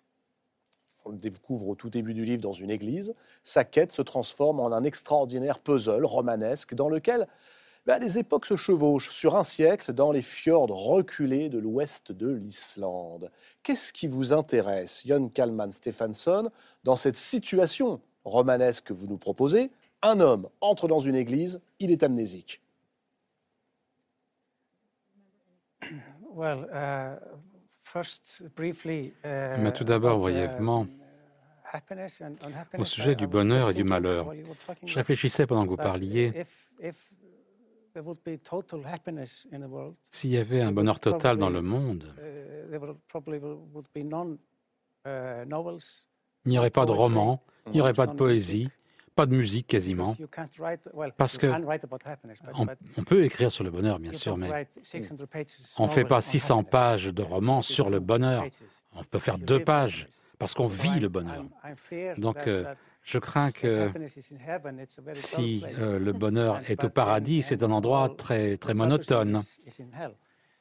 [1.04, 3.12] on le découvre au tout début du livre dans une église,
[3.42, 7.26] sa quête se transforme en un extraordinaire puzzle romanesque dans lequel
[7.86, 12.28] ben, les époques se chevauchent sur un siècle dans les fjords reculés de l'ouest de
[12.28, 13.32] l'Islande.
[13.64, 16.50] Qu'est-ce qui vous intéresse, Jon Kalman Stephenson,
[16.84, 19.70] dans cette situation romanesque que vous nous proposez
[20.02, 22.60] Un homme entre dans une église, il est amnésique.
[26.34, 27.18] Well, uh,
[27.82, 30.86] first, briefly, uh, Mais tout d'abord, uh, brièvement,
[31.72, 34.32] happiness and au unhappiness, sujet du bonheur et du malheur.
[34.84, 37.14] Je réfléchissais pendant que vous parliez, If, if
[37.92, 41.02] there would be total happiness in the world, s'il y avait un there bonheur would
[41.02, 42.14] total dans le monde,
[46.44, 48.68] il n'y aurait pas de roman, il n'y aurait pas de poésie,
[49.14, 50.14] pas de musique quasiment.
[51.16, 51.46] Parce que
[52.96, 55.46] on, peut écrire sur le bonheur, bien sûr, mais write 600 pages
[55.78, 56.70] on ne fait pas on 600 happiness.
[56.70, 58.44] pages de romans sur le bonheur.
[58.94, 60.08] On peut faire deux pages
[60.38, 61.44] parce qu'on vit le bonheur.
[62.18, 63.90] Donc, euh, je crains que
[65.12, 69.42] si euh, le bonheur est au paradis, c'est un endroit très, très monotone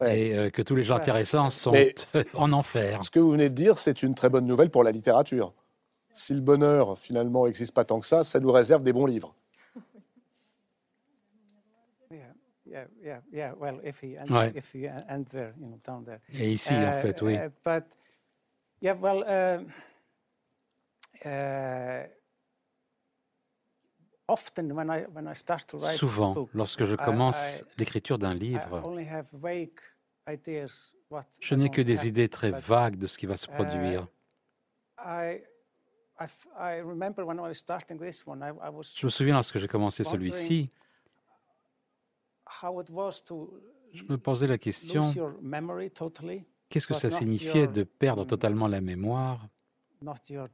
[0.06, 1.94] et euh, que tous les gens intéressants sont Mais-
[2.34, 3.04] en enfer.
[3.04, 5.54] Ce que vous venez de dire, c'est une très bonne nouvelle pour la littérature.
[6.14, 9.36] Si le bonheur, finalement, n'existe pas tant que ça, ça nous réserve des bons livres.
[12.12, 12.34] Yeah,
[12.66, 13.54] yeah, yeah, yeah.
[13.58, 14.52] Well, if he end, Ouais.
[14.56, 16.20] if he end there, you know, down there.
[16.34, 17.38] Et ici, en fait, oui.
[17.64, 17.86] but
[18.82, 19.24] yeah, well,
[24.32, 28.18] often when I when I start to write this Souvent, lorsque je I- commence l'écriture
[28.18, 29.80] d'un livre, only have vague
[30.28, 33.54] ideas what je n'ai que des idées très vagues de ce qui va se uh,
[33.54, 34.08] produire.
[38.96, 40.70] Je me souviens lorsque j'ai commencé celui-ci,
[42.64, 43.50] how it was to
[43.94, 48.24] je me posais la question, lose your memory totally, qu'est-ce que ça signifiait de perdre
[48.24, 49.48] mm, totalement la mémoire,
[50.02, 50.48] mais your,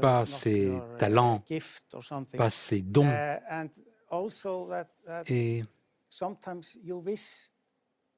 [0.00, 1.42] pas ses uh, talents,
[2.36, 3.68] pas ses dons, Uh, and
[4.10, 5.64] also that, that et
[6.08, 7.48] sometimes you wish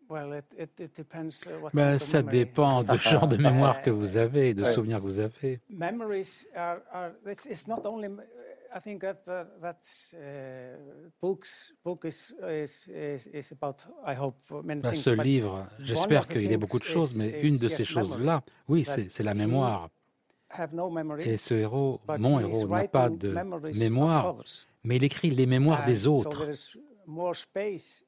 [1.74, 5.20] Ben, ça dépend du genre de mémoire Uh, que vous avez, de souvenirs que vous
[5.20, 5.60] avez.
[5.70, 8.22] memories are, are it's, it's not only m-
[8.76, 9.80] I think that uh, that
[10.14, 10.78] uh,
[11.22, 15.04] books book is, is is is about I hope many Ben, things.
[15.04, 17.48] ce but livre, one j'espère qu'il y a things beaucoup de choses, is- mais is,
[17.48, 17.86] une de ces memory.
[17.86, 19.90] choses-là, oui, c'est la he mémoire.
[20.52, 24.36] have no memory, Et ce héros, but mon héros, n'a pas de memories of mémoire,
[24.36, 24.68] others.
[24.84, 26.48] mais il écrit les mémoires des autres.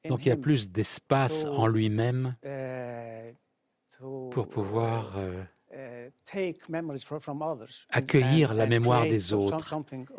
[0.10, 3.34] Donc il y a him, plus d'espace en lui-même uh,
[3.98, 9.34] to, pour pouvoir euh, uh, take memories fro- from others and- accueillir la mémoire des
[9.34, 9.74] autres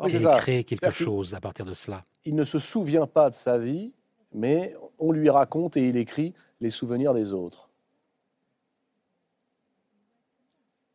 [0.07, 2.05] et créer quelque chose à partir de cela.
[2.25, 3.93] Il ne se souvient pas de sa vie,
[4.33, 7.69] mais on lui raconte et il écrit les souvenirs des autres.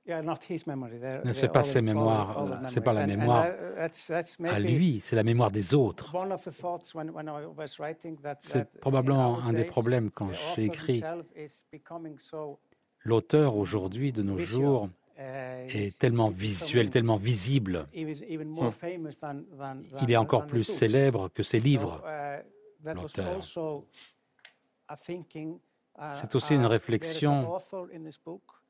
[0.09, 0.99] Yeah, not his memory.
[0.99, 3.45] They're- Mais c'est pas ses mémoires, c'est pas la mémoire
[3.77, 4.11] that's
[4.43, 6.15] À lui, c'est la mémoire des autres.
[6.15, 10.11] one of the thoughts when- when I was writing that- C'est probablement un des problèmes
[10.11, 11.03] quand the j'ai author écrit.
[13.01, 17.87] L'auteur aujourd'hui, de nos jours, uh, est tellement visuel, tellement visible.
[17.93, 22.03] even- even more famous than- than- Il est encore plus célèbre que ses livres.
[22.07, 22.43] uh,
[22.95, 23.27] l'auteur.
[25.99, 27.43] uh, C'est aussi une uh, réflexion.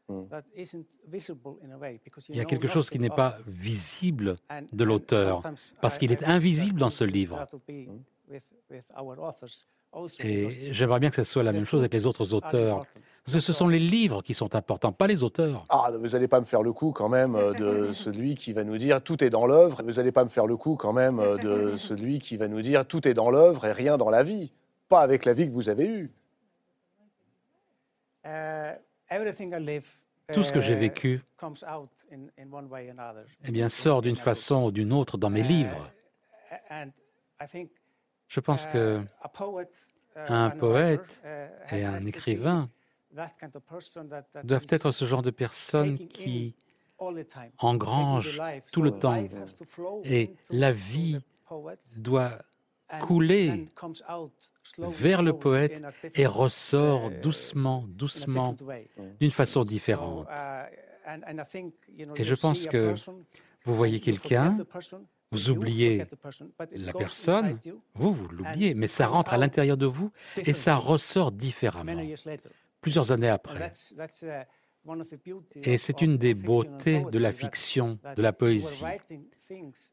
[0.08, 0.28] Mm.
[0.30, 3.10] that isn't visible in a way, because you Il y a quelque chose qui n'est
[3.10, 4.36] of pas visible
[4.72, 5.42] de l'auteur,
[5.82, 7.46] parce qu'il est invisible dans ce livre.
[9.90, 12.32] because Et j'aimerais bien que ce soit la the même chose avec les books autres
[12.32, 12.76] are auteurs.
[12.76, 13.00] important.
[13.24, 15.66] Parce que ce sont les livres qui sont importants, pas les auteurs.
[15.68, 18.64] Ah, vous n'allez pas me faire le coup quand même euh, de celui qui va
[18.64, 19.82] nous dire tout est dans l'œuvre.
[19.82, 22.62] Vous n'allez pas me faire le coup quand même euh, de celui qui va nous
[22.62, 24.52] dire tout est dans l'œuvre et rien dans la vie.
[24.88, 26.10] Pas avec la vie que vous avez eue.
[30.32, 33.50] Tout ce que j'ai uh, vécu, comes out in, in one way or another eh
[33.50, 35.50] bien, sort d'une façon ou d'une autre dans mes books.
[35.50, 35.90] livres.
[38.28, 39.04] Je pense uh, que
[40.28, 41.22] un poète
[41.70, 42.68] et un écrivain
[43.12, 46.54] doivent être ce genre de personnes qui
[47.00, 48.40] all the time, engrangent
[48.72, 49.16] tout le temps.
[50.04, 51.18] Et la vie
[51.96, 52.38] doit
[53.00, 53.68] couler
[54.78, 55.82] vers le poète
[56.14, 58.56] et ressort uh, doucement, doucement,
[59.20, 60.26] d'une façon différente.
[60.30, 61.10] uh,
[62.16, 62.94] Et je pense que
[63.64, 66.06] vous voyez quelqu'un, the person, vous oubliez
[66.72, 67.58] la personne,
[67.94, 72.02] vous, vous l'oubliez, mais ça rentre à l'intérieur de vous et ça ressort différemment,
[72.80, 73.72] plusieurs années And après.
[73.92, 74.44] uh,
[75.62, 78.84] Et of- c'est une des beautés de la fiction, de la poésie.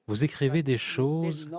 [0.07, 1.49] Vous écrivez des choses.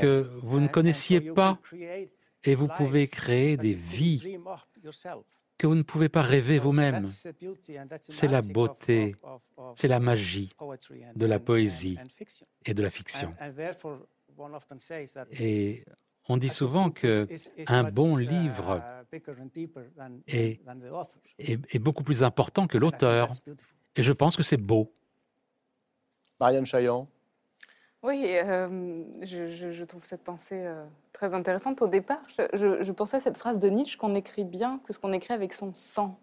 [0.00, 3.74] Que vous ne connaissiez you pas can create et vous pouvez lives créer that des
[3.74, 5.24] vies dream up yourself.
[5.58, 7.04] que vous ne pouvez pas rêver vous-même.
[7.06, 9.16] C'est la magic of- beauté,
[9.76, 11.98] c'est la magie poetry and- de la poésie
[12.64, 13.32] et de la fiction.
[13.40, 13.98] And- and therefore,
[14.36, 15.84] one often says that Et
[16.28, 18.82] on dit a good souvent book que is- is- is un much, bon uh, livre
[21.74, 23.28] est, beaucoup plus important que And I think l'auteur.
[23.28, 23.74] that's beautiful.
[23.96, 24.92] Et je pense que c'est beau.
[26.40, 27.08] Marianne Chaillan,
[28.02, 31.82] Oui, euh, je, je- je trouve cette pensée euh, très intéressante.
[31.82, 32.22] Au départ,
[32.52, 35.52] je, pensais à cette phrase de Nietzsche qu'on écrit bien que ce qu'on écrit avec
[35.52, 36.18] son sang.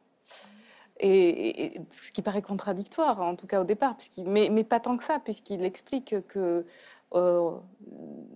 [1.02, 4.98] Et, ce qui paraît contradictoire, en tout cas au départ, puisqu'il- mais, mais pas tant
[4.98, 6.66] que ça, puisqu'il explique que
[7.16, 7.52] euh,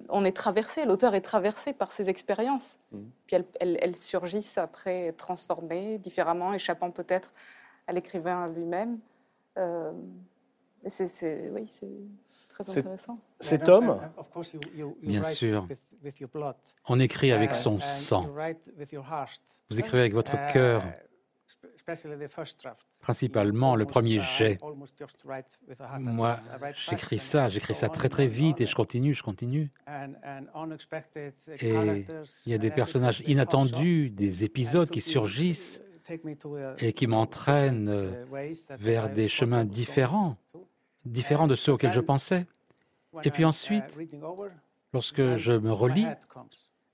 [0.07, 2.79] on est traversé, l'auteur est traversé par ses expériences.
[2.93, 3.09] Mhm.
[3.27, 7.33] Puis elles, elles- elles surgissent après, transformées, différemment, échappant peut-être
[7.87, 8.99] à l'écrivain lui-même.
[9.57, 9.91] Euh,
[10.87, 11.91] c'est, c'est- oui, c'est
[12.53, 13.19] très C'est- intéressant.
[13.39, 13.99] cet homme,
[15.01, 15.67] Bien sûr.
[16.87, 18.23] On écrit avec Uh, son sang.
[18.25, 19.41] you write with your heart.
[19.69, 20.83] Vous écrivez avec votre Uh, cœur,
[21.47, 22.85] spe- especially the first draft.
[23.01, 24.59] principalement le premier uh, jet.
[25.99, 26.37] Moi,
[26.89, 29.69] j'écris ça, j'écris ça très and très vite et je continue, je continue.
[31.61, 35.81] Et characters il y a des personnages inattendus, des épisodes qui surgissent
[36.79, 38.15] et qui m'entraînent
[38.77, 40.37] vers des chemins différents.
[41.05, 42.45] Différents de ceux auxquels je then, pensais.
[43.11, 43.83] When Et puis ensuite,
[44.93, 46.07] lorsque je me my relis,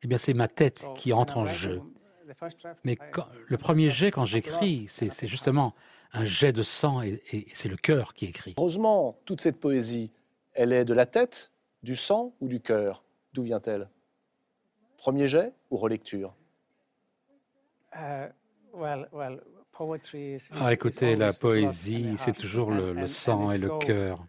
[0.04, 1.82] eh bien c'est ma tête qui when entre en jeu.
[2.28, 5.74] the first draft, Mais quand- le just premier a- jet, quand j'écris, blood c'est justement
[6.14, 8.56] un jet de sang et, et c'est le cœur qui écrit.
[8.58, 10.12] heureusement, toute cette poésie,
[10.54, 11.52] elle est de la tête,
[11.84, 13.04] du sang ou du cœur
[13.34, 13.90] D'où vient-elle?
[14.98, 16.36] Premier jet ou relecture?
[17.96, 18.28] Uh,
[18.74, 19.59] well, well, poetry is-
[20.60, 24.26] Ah, écoutez, is la poésie, c'est toujours le, sang et le cœur.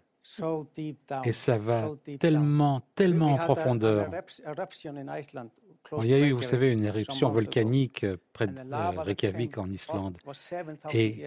[1.24, 4.10] Et ça va tellement, tellement en profondeur.
[6.02, 9.68] Il y a eu, vous savez, une éruption volcanique euh, près de euh, Reykjavik en
[9.70, 10.18] Islande.
[10.26, 11.26] was 7,000 Et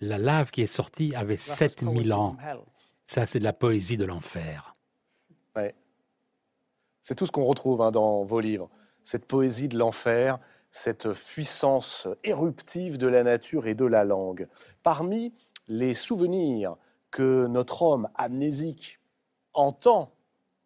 [0.00, 2.36] la lave qui est sortie avait That was 7000 poetry ans.
[3.06, 4.76] Ça, c'est de la poésie de l'enfer.
[5.54, 5.74] Ouais.
[7.00, 8.68] C'est tout ce qu'on retrouve hein, dans vos livres.
[9.04, 10.40] Cette poésie de l'enfer,
[10.76, 14.46] cette puissance éruptive de la nature et de la langue.
[14.82, 15.32] Parmi
[15.68, 16.76] les souvenirs
[17.10, 19.00] que notre homme amnésique
[19.54, 20.12] entend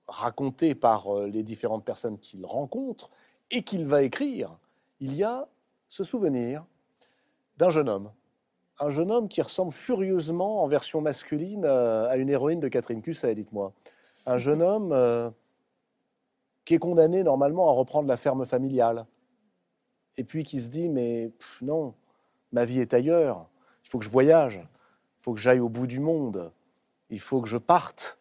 [0.08, 3.08] raconter par euh, les différentes personnes qu'il rencontre
[3.52, 4.58] et qu'il va écrire,
[4.98, 5.46] il y a
[5.88, 6.64] ce souvenir
[7.56, 8.10] d'un jeune homme.
[8.80, 13.00] Un jeune homme qui ressemble furieusement en version masculine euh, à une héroïne de Catherine
[13.00, 13.72] Cusset, dites-moi.
[14.26, 15.30] Un jeune homme euh,
[16.64, 19.06] qui est condamné normalement à reprendre la ferme familiale.
[20.16, 21.32] Et puis qui se dit, mais
[21.62, 21.94] non,
[22.52, 23.48] ma vie est ailleurs,
[23.84, 26.52] il faut que je voyage, il faut que j'aille au bout du monde,
[27.10, 28.18] il faut que je parte.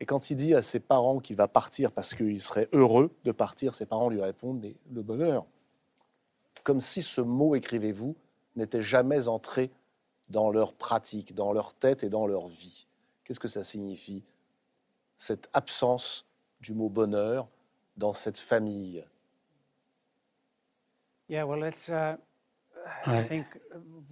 [0.00, 3.32] Et quand il dit à ses parents qu'il va partir parce qu'il serait heureux de
[3.32, 5.46] partir, ses parents lui répondent, mais le bonheur,
[6.62, 8.16] comme si ce mot, écrivez-vous,
[8.56, 9.70] n'était jamais entré
[10.28, 12.86] dans leur pratique, dans leur tête et dans leur vie.
[13.24, 14.24] Qu'est-ce que ça signifie,
[15.16, 16.26] cette absence
[16.60, 17.48] du mot bonheur
[17.96, 19.04] dans cette famille Yeah, well, it's, uh,
[21.12, 21.15] I
[23.06, 23.24] Ouais.
[23.24, 23.46] think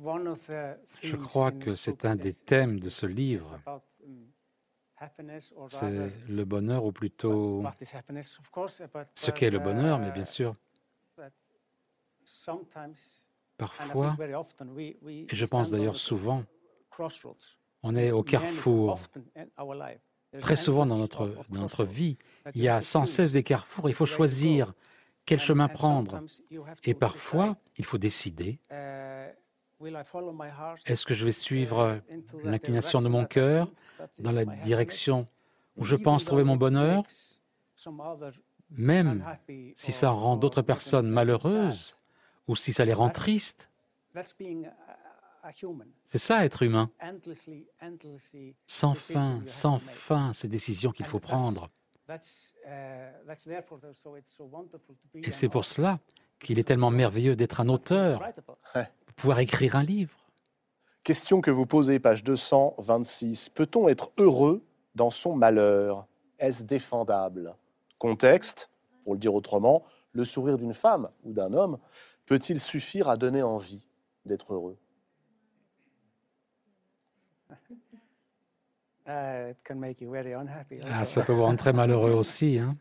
[0.03, 3.61] one of the Je crois que c'est un des thèmes de ce livre.
[4.03, 4.31] um,
[5.69, 7.63] C'est le bonheur ou plutôt
[9.15, 10.57] ce qu'est le bonheur, mais uh, bien sûr,
[13.57, 14.17] parfois,
[15.07, 16.45] et je pense d'ailleurs souvent,
[17.83, 18.99] on est au carrefour.
[20.41, 22.17] Très souvent dans notre, dans notre vie,
[22.55, 23.89] il y a sans cesse des carrefours.
[23.89, 24.75] Il faut choisir
[25.27, 26.23] quel chemin prendre?
[26.85, 28.75] Et parfois, il faut décider, uh,
[30.87, 33.71] est-ce que je vais suivre uh, l'inclination de mon cœur
[34.19, 35.27] dans la direction
[35.77, 37.05] où je pense trouver mon bonheur,
[38.71, 39.25] même
[39.77, 41.99] si ça rend d'autres personnes malheureuses
[42.47, 43.71] ou si ça les rend tristes.
[46.07, 46.91] C'est ça, être humain.
[48.67, 51.69] Sans fin, sans fin, ces décisions qu'il faut prendre.
[52.07, 52.69] That's, uh,
[53.27, 55.99] that's therefore the- so it's so wonderful to be Et c'est pour cela
[56.39, 58.21] qu'il est tellement merveilleux d'être un auteur,
[58.75, 60.19] de pouvoir écrire un livre.
[61.03, 63.49] Question que vous posez, page 226.
[63.51, 64.63] Peut-on être heureux
[64.95, 66.07] dans son malheur?
[66.39, 67.55] Est-ce défendable?
[67.99, 68.69] Contexte,
[69.05, 71.79] pour le dire autrement, le sourire d'une femme ou d'un homme
[72.27, 73.83] peut-il suffire à donner envie
[74.27, 74.77] d'être heureux?
[79.07, 80.81] Uh, it can make you very unhappy.
[80.91, 82.59] Ah, ça peut vous rendre très malheureux aussi.
[82.59, 82.77] Hein.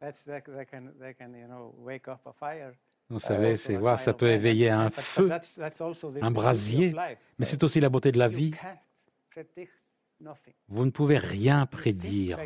[0.00, 2.72] That's that, that can that can you know wake up a fire.
[3.08, 6.22] Vous uh, savez, also c'est voir, ça peut éveiller un feu, that's- that's also the
[6.22, 7.18] un brasier, life.
[7.38, 8.50] mais Uh, c'est aussi la beauté de la vie.
[10.68, 12.38] Vous ne pouvez rien prédire.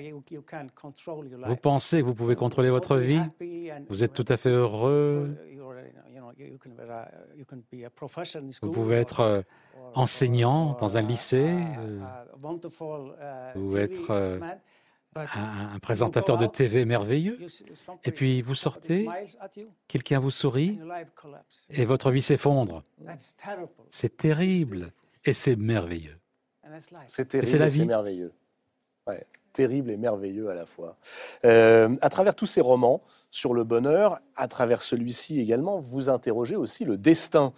[1.46, 3.22] Vous pensez que vous pouvez contrôler votre vie?
[3.88, 5.36] Vous êtes tout à fait heureux?
[8.62, 9.44] Vous pouvez être
[9.94, 11.56] enseignant dans un lycée,
[13.56, 14.10] ou TV être
[15.14, 17.38] un, un présentateur de TV merveilleux.
[18.04, 19.08] Et puis vous sortez,
[19.88, 20.78] quelqu'un vous sourit
[21.70, 22.84] et votre vie s'effondre.
[23.90, 24.92] C'est terrible
[25.24, 26.19] et c'est merveilleux.
[27.08, 28.32] C'est terrible c'est merveilleux.
[29.06, 30.96] Ouais, terrible et merveilleux à la fois.
[31.44, 36.56] Euh, à travers tous ces romans sur le bonheur, à travers celui-ci également, vous interrogez
[36.56, 37.52] aussi le destin.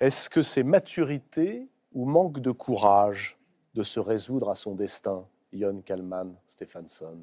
[0.00, 3.38] Est-ce que c'est maturité ou manque de courage
[3.74, 7.22] de se résoudre à son destin Jon Kalman, Stephenson?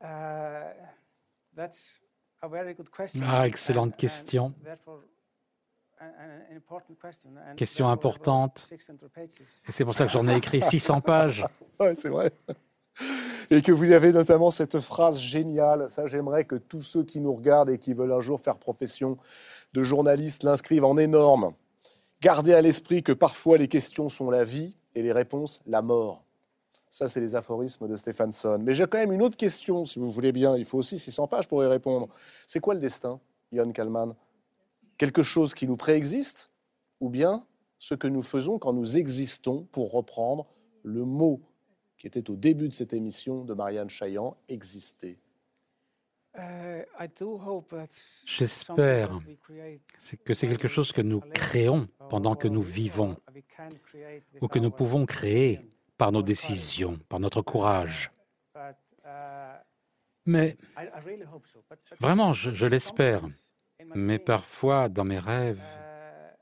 [0.00, 0.72] Uh,
[1.54, 2.00] that's
[2.42, 3.22] a very good question.
[3.26, 4.54] Ah, excellente and- and question.
[4.62, 5.00] therefore,
[7.56, 8.66] question, importante.
[8.68, 9.28] 600 pages.
[9.68, 11.44] Et c'est pour ça que j'en ai écrit 600 pages.
[11.80, 12.32] Ouais, c'est vrai.
[13.50, 15.88] Et que vous avez notamment cette phrase géniale.
[15.88, 19.18] Ça, j'aimerais que tous ceux qui nous regardent et qui veulent un jour faire profession
[19.72, 21.52] de journaliste l'inscrivent en énorme.
[22.20, 26.24] Gardez à l'esprit que parfois les questions sont la vie et les réponses la mort.
[26.88, 28.58] Ça, c'est les aphorismes de Stephenson.
[28.58, 30.56] Mais j'ai quand même une autre question, si vous voulez bien.
[30.56, 32.08] Il faut aussi 600 pages pour y répondre.
[32.46, 33.20] C'est quoi le destin,
[33.52, 34.14] Jon Kalman?
[34.98, 36.50] Quelque chose qui nous préexiste
[37.00, 37.44] ou bien
[37.78, 40.46] ce que nous faisons quand nous existons, pour reprendre
[40.82, 41.42] le mot
[41.98, 45.18] qui était au début de cette émission de Marianne Chaillan, exister
[46.38, 47.88] Uh, that
[48.26, 49.18] J'espère
[50.22, 53.16] que c'est quelque chose que nous créons pendant que nous vivons
[54.42, 55.66] ou que nous pouvons créer
[55.96, 58.10] par nos décisions, par notre courage.
[58.54, 58.74] Uh,
[60.26, 60.58] Mais
[62.00, 63.22] vraiment, je, je l'espère.
[63.94, 66.36] Mais parfois, dans mes rêves, uh,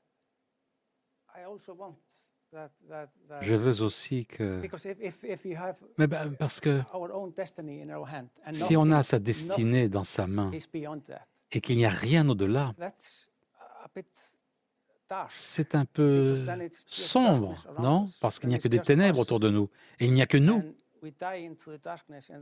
[3.40, 4.60] Je veux aussi que...
[5.98, 6.80] Mais ben, parce que
[8.52, 10.50] si on a sa destinée dans sa main
[11.50, 12.74] et qu'il n'y a rien au-delà,
[15.28, 16.34] c'est un peu
[16.88, 18.06] sombre, non?
[18.20, 19.68] Parce qu'il n'y a que des ténèbres autour de nous.
[20.00, 20.62] Et il n'y a que nous.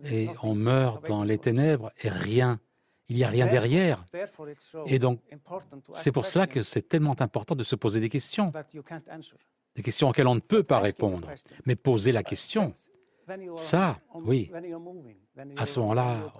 [0.04, 2.60] Et on meurt dans les ténèbres et rien.
[3.08, 4.04] Il n'y a rien derrière.
[4.86, 5.20] Et donc,
[5.94, 8.52] c'est pour cela que c'est tellement important de se poser des questions.
[9.74, 11.28] Des questions auxquelles on ne peut pas répondre.
[11.66, 12.72] Mais poser la question,
[13.56, 14.50] Ça, oui.
[15.56, 16.32] À ce moment-là,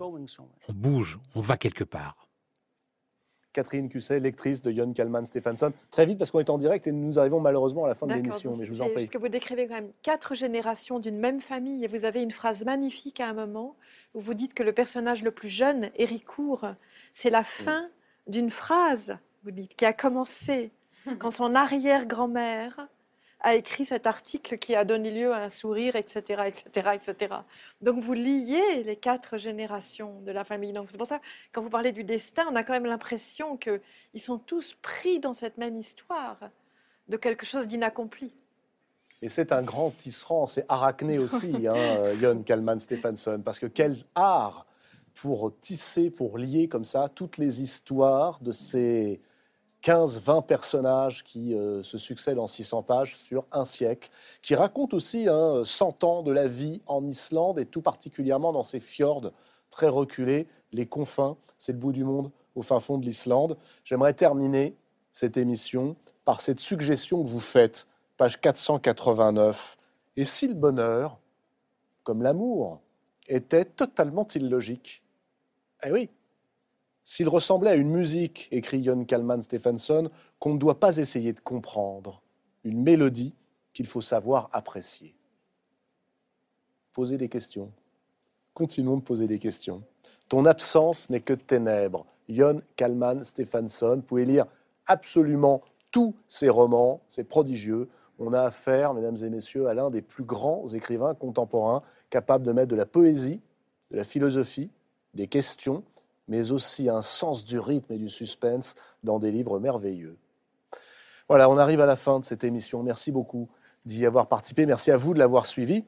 [0.69, 2.17] on bouge, on va quelque part.
[3.53, 5.73] Catherine Cusset, lectrice de Jon Kalman Stephenson.
[5.91, 8.15] Très vite, parce qu'on est en direct et nous arrivons malheureusement à la fin de
[8.15, 8.95] l'émission, mais je vous en prie.
[8.95, 12.31] Parce que vous décrivez quand même quatre générations d'une même famille et vous avez une
[12.31, 13.77] phrase magnifique à un moment
[14.15, 16.67] où vous dites que le personnage le plus jeune, Héricourt,
[17.13, 17.89] c'est la fin
[18.27, 20.71] d'une phrase, vous dites, qui a commencé
[21.19, 22.89] quand son arrière-grand-mère
[23.43, 27.35] a écrit cet article qui a donné lieu à un sourire, etc., etc., etc.
[27.81, 30.73] Donc vous liez les quatre générations de la famille.
[30.73, 31.21] Donc c'est pour ça,
[31.53, 33.81] quand vous parlez du destin, on a quand même l'impression qu'ils
[34.21, 36.39] sont tous pris dans cette même histoire
[37.09, 38.33] de quelque chose d'inaccompli.
[39.21, 43.97] Et c'est un grand tisserand, c'est arachné aussi, hein, Jon Kalman Stephenson, parce que quel
[44.15, 44.67] art
[45.15, 49.21] pour tisser, pour lier comme ça toutes les histoires de ces
[49.83, 54.11] 15-20 personnages qui euh, se succèdent en 600 pages sur un siècle,
[54.41, 58.63] qui racontent aussi hein, 100 ans de la vie en Islande et tout particulièrement dans
[58.63, 59.33] ces fjords
[59.71, 63.57] très reculés, les confins, c'est le bout du monde au fin fond de l'Islande.
[63.85, 64.77] J'aimerais terminer
[65.13, 69.77] cette émission par cette suggestion que vous faites, page 489.
[70.17, 71.19] Et si le bonheur,
[72.05, 72.81] comme l'amour,
[73.29, 75.03] était totalement illogique?
[75.85, 76.11] Eh oui,
[77.05, 81.41] s'il ressemblait à une musique, écrit Jon Kalman Stephenson, qu'on ne doit pas essayer de
[81.41, 82.23] comprendre,
[82.65, 83.35] une mélodie
[83.73, 85.15] qu'il faut savoir apprécier.
[86.93, 87.73] Posez des questions.
[88.55, 89.83] Continuons de poser des questions.
[90.29, 92.07] Ton absence n'est que ténèbres.
[92.29, 94.47] Jon Kalman Stephenson, vous pouvez lire
[94.87, 97.89] absolument tous ses romans, c'est prodigieux.
[98.19, 102.53] On a affaire, mesdames et messieurs, à l'un des plus grands écrivains contemporains, capable de
[102.53, 103.41] mettre de la poésie,
[103.91, 104.71] de la philosophie,
[105.15, 105.83] des questions,
[106.29, 110.17] mais aussi un sens du rythme et du suspense dans des livres merveilleux.
[111.29, 112.83] Voilà, on arrive à la fin de cette émission.
[112.83, 113.49] Merci beaucoup
[113.85, 114.67] d'y avoir participé.
[114.67, 115.85] Merci à vous de l'avoir suivi.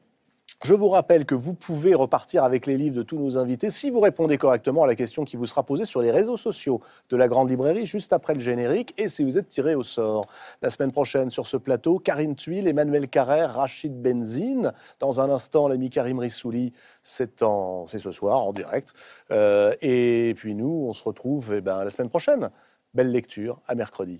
[0.65, 3.91] Je vous rappelle que vous pouvez repartir avec les livres de tous nos invités si
[3.91, 6.81] vous répondez correctement à la question qui vous sera posée sur les réseaux sociaux
[7.11, 10.25] de la Grande Librairie juste après le générique et si vous êtes tiré au sort.
[10.63, 14.73] La semaine prochaine sur ce plateau, Karine Tuile, Emmanuel Carrère, Rachid Benzine.
[14.99, 16.73] Dans un instant, l'ami Karim Rissouli,
[17.03, 18.91] c'est ce soir en direct.
[19.29, 22.49] Euh, et puis nous, on se retrouve eh ben, la semaine prochaine.
[22.95, 24.19] Belle lecture, à mercredi.